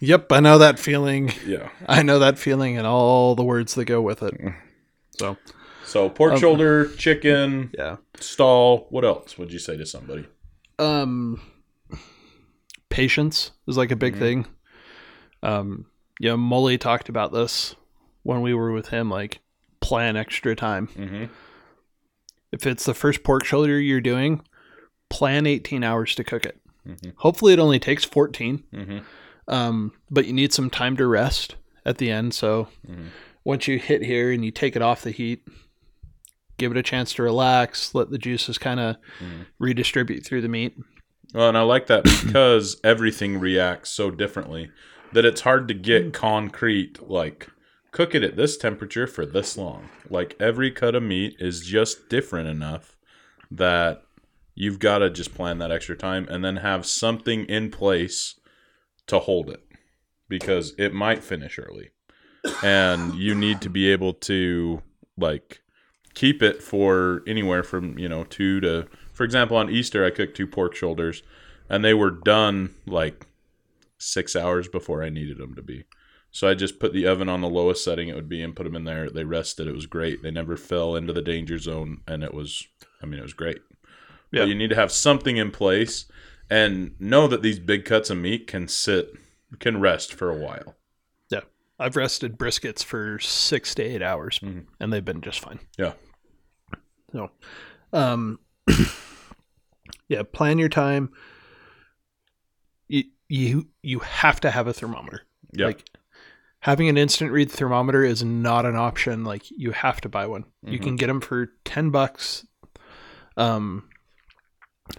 Yep, 0.00 0.30
I 0.32 0.40
know 0.40 0.58
that 0.58 0.78
feeling. 0.78 1.32
Yeah. 1.46 1.70
I 1.86 2.02
know 2.02 2.18
that 2.18 2.38
feeling 2.38 2.76
and 2.76 2.86
all 2.86 3.34
the 3.34 3.44
words 3.44 3.74
that 3.74 3.86
go 3.86 4.00
with 4.02 4.22
it. 4.22 4.34
So, 5.18 5.36
So 5.84 6.10
pork 6.10 6.34
Um, 6.34 6.38
shoulder, 6.40 6.88
chicken, 6.96 7.70
yeah. 7.78 7.96
stall. 8.18 8.86
What 8.90 9.04
else 9.04 9.38
would 9.38 9.52
you 9.52 9.58
say 9.58 9.76
to 9.76 9.86
somebody? 9.86 10.26
Um 10.78 11.40
patience 12.88 13.52
is 13.66 13.76
like 13.76 13.90
a 13.90 13.96
big 13.96 14.14
Mhm. 14.14 14.18
thing. 14.18 14.46
Um 15.42 15.86
you 16.18 16.30
know, 16.30 16.36
Molly 16.36 16.78
talked 16.78 17.08
about 17.10 17.32
this 17.32 17.74
when 18.22 18.40
we 18.40 18.54
were 18.54 18.72
with 18.72 18.88
him 18.88 19.10
like 19.10 19.40
plan 19.80 20.16
extra 20.16 20.54
time. 20.56 20.88
Mm-hmm. 20.88 21.24
If 22.52 22.66
it's 22.66 22.84
the 22.84 22.94
first 22.94 23.22
pork 23.22 23.44
shoulder 23.44 23.78
you're 23.78 24.00
doing, 24.00 24.40
plan 25.10 25.46
18 25.46 25.84
hours 25.84 26.14
to 26.14 26.24
cook 26.24 26.46
it. 26.46 26.58
Mhm. 26.88 27.12
Hopefully 27.18 27.52
it 27.52 27.58
only 27.58 27.78
takes 27.78 28.04
14. 28.04 28.64
Mm-hmm. 28.72 28.98
Um 29.48 29.92
but 30.10 30.26
you 30.26 30.32
need 30.32 30.52
some 30.52 30.70
time 30.70 30.96
to 30.96 31.06
rest 31.06 31.56
at 31.84 31.98
the 31.98 32.10
end, 32.10 32.34
so 32.34 32.68
Mhm. 32.88 33.08
once 33.44 33.68
you 33.68 33.78
hit 33.78 34.02
here 34.02 34.32
and 34.32 34.44
you 34.44 34.50
take 34.50 34.74
it 34.76 34.82
off 34.82 35.02
the 35.02 35.10
heat, 35.12 35.42
give 36.58 36.72
it 36.72 36.78
a 36.78 36.82
chance 36.82 37.12
to 37.14 37.22
relax, 37.22 37.94
let 37.94 38.10
the 38.10 38.18
juices 38.18 38.58
kind 38.58 38.80
of 38.80 38.96
Mhm. 39.20 39.46
redistribute 39.58 40.24
through 40.24 40.40
the 40.42 40.48
meat. 40.48 40.74
Well, 41.34 41.48
and 41.48 41.58
I 41.58 41.62
like 41.62 41.86
that 41.88 42.04
because 42.04 42.80
everything 42.84 43.38
reacts 43.38 43.90
so 43.90 44.10
differently 44.10 44.70
that 45.12 45.24
it's 45.24 45.42
hard 45.42 45.68
to 45.68 45.74
get 45.74 46.12
concrete, 46.12 47.08
like, 47.08 47.48
cook 47.92 48.14
it 48.14 48.22
at 48.24 48.36
this 48.36 48.56
temperature 48.56 49.06
for 49.06 49.24
this 49.26 49.56
long. 49.56 49.88
Like, 50.10 50.34
every 50.40 50.70
cut 50.70 50.94
of 50.94 51.02
meat 51.02 51.36
is 51.38 51.60
just 51.66 52.08
different 52.08 52.48
enough 52.48 52.96
that 53.50 54.02
you've 54.54 54.78
got 54.78 54.98
to 54.98 55.10
just 55.10 55.34
plan 55.34 55.58
that 55.58 55.70
extra 55.70 55.96
time 55.96 56.26
and 56.30 56.44
then 56.44 56.56
have 56.56 56.86
something 56.86 57.44
in 57.46 57.70
place 57.70 58.35
to 59.06 59.18
hold 59.18 59.50
it 59.50 59.62
because 60.28 60.74
it 60.78 60.92
might 60.92 61.22
finish 61.22 61.58
early. 61.58 61.90
And 62.62 63.14
you 63.14 63.34
need 63.34 63.60
to 63.62 63.70
be 63.70 63.90
able 63.90 64.12
to, 64.14 64.82
like, 65.18 65.62
keep 66.14 66.42
it 66.42 66.62
for 66.62 67.22
anywhere 67.26 67.62
from, 67.62 67.98
you 67.98 68.08
know, 68.08 68.24
two 68.24 68.60
to 68.60 68.88
for 69.16 69.24
example, 69.24 69.56
on 69.56 69.70
Easter, 69.70 70.04
I 70.04 70.10
cooked 70.10 70.36
two 70.36 70.46
pork 70.46 70.74
shoulders, 70.74 71.22
and 71.70 71.82
they 71.82 71.94
were 71.94 72.10
done 72.10 72.74
like 72.86 73.26
six 73.96 74.36
hours 74.36 74.68
before 74.68 75.02
I 75.02 75.08
needed 75.08 75.38
them 75.38 75.54
to 75.54 75.62
be. 75.62 75.84
So 76.30 76.46
I 76.46 76.52
just 76.52 76.78
put 76.78 76.92
the 76.92 77.06
oven 77.06 77.30
on 77.30 77.40
the 77.40 77.48
lowest 77.48 77.82
setting 77.82 78.08
it 78.08 78.14
would 78.14 78.28
be 78.28 78.42
and 78.42 78.54
put 78.54 78.64
them 78.64 78.76
in 78.76 78.84
there. 78.84 79.08
They 79.08 79.24
rested. 79.24 79.68
It 79.68 79.74
was 79.74 79.86
great. 79.86 80.22
They 80.22 80.30
never 80.30 80.58
fell 80.58 80.96
into 80.96 81.14
the 81.14 81.22
danger 81.22 81.56
zone, 81.56 82.02
and 82.06 82.22
it 82.22 82.34
was, 82.34 82.66
I 83.02 83.06
mean, 83.06 83.18
it 83.18 83.22
was 83.22 83.32
great. 83.32 83.62
Yeah. 84.32 84.42
But 84.42 84.48
you 84.48 84.54
need 84.54 84.68
to 84.68 84.76
have 84.76 84.92
something 84.92 85.38
in 85.38 85.50
place 85.50 86.04
and 86.50 86.94
know 87.00 87.26
that 87.28 87.42
these 87.42 87.58
big 87.58 87.84
cuts 87.84 88.10
of 88.10 88.18
meat 88.18 88.46
can 88.46 88.68
sit, 88.68 89.10
can 89.58 89.80
rest 89.80 90.12
for 90.14 90.30
a 90.30 90.36
while. 90.36 90.76
Yeah. 91.30 91.40
I've 91.78 91.96
rested 91.96 92.38
briskets 92.38 92.82
for 92.84 93.18
six 93.18 93.74
to 93.76 93.82
eight 93.82 94.02
hours, 94.02 94.38
Mhm. 94.40 94.66
and 94.80 94.92
they've 94.92 95.04
been 95.04 95.20
just 95.20 95.40
fine. 95.40 95.60
Yeah. 95.78 95.94
So, 97.12 97.30
um, 97.92 98.38
yeah, 100.08 100.22
plan 100.32 100.58
your 100.58 100.68
time. 100.68 101.12
You 102.88 103.04
you 103.28 103.68
you 103.82 103.98
have 104.00 104.40
to 104.40 104.50
have 104.50 104.66
a 104.66 104.72
thermometer. 104.72 105.22
Yeah. 105.52 105.66
Like 105.66 105.84
having 106.60 106.88
an 106.88 106.96
instant 106.96 107.32
read 107.32 107.50
thermometer 107.50 108.04
is 108.04 108.22
not 108.22 108.64
an 108.66 108.76
option. 108.76 109.24
Like 109.24 109.50
you 109.50 109.72
have 109.72 110.00
to 110.02 110.08
buy 110.08 110.26
one. 110.26 110.44
You 110.64 110.78
Mhm. 110.78 110.82
can 110.82 110.96
get 110.96 111.06
them 111.08 111.20
for 111.20 111.52
ten 111.64 111.90
bucks. 111.90 112.46
Um, 113.36 113.88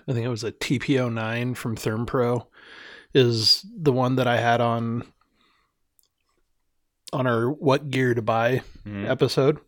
I 0.08 0.14
think 0.14 0.26
it 0.26 0.30
was 0.30 0.44
a 0.44 0.52
TPO 0.52 1.12
nine 1.14 1.54
from 1.54 1.76
ThermPro 1.76 2.48
is 3.14 3.66
the 3.76 3.92
one 3.94 4.16
that 4.18 4.28
I 4.28 4.38
had 4.38 4.62
on 4.62 5.04
on 7.14 7.26
our 7.26 7.50
what 7.50 7.90
gear 7.90 8.14
to 8.14 8.22
buy 8.22 8.62
Mhm. 8.86 9.10
episode. 9.10 9.60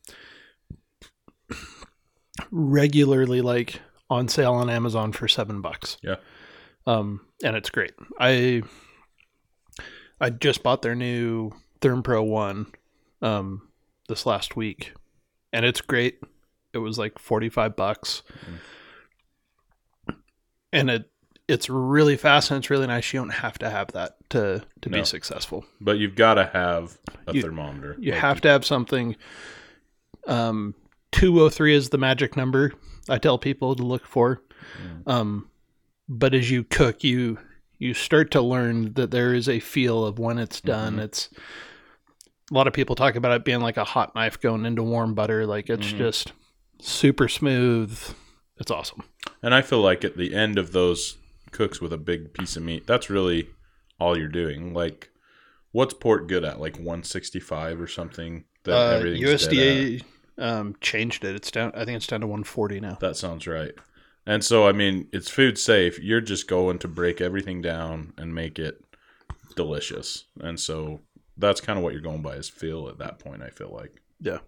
Regularly 2.52 3.42
like 3.42 3.82
on 4.10 4.28
sale 4.28 4.54
on 4.54 4.70
Amazon 4.70 5.12
for 5.12 5.28
seven 5.28 5.62
bucks. 5.62 5.98
Yeah. 6.02 6.16
Um, 6.88 7.22
and 7.44 7.56
it's 7.56 7.70
great. 7.70 7.94
I 8.20 8.64
I 10.22 10.30
just 10.30 10.64
bought 10.64 10.82
their 10.82 10.96
new 10.96 11.52
ThermPro 11.82 12.26
one 12.26 12.68
um 13.22 13.70
this 14.08 14.26
last 14.26 14.56
week. 14.56 14.94
And 15.52 15.66
it's 15.66 15.82
great. 15.82 16.20
It 16.74 16.78
was 16.80 16.98
like 16.98 17.20
forty 17.20 17.50
five 17.50 17.76
bucks. 17.76 18.24
And 20.72 20.90
it 20.90 21.10
it's 21.48 21.68
really 21.70 22.16
fast 22.16 22.52
and 22.52 22.60
it's 22.60 22.70
really 22.70 22.86
nice. 22.86 23.12
You 23.12 23.20
don't 23.22 23.30
have 23.30 23.58
to 23.60 23.70
have 23.70 23.88
that 23.94 24.18
to 24.30 24.64
to 24.82 24.90
No. 24.90 25.00
be 25.00 25.04
successful. 25.06 25.66
But 25.82 25.98
you've 25.98 26.16
got 26.16 26.36
to 26.36 26.46
have 26.54 26.98
a 27.28 27.34
You- 27.34 27.42
thermometer. 27.42 27.96
You 28.00 28.12
Like, 28.12 28.22
have 28.22 28.42
to 28.42 28.50
have 28.50 28.64
something. 28.66 29.16
Um, 30.28 30.76
two 31.12 31.42
oh 31.42 31.50
three 31.50 31.74
is 31.76 31.90
the 31.90 31.98
magic 31.98 32.38
number. 32.38 32.74
I 33.10 33.18
tell 33.18 33.38
people 33.40 33.76
to 33.76 33.84
look 33.84 34.06
for. 34.06 34.42
Mm. 34.82 35.12
Um, 35.12 35.50
but 36.08 36.34
as 36.34 36.52
you 36.52 36.64
cook, 36.64 37.04
you 37.04 37.40
you 37.80 37.94
start 37.94 38.30
to 38.32 38.42
learn 38.42 38.94
that 38.94 39.10
there 39.10 39.34
is 39.34 39.48
a 39.48 39.60
feel 39.60 40.06
of 40.06 40.20
when 40.20 40.38
it's 40.38 40.60
done. 40.62 40.98
Mhm. 40.98 41.04
It's 41.04 41.30
a 42.52 42.54
lot 42.54 42.68
of 42.68 42.74
people 42.74 42.96
talk 42.96 43.16
about 43.16 43.32
it 43.32 43.46
being 43.46 43.62
like 43.62 43.78
a 43.78 43.86
hot 43.86 44.14
knife 44.16 44.40
going 44.40 44.66
into 44.66 44.84
warm 44.84 45.14
butter. 45.16 45.46
Like 45.48 45.70
it's 45.70 45.94
Mhm. 45.94 45.98
just 45.98 46.34
super 46.82 47.28
smooth. 47.30 47.98
It's 48.60 48.72
awesome. 48.72 49.04
And 49.42 49.54
I 49.56 49.62
feel 49.62 49.82
like 49.82 50.04
at 50.04 50.18
the 50.18 50.34
end 50.36 50.58
of 50.58 50.72
those 50.72 51.18
cooks 51.52 51.80
with 51.82 51.94
a 51.94 51.98
big 51.98 52.34
piece 52.34 52.56
of 52.58 52.64
meat, 52.64 52.86
that's 52.86 53.10
really 53.10 53.50
all 54.00 54.18
you're 54.18 54.28
doing. 54.28 54.74
Like, 54.74 55.10
what's 55.72 55.94
port 55.94 56.28
good 56.28 56.44
at? 56.44 56.60
Like 56.60 56.76
165 56.76 57.80
or 57.80 57.88
something? 57.88 58.44
That 58.64 58.74
Uh, 58.74 58.96
everything's 58.98 59.48
dead 59.48 59.52
USDA 59.52 60.04
um, 60.38 60.76
changed 60.82 61.24
it. 61.24 61.36
It's 61.36 61.52
down. 61.52 61.72
I 61.76 61.86
think 61.86 61.96
it's 61.98 62.08
down 62.08 62.22
to 62.22 62.28
one 62.28 62.44
forty 62.44 62.80
now. 62.80 62.98
That 63.00 63.16
sounds 63.18 63.48
right. 63.48 63.74
And 64.26 64.44
so, 64.44 64.68
I 64.68 64.74
mean, 64.74 65.08
it's 65.12 65.30
food 65.30 65.58
safe. 65.58 66.00
You're 66.00 66.22
just 66.22 66.48
going 66.48 66.80
to 66.80 66.88
break 66.88 67.20
everything 67.22 67.62
down 67.62 68.14
and 68.18 68.36
make 68.36 68.60
it 68.60 68.84
delicious. 69.56 70.26
And 70.40 70.60
so 70.60 71.00
that's 71.38 71.62
kind 71.62 71.78
of 71.80 71.84
what 71.84 71.94
you're 71.94 72.02
going 72.02 72.22
by 72.22 72.36
is 72.36 72.50
feel 72.50 72.90
at 72.90 73.00
that 73.00 73.20
point, 73.20 73.42
I 73.42 73.50
feel 73.50 73.72
like. 73.74 74.02
Yeah. 74.20 74.40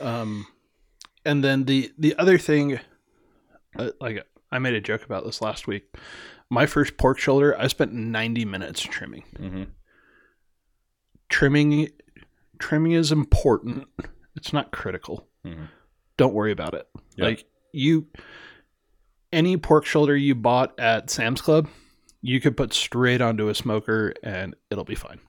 Um, 0.00 0.46
and 1.24 1.42
then 1.42 1.64
the 1.64 1.92
the 1.96 2.14
other 2.18 2.36
thing, 2.36 2.80
like 4.00 4.26
I 4.52 4.58
made 4.58 4.74
a 4.74 4.80
joke 4.80 5.04
about 5.04 5.24
this 5.24 5.40
last 5.40 5.66
week. 5.66 5.84
My 6.50 6.66
first 6.66 6.96
pork 6.96 7.18
shoulder, 7.18 7.58
I 7.58 7.66
spent 7.66 7.92
90 7.92 8.44
minutes 8.44 8.80
trimming. 8.82 9.24
Mm-hmm. 9.38 9.62
Trimming, 11.28 11.88
trimming 12.58 12.92
is 12.92 13.10
important. 13.10 13.88
It's 14.36 14.52
not 14.52 14.70
critical. 14.72 15.26
Mhm. 15.44 15.68
Don't 16.16 16.34
worry 16.34 16.52
about 16.52 16.74
it. 16.74 16.86
Yeah. 17.16 17.24
Like 17.26 17.44
you, 17.72 18.06
any 19.32 19.56
pork 19.56 19.84
shoulder 19.84 20.16
you 20.16 20.34
bought 20.34 20.78
at 20.78 21.10
Sam's 21.10 21.40
Club, 21.40 21.68
you 22.20 22.40
could 22.40 22.56
put 22.56 22.72
straight 22.72 23.20
onto 23.20 23.48
a 23.48 23.54
smoker 23.54 24.14
and 24.22 24.54
it'll 24.70 24.84
be 24.84 24.94
fine. 24.94 25.20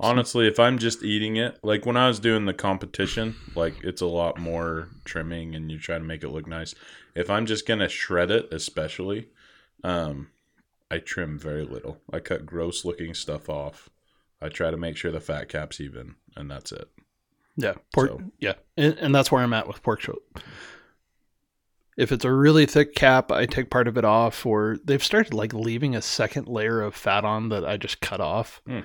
Honestly, 0.00 0.46
if 0.46 0.60
I'm 0.60 0.78
just 0.78 1.02
eating 1.02 1.36
it, 1.36 1.58
like 1.62 1.84
when 1.84 1.96
I 1.96 2.06
was 2.06 2.20
doing 2.20 2.44
the 2.46 2.54
competition, 2.54 3.34
like 3.56 3.74
it's 3.82 4.00
a 4.00 4.06
lot 4.06 4.38
more 4.38 4.88
trimming 5.04 5.54
and 5.56 5.72
you 5.72 5.78
try 5.78 5.98
to 5.98 6.04
make 6.04 6.22
it 6.22 6.28
look 6.28 6.46
nice. 6.46 6.74
If 7.16 7.28
I'm 7.30 7.46
just 7.46 7.66
gonna 7.66 7.88
shred 7.88 8.30
it, 8.30 8.48
especially, 8.52 9.28
um, 9.82 10.28
I 10.90 10.98
trim 10.98 11.38
very 11.38 11.64
little. 11.64 12.00
I 12.12 12.20
cut 12.20 12.46
gross 12.46 12.84
looking 12.84 13.12
stuff 13.12 13.48
off. 13.48 13.88
I 14.40 14.48
try 14.50 14.70
to 14.70 14.76
make 14.76 14.96
sure 14.96 15.10
the 15.10 15.20
fat 15.20 15.48
cap's 15.48 15.80
even, 15.80 16.14
and 16.36 16.48
that's 16.48 16.70
it. 16.70 16.88
Yeah, 17.56 17.74
pork. 17.92 18.10
So- 18.10 18.22
Yeah, 18.38 18.54
and, 18.76 18.96
and 18.98 19.12
that's 19.12 19.32
where 19.32 19.42
I'm 19.42 19.52
at 19.52 19.66
with 19.66 19.82
pork 19.82 20.00
shoulder. 20.00 20.20
If 21.96 22.12
it's 22.12 22.24
a 22.24 22.30
really 22.32 22.64
thick 22.66 22.94
cap, 22.94 23.32
I 23.32 23.46
take 23.46 23.70
part 23.70 23.88
of 23.88 23.98
it 23.98 24.04
off, 24.04 24.46
or 24.46 24.78
they've 24.84 25.02
started 25.02 25.34
like 25.34 25.52
leaving 25.52 25.96
a 25.96 26.02
second 26.02 26.46
layer 26.46 26.80
of 26.80 26.94
fat 26.94 27.24
on 27.24 27.48
that 27.48 27.64
I 27.64 27.76
just 27.76 28.00
cut 28.00 28.20
off. 28.20 28.62
Hmm. 28.64 28.80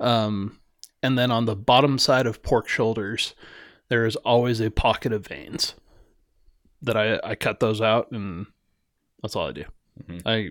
Um, 0.00 0.58
and 1.02 1.18
then 1.18 1.30
on 1.30 1.44
the 1.44 1.56
bottom 1.56 1.98
side 1.98 2.26
of 2.26 2.42
pork 2.42 2.68
shoulders, 2.68 3.34
there 3.88 4.06
is 4.06 4.16
always 4.16 4.60
a 4.60 4.70
pocket 4.70 5.12
of 5.12 5.26
veins 5.26 5.74
that 6.82 6.96
I 6.96 7.20
I 7.22 7.34
cut 7.34 7.60
those 7.60 7.80
out, 7.80 8.10
and 8.12 8.46
that's 9.22 9.36
all 9.36 9.48
I 9.48 9.52
do. 9.52 9.64
Mhm. 10.04 10.22
I 10.24 10.50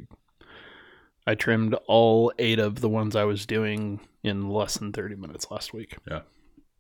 I 1.32 1.36
trimmed 1.36 1.74
all 1.88 2.32
eight 2.40 2.60
of 2.60 2.82
the 2.82 2.90
ones 2.90 3.16
I 3.16 3.24
was 3.26 3.46
doing 3.46 4.00
in 4.24 4.50
less 4.50 4.78
than 4.78 4.92
thirty 4.94 5.16
minutes 5.16 5.50
last 5.52 5.74
week. 5.74 5.98
Yeah. 6.10 6.22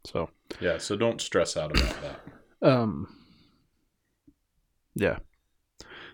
So. 0.05 0.29
Yeah, 0.61 0.77
so 0.77 0.95
don't 0.95 1.19
stress 1.21 1.57
out 1.57 1.71
about 1.77 1.95
that. 2.01 2.67
Um, 2.67 3.15
yeah. 4.95 5.19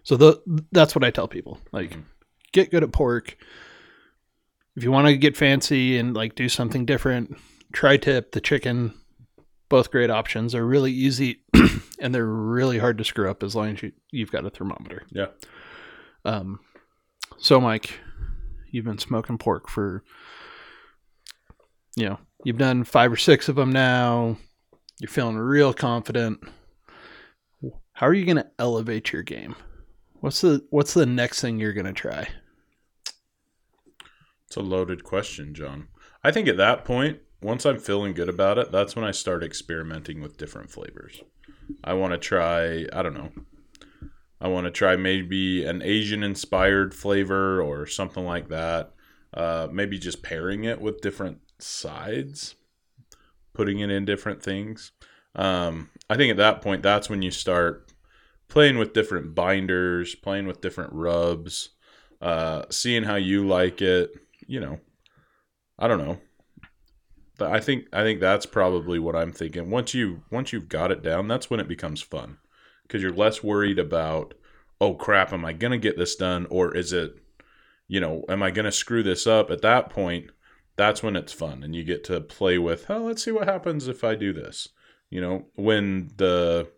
So 0.03 0.17
the 0.17 0.41
that's 0.71 0.95
what 0.95 1.03
I 1.03 1.11
tell 1.11 1.27
people. 1.27 1.59
Like, 1.71 1.91
Mhm. 1.91 2.03
get 2.51 2.71
good 2.71 2.83
at 2.83 2.91
pork. 2.91 3.37
If 4.75 4.83
you 4.83 4.91
want 4.91 5.07
to 5.07 5.17
get 5.17 5.37
fancy 5.37 5.97
and 5.97 6.15
like 6.15 6.35
do 6.35 6.49
something 6.49 6.85
different, 6.85 7.37
tri-tip, 7.71 8.31
the 8.31 8.41
chicken, 8.41 8.93
both 9.69 9.91
great 9.91 10.09
options. 10.09 10.51
They're 10.51 10.65
really 10.65 10.91
easy 10.91 11.41
and 11.99 12.13
they're 12.13 12.25
really 12.25 12.77
hard 12.77 12.97
to 12.97 13.03
screw 13.03 13.29
up 13.29 13.43
as 13.43 13.55
long 13.55 13.71
as 13.71 13.83
you, 13.83 13.91
you've 14.11 14.31
got 14.31 14.45
a 14.45 14.49
thermometer. 14.49 15.03
Yeah. 15.11 15.27
Um, 16.23 16.59
so 17.37 17.59
Mike, 17.59 17.99
you've 18.71 18.85
been 18.85 18.97
smoking 18.97 19.37
pork 19.37 19.69
for, 19.69 20.03
you 21.95 22.09
know, 22.09 22.19
you've 22.43 22.57
done 22.57 22.83
five 22.83 23.11
or 23.11 23.17
six 23.17 23.49
of 23.49 23.55
them 23.55 23.71
now. 23.71 24.37
You're 24.99 25.09
feeling 25.09 25.37
real 25.37 25.73
confident. 25.73 26.39
How 27.93 28.07
are 28.07 28.13
you 28.13 28.25
going 28.25 28.37
to 28.37 28.47
elevate 28.59 29.11
your 29.11 29.23
game? 29.23 29.55
What's 30.21 30.41
the 30.41 30.65
What's 30.69 30.93
the 30.93 31.05
next 31.05 31.41
thing 31.41 31.59
you're 31.59 31.73
going 31.73 31.85
to 31.85 31.93
try? 31.93 32.27
It's 34.55 34.65
a 34.65 34.69
loaded 34.69 35.03
question, 35.03 35.53
John. 35.53 35.89
I 36.23 36.31
think 36.31 36.47
at 36.47 36.55
that 36.55 36.85
point, 36.85 37.19
once 37.41 37.65
I'm 37.65 37.77
feeling 37.77 38.13
good 38.13 38.29
about 38.29 38.57
it, 38.57 38.71
that's 38.71 38.95
when 38.95 39.03
I 39.03 39.11
start 39.11 39.43
experimenting 39.43 40.21
with 40.21 40.37
different 40.37 40.71
flavors. 40.71 41.21
I 41.83 41.91
want 41.95 42.13
to 42.13 42.17
try, 42.17 42.85
I 42.93 43.03
don't 43.03 43.15
know. 43.15 43.31
I 44.39 44.47
want 44.47 44.63
to 44.63 44.71
try 44.71 44.95
maybe 44.95 45.65
an 45.65 45.81
Asian 45.81 46.23
inspired 46.23 46.93
flavor 46.93 47.61
or 47.61 47.85
something 47.85 48.23
like 48.23 48.47
that. 48.47 48.93
Uh, 49.33 49.67
maybe 49.73 49.99
just 49.99 50.23
pairing 50.23 50.63
it 50.63 50.79
with 50.79 51.01
different 51.01 51.39
sides, 51.59 52.55
putting 53.51 53.79
it 53.79 53.91
in 53.91 54.05
different 54.05 54.41
things. 54.41 54.93
Um, 55.35 55.89
I 56.09 56.15
think 56.15 56.31
at 56.31 56.37
that 56.37 56.61
point, 56.61 56.81
that's 56.81 57.09
when 57.09 57.21
you 57.21 57.31
start 57.31 57.91
playing 58.47 58.77
with 58.77 58.93
different 58.93 59.35
binders, 59.35 60.15
playing 60.15 60.47
with 60.47 60.61
different 60.61 60.93
rubs, 60.93 61.71
uh, 62.21 62.63
seeing 62.69 63.03
how 63.03 63.15
you 63.15 63.45
like 63.45 63.81
it. 63.81 64.15
You 64.47 64.59
know, 64.59 64.79
I 65.79 65.87
don't 65.87 65.97
know. 66.03 66.19
But 67.37 67.51
I 67.51 67.59
think 67.59 67.85
I 67.91 68.03
think 68.03 68.19
that's 68.19 68.45
probably 68.45 68.99
what 68.99 69.15
I'm 69.15 69.31
thinking. 69.31 69.69
Once 69.69 69.93
you 69.93 70.23
once 70.31 70.53
you've 70.53 70.69
got 70.69 70.91
it 70.91 71.01
down, 71.03 71.27
that's 71.27 71.49
when 71.49 71.59
it 71.59 71.67
becomes 71.67 72.01
fun 72.01 72.37
because 72.83 73.01
you're 73.01 73.11
less 73.13 73.43
worried 73.43 73.79
about 73.79 74.33
oh 74.79 74.93
crap, 74.93 75.33
am 75.33 75.45
I 75.45 75.53
gonna 75.53 75.77
get 75.77 75.97
this 75.97 76.15
done 76.15 76.45
or 76.49 76.75
is 76.75 76.93
it, 76.93 77.15
you 77.87 77.99
know, 77.99 78.23
am 78.29 78.43
I 78.43 78.51
gonna 78.51 78.71
screw 78.71 79.03
this 79.03 79.25
up? 79.27 79.49
At 79.51 79.61
that 79.63 79.89
point, 79.89 80.31
that's 80.77 81.03
when 81.03 81.15
it's 81.15 81.33
fun 81.33 81.63
and 81.63 81.75
you 81.75 81.83
get 81.83 82.03
to 82.05 82.21
play 82.21 82.57
with. 82.57 82.89
Oh, 82.89 83.03
let's 83.03 83.23
see 83.23 83.31
what 83.31 83.47
happens 83.47 83.87
if 83.87 84.03
I 84.03 84.15
do 84.15 84.31
this. 84.31 84.69
You 85.09 85.21
know, 85.21 85.45
when 85.55 86.11
the 86.15 86.69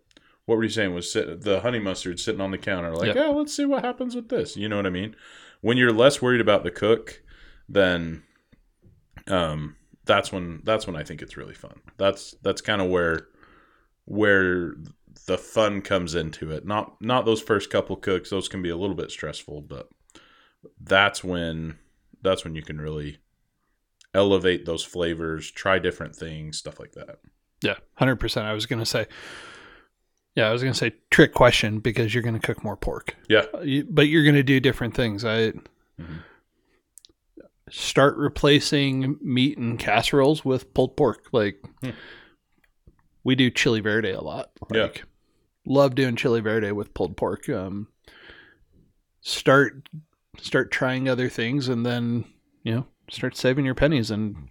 what 0.46 0.56
were 0.56 0.64
you 0.64 0.70
saying 0.70 0.94
was 0.94 1.12
sit, 1.12 1.42
the 1.42 1.60
honey 1.60 1.78
mustard 1.78 2.18
sitting 2.18 2.40
on 2.40 2.50
the 2.50 2.58
counter 2.58 2.94
like, 2.96 3.14
Yeah. 3.14 3.26
oh, 3.26 3.32
let's 3.32 3.54
see 3.54 3.64
what 3.66 3.84
happens 3.84 4.14
with 4.16 4.28
this. 4.28 4.56
You 4.56 4.68
know 4.68 4.76
what 4.76 4.86
I 4.86 4.90
mean? 4.90 5.14
When 5.60 5.76
you're 5.76 5.92
less 5.92 6.22
worried 6.22 6.40
about 6.40 6.64
the 6.64 6.70
cook, 6.70 7.22
then 7.68 8.22
um 9.26 9.76
that's 10.04 10.32
when 10.32 10.62
that's 10.64 10.86
when 10.86 10.96
I 10.96 11.02
think 11.04 11.20
it's 11.22 11.36
really 11.36 11.54
fun. 11.54 11.80
That's 11.98 12.34
that's 12.42 12.60
kind 12.62 12.80
of 12.80 12.88
where 12.88 13.28
where 14.06 14.74
the 15.26 15.36
fun 15.36 15.82
comes 15.82 16.14
into 16.14 16.50
it. 16.50 16.64
Not 16.66 17.00
not 17.02 17.24
those 17.26 17.42
first 17.42 17.68
couple 17.70 17.96
cooks; 17.96 18.30
those 18.30 18.48
can 18.48 18.62
be 18.62 18.70
a 18.70 18.76
little 18.76 18.96
bit 18.96 19.10
stressful, 19.10 19.62
but 19.62 19.88
that's 20.80 21.22
when 21.22 21.78
that's 22.22 22.44
when 22.44 22.54
you 22.54 22.62
can 22.62 22.80
really 22.80 23.18
elevate 24.14 24.64
those 24.64 24.82
flavors, 24.82 25.50
try 25.50 25.78
different 25.78 26.16
things, 26.16 26.56
stuff 26.56 26.80
like 26.80 26.92
that. 26.92 27.18
Yeah, 27.62 27.76
hundred 27.94 28.16
percent. 28.16 28.46
I 28.46 28.54
was 28.54 28.64
gonna 28.64 28.86
say, 28.86 29.06
yeah, 30.34 30.48
I 30.48 30.52
was 30.52 30.62
gonna 30.62 30.72
say 30.74 30.94
trick 31.10 31.34
question 31.34 31.80
because 31.80 32.14
you're 32.14 32.22
gonna 32.22 32.38
cook 32.40 32.64
more 32.64 32.76
pork. 32.76 33.14
Yeah. 33.28 33.44
Uh, 33.52 33.82
but 33.90 34.08
you're 34.08 34.24
gonna 34.24 34.42
do 34.42 34.58
different 34.60 34.94
things. 34.94 35.24
I 35.24 35.52
Mhm. 36.00 36.22
Start 37.70 38.16
replacing 38.16 39.18
meat 39.22 39.58
and 39.58 39.78
casseroles 39.78 40.44
with 40.44 40.72
pulled 40.74 40.96
pork. 40.96 41.28
Like 41.32 41.62
Hmm. 41.82 41.90
we 43.24 43.34
do 43.34 43.50
chili 43.50 43.80
verde 43.80 44.10
a 44.10 44.20
lot. 44.20 44.50
Yeah. 44.72 44.88
Love 45.66 45.94
doing 45.94 46.16
chili 46.16 46.40
verde 46.40 46.72
with 46.72 46.94
pulled 46.94 47.16
pork. 47.16 47.48
Um, 47.48 47.88
start 49.20 49.88
start 50.40 50.70
trying 50.70 51.08
other 51.08 51.28
things, 51.28 51.68
and 51.68 51.84
then 51.84 52.24
you 52.62 52.74
know 52.74 52.86
start 53.10 53.36
saving 53.36 53.64
your 53.64 53.74
pennies 53.74 54.10
and 54.10 54.48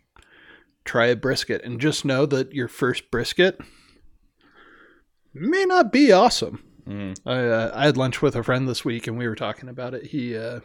try 0.85 1.07
a 1.07 1.15
brisket. 1.15 1.63
And 1.63 1.79
just 1.81 2.05
know 2.05 2.25
that 2.27 2.53
your 2.53 2.67
first 2.67 3.09
brisket 3.11 3.59
may 5.33 5.65
not 5.65 5.91
be 5.91 6.11
awesome. 6.11 6.63
Mm, 6.87 7.17
I 7.25 7.37
uh, 7.47 7.71
I 7.73 7.85
had 7.85 7.97
lunch 7.97 8.21
with 8.21 8.35
a 8.35 8.43
friend 8.43 8.67
this 8.67 8.85
week, 8.85 9.07
and 9.07 9.17
we 9.17 9.27
were 9.27 9.35
talking 9.35 9.69
about 9.69 9.93
it. 9.93 10.05
He 10.07 10.37
uh, 10.37 10.59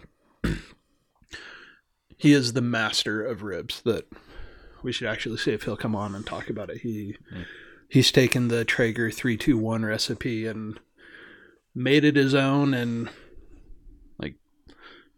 he 2.18 2.32
is 2.32 2.52
the 2.52 2.60
master 2.62 3.24
of 3.24 3.42
ribs. 3.42 3.82
That 3.82 4.06
we 4.82 4.92
should 4.92 5.08
actually 5.08 5.38
see 5.38 5.52
if 5.52 5.62
he'll 5.64 5.76
come 5.76 5.94
on 5.96 6.14
and 6.14 6.26
talk 6.26 6.48
about 6.50 6.70
it. 6.70 6.78
He 6.82 7.16
Mm. 7.32 7.44
he's 7.88 8.10
taken 8.12 8.48
the 8.48 8.64
Traeger 8.64 9.10
three 9.10 9.36
two 9.36 9.56
one 9.58 9.84
recipe 9.84 10.46
and 10.46 10.78
made 11.74 12.04
it 12.04 12.16
his 12.16 12.34
own, 12.34 12.74
and 12.74 13.08
like 14.18 14.34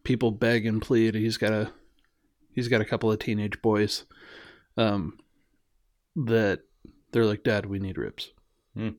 people 0.05 0.31
beg 0.31 0.67
and 0.67 0.81
plead. 0.83 1.15
He's 1.15 1.37
got 1.37 1.53
a 1.53 1.71
he's 2.53 2.69
got 2.69 2.81
a 2.81 2.85
couple 2.85 3.11
of 3.11 3.19
teenage 3.19 3.61
boys, 3.63 4.05
um, 4.77 5.19
that 6.17 6.61
they're 7.13 7.25
like, 7.25 7.43
Dad, 7.45 7.67
we 7.67 7.79
need 7.79 7.99
ribs. 7.99 8.31
Mm. 8.77 8.95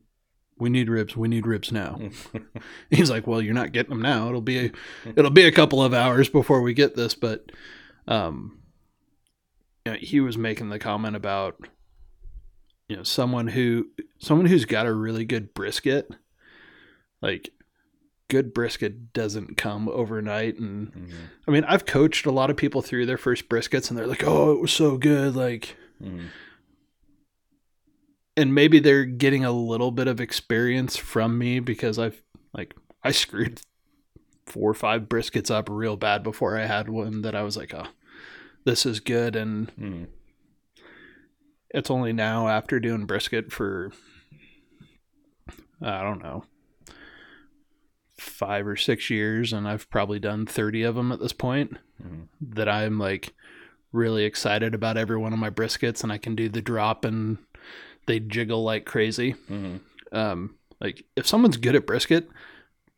We 0.58 0.70
need 0.70 0.89
ribs. 0.89 1.18
We 1.18 1.28
need 1.28 1.46
ribs 1.46 1.72
now. 1.72 1.98
mm. 2.00 2.46
He's 2.89 3.10
like, 3.10 3.28
"Well, 3.28 3.41
you're 3.41 3.54
not 3.54 3.74
getting 3.74 3.89
them 3.89 4.02
now. 4.02 4.30
It'll 4.30 4.39
be 4.41 4.68
a, 4.68 4.72
it'll 5.16 5.30
be 5.32 5.46
a 5.46 5.52
couple 5.52 5.84
of 5.84 5.93
hours 5.93 6.30
before 6.30 6.62
we 6.62 6.74
get 6.74 6.96
this." 6.96 7.14
But, 7.14 7.52
um, 8.08 8.60
you 9.86 9.93
know, 9.93 9.97
he 9.99 10.20
was 10.20 10.38
making 10.38 10.70
the 10.70 10.80
comment 10.80 11.16
about, 11.16 11.56
you 12.88 12.95
know, 12.95 13.03
someone 13.03 13.47
who 13.47 13.89
someone 14.20 14.45
who's 14.47 14.66
got 14.66 14.86
a 14.86 14.93
really 14.93 15.26
good 15.26 15.53
brisket, 15.53 16.10
like 17.22 17.49
good 18.28 18.53
brisket 18.53 19.14
doesn't 19.14 19.58
come 19.58 19.88
overnight. 19.89 20.58
And 20.58 20.91
Mhm, 20.91 21.14
I 21.47 21.51
mean, 21.51 21.64
I've 21.66 21.86
coached 21.86 22.26
a 22.26 22.32
lot 22.32 22.49
of 22.49 22.58
people 22.58 22.82
through 22.82 23.06
their 23.06 23.18
first 23.18 23.47
briskets, 23.49 23.89
and 23.89 23.97
they're 23.97 24.08
like, 24.08 24.24
"Oh, 24.26 24.51
it 24.51 24.60
was 24.62 24.72
so 24.72 24.97
good!" 24.97 25.36
Like, 25.36 25.78
mhm. 26.01 26.30
and 28.38 28.53
maybe 28.53 28.80
they're 28.80 29.06
getting 29.06 29.45
a 29.45 29.51
little 29.51 29.91
bit 29.91 30.08
of 30.08 30.20
experience 30.20 30.97
from 30.97 31.38
me 31.38 31.60
because 31.60 31.97
I've 31.99 32.22
like 32.53 32.76
I 33.03 33.12
screwed 33.12 33.62
four 34.46 34.70
or 34.72 34.74
five 34.76 35.04
briskets 35.04 35.50
up 35.52 35.68
real 35.70 35.98
bad 35.98 36.24
before 36.24 36.58
I 36.58 36.66
had 36.66 36.88
one 36.89 37.22
that 37.24 37.36
I 37.36 37.43
was 37.43 37.58
like, 37.58 37.74
oh, 37.74 37.88
this 38.64 38.86
is 38.86 39.00
good. 39.00 39.36
And 39.36 39.72
Mhm. 39.76 40.08
it's 41.72 41.89
only 41.91 42.14
now 42.14 42.48
after 42.48 42.80
doing 42.80 43.06
brisket 43.06 43.52
for, 43.52 43.91
I 45.82 46.02
don't 46.04 46.22
know, 46.24 46.46
five 48.18 48.66
or 48.68 48.76
six 48.76 49.10
years, 49.10 49.52
and 49.52 49.68
I've 49.68 49.89
probably 49.89 50.20
done 50.20 50.46
30 50.46 50.84
of 50.84 50.96
them 50.96 51.12
at 51.12 51.20
this 51.20 51.34
point, 51.34 51.78
Mhm. 52.04 52.28
that 52.41 52.70
I'm 52.70 52.98
like 52.98 53.34
really 53.91 54.24
excited 54.26 54.74
about 54.74 54.98
every 54.98 55.18
one 55.18 55.34
of 55.34 55.39
my 55.39 55.50
briskets, 55.50 56.04
and 56.04 56.12
I 56.12 56.18
can 56.18 56.36
do 56.36 56.50
the 56.50 56.62
drop 56.62 57.04
and 57.06 57.38
they 58.06 58.20
jiggle 58.20 58.64
like 58.64 58.86
crazy. 58.86 59.34
Mhm. 59.50 59.80
Um, 60.12 60.56
like 60.80 61.04
if 61.16 61.26
someone's 61.28 61.58
good 61.58 61.76
at 61.76 61.88
brisket, 61.88 62.30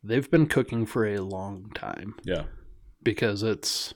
they've 0.04 0.30
been 0.32 0.48
cooking 0.48 0.86
for 0.86 1.06
a 1.06 1.20
long 1.20 1.72
time 1.74 2.16
Yeah. 2.24 2.44
because 3.04 3.44
it's 3.44 3.94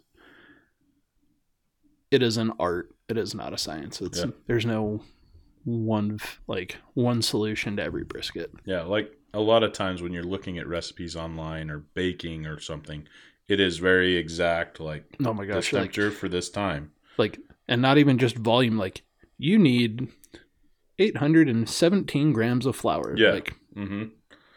it 2.09 2.21
is 2.21 2.37
an 2.37 2.51
art. 2.59 2.93
It 3.07 3.17
is 3.17 3.33
not 3.33 3.53
a 3.53 3.57
science. 3.57 4.01
It's 4.01 4.19
Yeah. 4.19 4.31
there's 4.47 4.65
no 4.65 5.01
one 5.63 6.19
like 6.47 6.77
one 6.93 7.21
solution 7.21 7.75
to 7.77 7.83
every 7.83 8.03
brisket. 8.03 8.51
Yeah, 8.65 8.81
like 8.83 9.13
a 9.33 9.39
lot 9.39 9.63
of 9.63 9.71
times 9.73 10.01
when 10.01 10.11
you're 10.11 10.23
looking 10.23 10.57
at 10.57 10.67
recipes 10.67 11.15
online 11.15 11.69
or 11.69 11.79
baking 11.93 12.45
or 12.45 12.59
something, 12.59 13.07
it 13.47 13.59
is 13.59 13.77
very 13.77 14.17
exact, 14.17 14.79
like 14.79 15.05
Oh 15.23 15.33
my 15.33 15.45
this 15.45 15.55
gosh! 15.55 15.73
Like, 15.73 15.93
temperature 15.93 16.11
for 16.11 16.27
this 16.27 16.49
time. 16.49 16.91
like 17.17 17.39
and 17.67 17.81
not 17.81 17.97
even 17.97 18.17
just 18.17 18.37
volume. 18.37 18.77
Like 18.77 19.03
you 19.37 19.57
need 19.57 20.09
817 20.99 22.33
grams 22.33 22.65
of 22.65 22.75
flour. 22.75 23.15
Yeah. 23.17 23.31
Like 23.31 23.55
hmm 23.73 24.03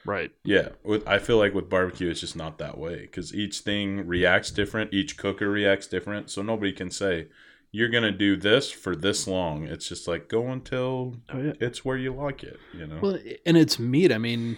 right. 0.04 0.30
Yeah, 0.44 0.70
with 0.82 1.06
I 1.08 1.18
feel 1.18 1.38
like 1.38 1.54
with 1.54 1.68
barbecue, 1.70 2.10
it's 2.10 2.20
just 2.20 2.36
not 2.36 2.58
that 2.58 2.78
way 2.78 3.02
because 3.02 3.34
each 3.34 3.60
thing 3.60 4.06
reacts 4.06 4.50
different. 4.50 4.92
Each 4.92 5.16
cooker 5.16 5.50
reacts 5.50 5.86
different, 5.86 6.30
so 6.30 6.42
nobody 6.42 6.72
can 6.72 6.90
say 6.90 7.28
you're 7.72 7.88
gonna 7.88 8.12
do 8.12 8.36
this 8.36 8.70
for 8.70 8.94
this 8.94 9.26
long. 9.26 9.64
It's 9.64 9.88
just 9.88 10.06
like 10.06 10.28
go 10.28 10.48
until 10.48 11.16
Oh 11.32 11.40
yeah. 11.40 11.52
it's 11.60 11.84
where 11.84 11.96
you 11.96 12.14
like 12.14 12.42
it. 12.42 12.58
You 12.72 12.86
know. 12.86 12.98
Well, 13.02 13.18
and 13.46 13.56
it's 13.56 13.78
meat. 13.78 14.12
I 14.12 14.18
mean, 14.18 14.56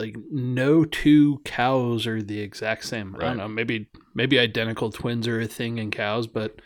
like 0.00 0.16
no 0.30 0.84
two 0.84 1.40
cows 1.44 2.06
are 2.06 2.20
the 2.22 2.40
exact 2.40 2.84
same. 2.84 3.14
I 3.16 3.24
don't 3.24 3.36
know. 3.36 3.48
Maybe 3.48 3.88
maybe 4.14 4.38
identical 4.38 4.90
twins 4.90 5.28
are 5.28 5.40
a 5.40 5.46
thing 5.46 5.78
in 5.78 5.90
cows, 5.90 6.26
but 6.26 6.60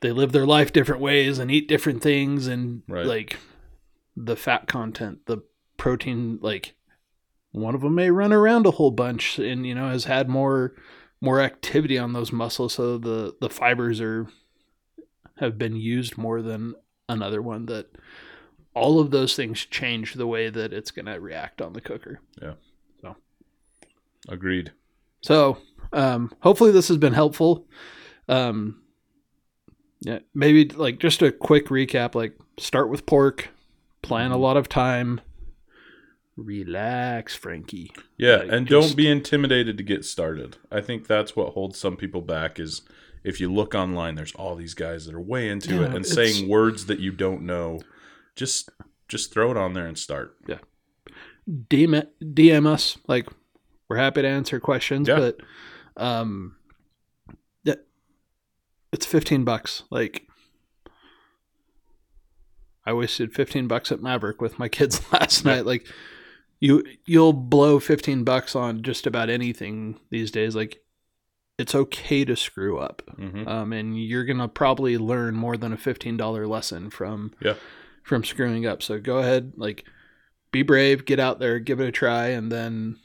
they 0.00 0.12
live 0.12 0.30
their 0.32 0.46
life 0.46 0.72
different 0.72 1.00
ways 1.02 1.38
and 1.40 1.50
eat 1.50 1.66
different 1.68 2.02
things, 2.02 2.46
and 2.46 2.82
Right. 2.86 3.04
like 3.04 3.36
the 4.24 4.36
fat 4.36 4.66
content, 4.66 5.20
the 5.26 5.38
protein, 5.76 6.38
like 6.42 6.74
one 7.52 7.74
of 7.74 7.80
them 7.82 7.94
may 7.94 8.10
run 8.10 8.32
around 8.32 8.66
a 8.66 8.72
whole 8.72 8.90
bunch 8.90 9.38
and 9.38 9.66
you 9.66 9.74
know 9.74 9.88
has 9.88 10.04
had 10.04 10.28
more 10.28 10.74
more 11.20 11.40
activity 11.40 11.98
on 11.98 12.12
those 12.12 12.30
muscles 12.32 12.74
so 12.74 12.98
the 12.98 13.34
the 13.40 13.48
fibers 13.48 14.00
are 14.00 14.26
have 15.38 15.56
been 15.56 15.74
used 15.76 16.18
more 16.18 16.42
than 16.42 16.74
another 17.08 17.40
one 17.40 17.66
that 17.66 17.86
all 18.74 19.00
of 19.00 19.10
those 19.10 19.34
things 19.34 19.64
change 19.64 20.14
the 20.14 20.26
way 20.26 20.50
that 20.50 20.72
it's 20.72 20.90
going 20.90 21.06
to 21.06 21.18
react 21.18 21.62
on 21.62 21.72
the 21.72 21.80
cooker 21.80 22.20
Yeah. 22.40 22.54
So 23.00 23.16
Agreed. 24.28 24.72
so 25.22 25.58
um 25.92 26.32
hopefully 26.40 26.70
this 26.70 26.88
has 26.88 26.98
been 26.98 27.14
helpful 27.14 27.66
um 28.28 28.82
yeah 30.00 30.18
maybe 30.34 30.68
like 30.68 30.98
just 30.98 31.22
a 31.22 31.32
quick 31.32 31.68
recap 31.68 32.14
like 32.14 32.36
start 32.58 32.90
with 32.90 33.06
pork 33.06 33.48
plan 34.02 34.30
a 34.30 34.36
lot 34.36 34.56
of 34.56 34.68
time 34.68 35.20
relax 36.36 37.34
frankie 37.34 37.90
Yeah, 38.16 38.36
Like, 38.36 38.52
and 38.52 38.66
just- 38.66 38.88
don't 38.90 38.96
be 38.96 39.08
intimidated 39.10 39.76
to 39.78 39.82
get 39.82 40.04
started. 40.04 40.56
I 40.70 40.80
think 40.80 41.06
that's 41.06 41.34
what 41.34 41.54
holds 41.54 41.78
some 41.78 41.96
people 41.96 42.20
back 42.22 42.60
is 42.60 42.82
if 43.24 43.40
you 43.40 43.52
look 43.52 43.74
online, 43.74 44.14
there's 44.14 44.34
all 44.36 44.54
these 44.54 44.74
guys 44.74 45.06
that 45.06 45.14
are 45.14 45.20
way 45.20 45.48
into 45.48 45.74
Yeah, 45.74 45.80
it 45.82 45.86
and 45.86 46.06
it's- 46.06 46.12
saying 46.14 46.48
words 46.48 46.86
that 46.86 47.00
you 47.00 47.10
don't 47.10 47.42
know. 47.42 47.80
Just 48.36 48.70
just 49.08 49.32
throw 49.32 49.50
it 49.50 49.56
on 49.56 49.72
there 49.72 49.86
and 49.86 49.98
start. 49.98 50.36
Yeah. 50.46 50.58
DM, 51.48 52.06
DM 52.22 52.66
us. 52.66 52.98
Like, 53.08 53.26
we're 53.88 53.96
happy 53.96 54.20
to 54.22 54.28
answer 54.28 54.60
questions, 54.60 55.08
Yeah. 55.08 55.16
but 55.16 55.40
um, 55.96 56.54
yeah, 57.64 57.74
it's 58.92 59.06
fifteen 59.06 59.42
bucks. 59.44 59.82
Like, 59.90 60.27
I 62.88 62.92
wasted 62.94 63.34
fifteen 63.34 63.66
bucks 63.68 63.92
at 63.92 64.00
Maverik 64.00 64.40
with 64.40 64.58
my 64.58 64.68
kids 64.68 65.00
last 65.12 65.44
night. 65.44 65.66
Like, 65.66 65.86
you 66.60 66.84
you'll 67.04 67.32
blow 67.32 67.78
fifteen 67.80 68.24
bucks 68.24 68.56
on 68.56 68.82
just 68.82 69.06
about 69.06 69.28
anything 69.30 70.00
these 70.10 70.30
days. 70.30 70.56
Like, 70.56 70.82
it's 71.58 71.74
okay 71.74 72.24
to 72.24 72.34
screw 72.36 72.78
up, 72.78 73.02
hmm 73.16 73.46
um, 73.46 73.72
and 73.72 74.00
you're 74.00 74.24
gonna 74.24 74.48
probably 74.48 74.96
learn 74.96 75.34
more 75.34 75.56
than 75.56 75.72
a 75.72 75.76
fifteen 75.76 76.16
dollar 76.16 76.46
lesson 76.46 76.88
from 76.90 77.32
Yeah. 77.40 77.54
from 78.04 78.24
screwing 78.24 78.64
up. 78.66 78.82
So 78.82 78.98
go 79.00 79.18
ahead, 79.18 79.52
like 79.56 79.84
be 80.50 80.62
brave, 80.62 81.04
get 81.04 81.20
out 81.20 81.38
there, 81.40 81.58
give 81.58 81.80
it 81.80 81.88
a 81.88 81.92
try, 81.92 82.28
and 82.28 82.50
then 82.50 82.96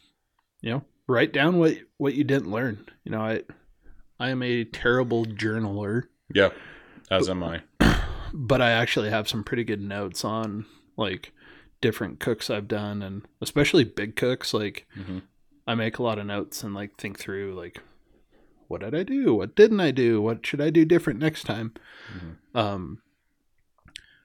you 0.61 0.69
know 0.71 0.83
write 1.07 1.33
down 1.33 1.57
what 1.59 1.75
what 1.97 2.13
you 2.13 2.23
didn't 2.23 2.51
learn. 2.51 2.85
You 3.03 3.11
know, 3.11 3.21
I 3.21 3.41
I 4.19 4.29
am 4.29 4.41
a 4.43 4.63
terrible 4.63 5.25
journaler, 5.25 6.03
Yeah, 6.33 6.51
as 7.11 7.27
am 7.29 7.43
I. 7.43 7.61
but 8.33 8.61
I 8.61 8.71
actually 8.71 9.09
have 9.11 9.29
some 9.29 9.43
pretty 9.43 9.63
good 9.63 9.81
notes 9.81 10.25
on 10.25 10.65
like 10.97 11.31
different 11.81 12.19
cooks 12.19 12.49
I've 12.49 12.67
done, 12.67 13.01
and 13.01 13.23
especially 13.41 13.83
big 13.83 14.15
cooks. 14.15 14.53
Like 14.53 14.87
hmm 14.95 15.19
I 15.67 15.75
make 15.75 15.97
a 15.97 16.03
lot 16.03 16.19
of 16.19 16.25
notes 16.25 16.61
and 16.63 16.73
like 16.73 16.97
think 16.97 17.17
through 17.19 17.53
like 17.55 17.79
what 18.67 18.81
did 18.81 18.95
I 18.95 19.03
do? 19.03 19.33
What 19.35 19.55
didn't 19.55 19.79
I 19.79 19.91
do? 19.91 20.21
What 20.21 20.45
should 20.45 20.59
I 20.61 20.69
do 20.71 20.83
different 20.83 21.19
next 21.19 21.43
time? 21.43 21.73
Mhm. 22.13 22.35
Um, 22.59 23.01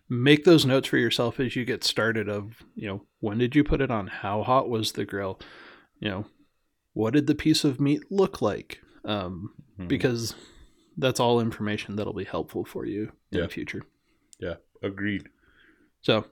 make 0.09 0.44
those 0.44 0.64
notes 0.64 0.88
for 0.88 0.96
yourself 0.96 1.38
as 1.38 1.54
you 1.54 1.64
get 1.64 1.84
started. 1.84 2.28
Of 2.28 2.64
you 2.74 2.88
know 2.88 3.02
when 3.20 3.38
did 3.38 3.54
you 3.54 3.62
put 3.64 3.80
it 3.80 3.90
on? 3.90 4.06
How 4.06 4.42
hot 4.42 4.68
was 4.68 4.92
the 4.92 5.04
grill? 5.04 5.38
You 6.00 6.09
know 6.09 6.26
what 6.94 7.12
did 7.12 7.26
the 7.26 7.34
piece 7.34 7.64
of 7.64 7.80
meat 7.80 8.02
look 8.11 8.40
like? 8.42 8.80
Um, 9.04 9.54
Mhm. 9.78 9.86
because 9.88 10.34
that's 10.96 11.20
all 11.20 11.40
information 11.40 11.94
that'll 11.96 12.12
be 12.12 12.24
helpful 12.24 12.64
for 12.64 12.84
you 12.84 13.12
in 13.30 13.38
Yeah. 13.38 13.42
the 13.44 13.48
future. 13.48 13.82
Yeah, 14.39 14.55
agreed. 14.82 15.28
So 16.03 16.24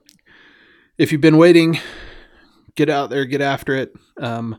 if 0.97 1.11
you've 1.11 1.21
been 1.21 1.37
waiting, 1.37 1.77
get 2.75 2.89
out 2.89 3.09
there, 3.09 3.25
get 3.25 3.41
after 3.41 3.75
it. 3.75 3.93
Um, 4.19 4.57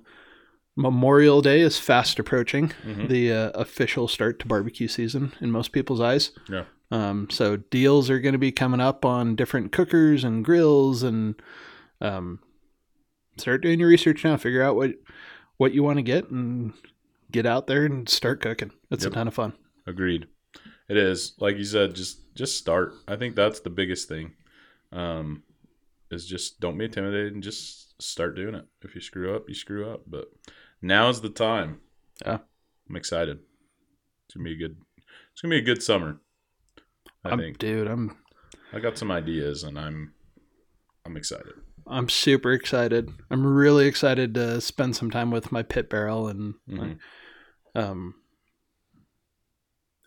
Memorial 0.76 1.42
Day 1.42 1.60
is 1.60 1.78
fast 1.78 2.18
approaching, 2.20 2.68
Mhm. 2.86 3.08
the 3.08 3.32
uh, 3.32 3.50
official 3.54 4.06
start 4.06 4.38
to 4.40 4.46
barbecue 4.46 4.86
season 4.86 5.32
in 5.40 5.50
most 5.50 5.72
people's 5.72 6.00
eyes. 6.00 6.30
Yeah. 6.48 6.64
Um, 6.92 7.28
so 7.30 7.56
deals 7.56 8.08
are 8.10 8.20
going 8.20 8.32
to 8.34 8.38
be 8.38 8.52
coming 8.52 8.80
up 8.80 9.04
on 9.04 9.34
different 9.34 9.72
cookers 9.72 10.22
and 10.24 10.44
grills, 10.44 11.02
and 11.02 11.34
um, 12.00 12.38
start 13.36 13.60
doing 13.62 13.80
your 13.80 13.88
research 13.88 14.22
now. 14.24 14.36
Figure 14.36 14.62
out 14.62 14.76
what 14.76 14.92
what 15.56 15.74
you 15.74 15.82
want 15.82 15.96
to 15.98 16.02
get, 16.02 16.30
and 16.30 16.72
get 17.32 17.44
out 17.44 17.66
there 17.66 17.84
and 17.84 18.08
start 18.08 18.40
cooking. 18.40 18.70
It's 18.92 19.02
Yep. 19.04 19.12
a 19.12 19.14
ton 19.16 19.28
of 19.28 19.34
fun. 19.34 19.54
Agreed. 19.88 20.28
It 20.88 20.96
is 20.96 21.34
like 21.38 21.56
you 21.56 21.64
said. 21.64 21.94
Just 21.94 22.34
just 22.34 22.56
start. 22.58 22.94
I 23.06 23.16
think 23.16 23.34
that's 23.36 23.60
the 23.60 23.70
biggest 23.70 24.08
thing. 24.08 24.32
Um, 24.92 25.42
is 26.10 26.26
just 26.26 26.60
don't 26.60 26.78
be 26.78 26.86
intimidated 26.86 27.34
and 27.34 27.42
just 27.42 28.00
start 28.00 28.36
doing 28.36 28.54
it. 28.54 28.64
If 28.82 28.94
you 28.94 29.00
screw 29.00 29.34
up, 29.34 29.48
you 29.48 29.54
screw 29.54 29.90
up. 29.90 30.02
But 30.06 30.28
now's 30.80 31.20
the 31.20 31.28
time. 31.30 31.80
Yeah. 32.24 32.38
I'm 32.88 32.96
excited. 32.96 33.38
It's 34.26 34.34
gonna 34.34 34.44
be 34.44 34.54
a 34.54 34.56
good. 34.68 34.76
It's 35.32 35.42
gonna 35.42 35.52
be 35.54 35.58
a 35.58 35.62
good 35.62 35.82
summer. 35.82 36.20
I 37.24 37.30
I'm, 37.30 37.38
think 37.38 37.58
dude, 37.58 37.86
I'm 37.88 38.16
I 38.72 38.80
got 38.80 38.96
some 38.96 39.10
ideas 39.10 39.62
and 39.64 39.78
I'm 39.78 40.14
I'm 41.04 41.16
excited. 41.16 41.52
I'm 41.86 42.08
super 42.08 42.52
excited. 42.52 43.10
I'm 43.30 43.46
really 43.46 43.86
excited 43.86 44.34
to 44.34 44.60
spend 44.60 44.94
some 44.96 45.10
time 45.10 45.30
with 45.30 45.52
my 45.52 45.62
pit 45.62 45.88
barrel 45.90 46.28
and 46.28 46.54
Mhm. 46.68 46.98
um 47.74 48.14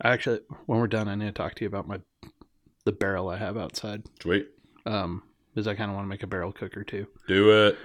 actually 0.03 0.39
when 0.65 0.79
we're 0.79 0.87
done 0.87 1.07
I 1.07 1.15
need 1.15 1.25
to 1.25 1.31
talk 1.31 1.55
to 1.55 1.63
you 1.63 1.67
about 1.67 1.87
my 1.87 1.99
the 2.85 2.91
barrel 2.91 3.29
I 3.29 3.37
have 3.37 3.57
outside. 3.57 4.03
Sweet. 4.21 4.47
Um 4.85 5.23
because 5.53 5.67
I 5.67 5.75
kind 5.75 5.89
of 5.91 5.95
want 5.95 6.05
to 6.05 6.09
make 6.09 6.23
a 6.23 6.27
barrel 6.27 6.51
cooker 6.53 6.83
too. 6.83 7.07
Do 7.27 7.67
it. 7.67 7.77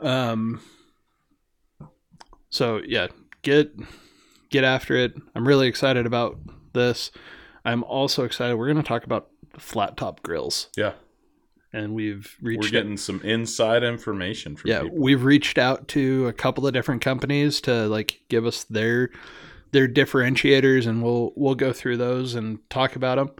Um 0.00 0.60
so 2.50 2.80
yeah, 2.86 3.08
get 3.42 3.72
get 4.50 4.64
after 4.64 4.94
it. 4.96 5.14
I'm 5.34 5.46
really 5.46 5.68
excited 5.68 6.06
about 6.06 6.38
this. 6.72 7.10
I'm 7.64 7.84
also 7.84 8.24
excited 8.24 8.56
we're 8.56 8.66
going 8.70 8.82
to 8.82 8.88
talk 8.88 9.04
about 9.04 9.28
flat 9.58 9.96
top 9.96 10.22
grills 10.22 10.68
Yeah. 10.76 10.92
and 11.72 11.94
we've 11.94 12.36
reached 12.42 12.62
We're 12.64 12.70
getting 12.70 12.96
some 12.96 13.20
inside 13.22 13.82
information 13.84 14.56
from 14.56 14.70
yeah 14.70 14.82
people. 14.82 14.98
we've 14.98 15.22
reached 15.24 15.58
out 15.58 15.88
to 15.88 16.26
a 16.26 16.32
couple 16.32 16.66
of 16.66 16.72
different 16.72 17.02
companies 17.02 17.60
to 17.62 17.86
like 17.88 18.22
give 18.28 18.44
us 18.46 18.64
their 18.64 19.10
their 19.72 19.88
differentiators 19.88 20.86
and 20.86 21.02
we'll 21.02 21.32
we'll 21.36 21.54
go 21.54 21.72
through 21.72 21.96
those 21.96 22.34
and 22.34 22.58
talk 22.70 22.94
about 22.96 23.16
them 23.16 23.30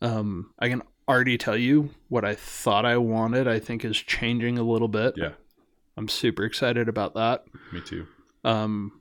um 0.00 0.50
i 0.58 0.68
can 0.68 0.82
already 1.08 1.36
tell 1.36 1.56
you 1.56 1.90
what 2.08 2.24
i 2.24 2.34
thought 2.34 2.84
i 2.86 2.96
wanted 2.96 3.46
i 3.48 3.58
think 3.58 3.84
is 3.84 3.96
changing 3.98 4.58
a 4.58 4.62
little 4.62 4.88
bit 4.88 5.14
Yeah. 5.16 5.32
I'm 5.96 6.08
super 6.08 6.42
excited 6.44 6.88
about 6.88 7.14
that. 7.14 7.44
Me 7.72 7.80
too. 7.80 8.08
Um, 8.42 9.00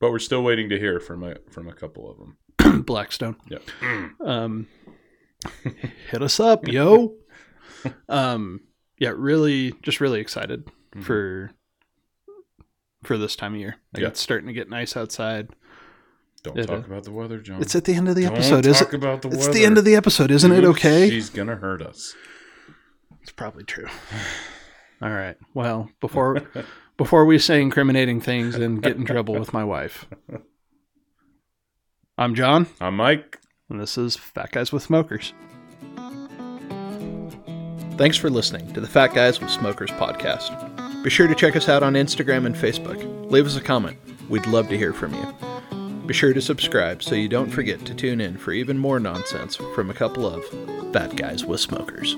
But 0.00 0.12
we're 0.12 0.18
still 0.18 0.42
waiting 0.42 0.70
to 0.70 0.78
hear 0.78 0.98
from 0.98 1.22
a 1.22 1.34
from 1.50 1.68
a 1.68 1.74
couple 1.74 2.10
of 2.10 2.16
them. 2.16 2.82
Blackstone. 2.86 3.36
Yeah. 3.50 3.58
Um, 4.24 4.66
hit 6.10 6.22
us 6.22 6.40
up, 6.40 6.66
yo. 6.68 7.16
Um, 8.08 8.60
yeah, 8.98 9.12
really, 9.14 9.74
just 9.82 10.00
really 10.00 10.20
excited 10.20 10.70
Mhm. 10.94 11.04
for 11.04 11.50
for 13.04 13.18
this 13.18 13.36
time 13.36 13.52
of 13.54 13.60
year. 13.60 13.76
Like 13.92 14.00
Yeah. 14.02 14.08
It's 14.08 14.20
starting 14.20 14.46
to 14.48 14.54
get 14.54 14.70
nice 14.70 14.96
outside. 14.96 15.50
Don't 16.46 16.58
It, 16.58 16.66
talk 16.66 16.86
about 16.86 17.04
the 17.04 17.12
weather, 17.12 17.38
John. 17.38 17.60
It's 17.60 17.74
at 17.74 17.84
the 17.84 17.94
end 17.94 18.08
of 18.08 18.14
the 18.14 18.22
Don't 18.22 18.34
episode, 18.34 18.66
is 18.66 18.78
talk 18.78 18.88
it? 18.88 18.94
about 18.96 19.22
the 19.22 19.28
It's 19.28 19.38
weather. 19.38 19.52
the 19.52 19.64
end 19.64 19.78
of 19.78 19.84
the 19.84 19.94
episode, 19.96 20.30
isn't 20.30 20.52
it? 20.52 20.64
Okay. 20.64 21.10
She's 21.10 21.28
gonna 21.30 21.56
hurt 21.56 21.82
us. 21.82 22.14
It's 23.22 23.32
probably 23.32 23.64
true. 23.64 23.86
All 25.02 25.10
right. 25.10 25.36
Well, 25.54 25.90
before 26.00 26.42
before 26.96 27.24
we 27.26 27.38
say 27.38 27.60
incriminating 27.60 28.20
things 28.20 28.54
and 28.54 28.82
get 28.82 28.96
in 28.96 29.04
trouble 29.04 29.34
with 29.38 29.52
my 29.52 29.64
wife, 29.64 30.06
I'm 32.18 32.34
John, 32.34 32.66
I'm 32.80 32.96
Mike. 32.96 33.38
and 33.68 33.80
this 33.80 33.98
is 33.98 34.16
Fat 34.16 34.52
Guys 34.52 34.72
with 34.72 34.82
Smokers. 34.82 35.34
Thanks 37.98 38.16
for 38.18 38.28
listening 38.30 38.70
to 38.74 38.80
the 38.80 38.86
Fat 38.86 39.14
Guys 39.14 39.40
with 39.40 39.50
Smokers 39.50 39.90
podcast. 39.92 41.02
Be 41.02 41.08
sure 41.10 41.26
to 41.26 41.34
check 41.34 41.56
us 41.56 41.68
out 41.68 41.82
on 41.82 41.94
Instagram 41.94 42.44
and 42.46 42.54
Facebook. 42.54 43.30
Leave 43.30 43.46
us 43.46 43.56
a 43.56 43.60
comment. 43.60 43.98
We'd 44.28 44.46
love 44.46 44.68
to 44.68 44.76
hear 44.76 44.92
from 44.92 45.14
you. 45.14 45.34
Be 46.06 46.14
sure 46.14 46.32
to 46.32 46.40
subscribe 46.40 47.02
so 47.02 47.16
you 47.16 47.28
don't 47.28 47.50
forget 47.50 47.84
to 47.84 47.92
tune 47.92 48.20
in 48.20 48.36
for 48.38 48.52
even 48.52 48.78
more 48.78 49.00
nonsense 49.00 49.56
from 49.56 49.90
a 49.90 49.94
couple 49.94 50.24
of 50.24 50.44
bad 50.92 51.16
Guys 51.16 51.44
with 51.44 51.60
Smokers. 51.60 52.14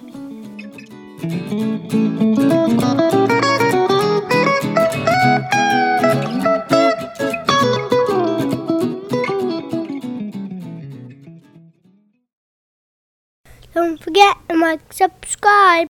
Don't 13.73 13.99
forget 14.03 14.37
to 14.51 14.57
like, 14.59 14.93
subscribe. 14.93 15.89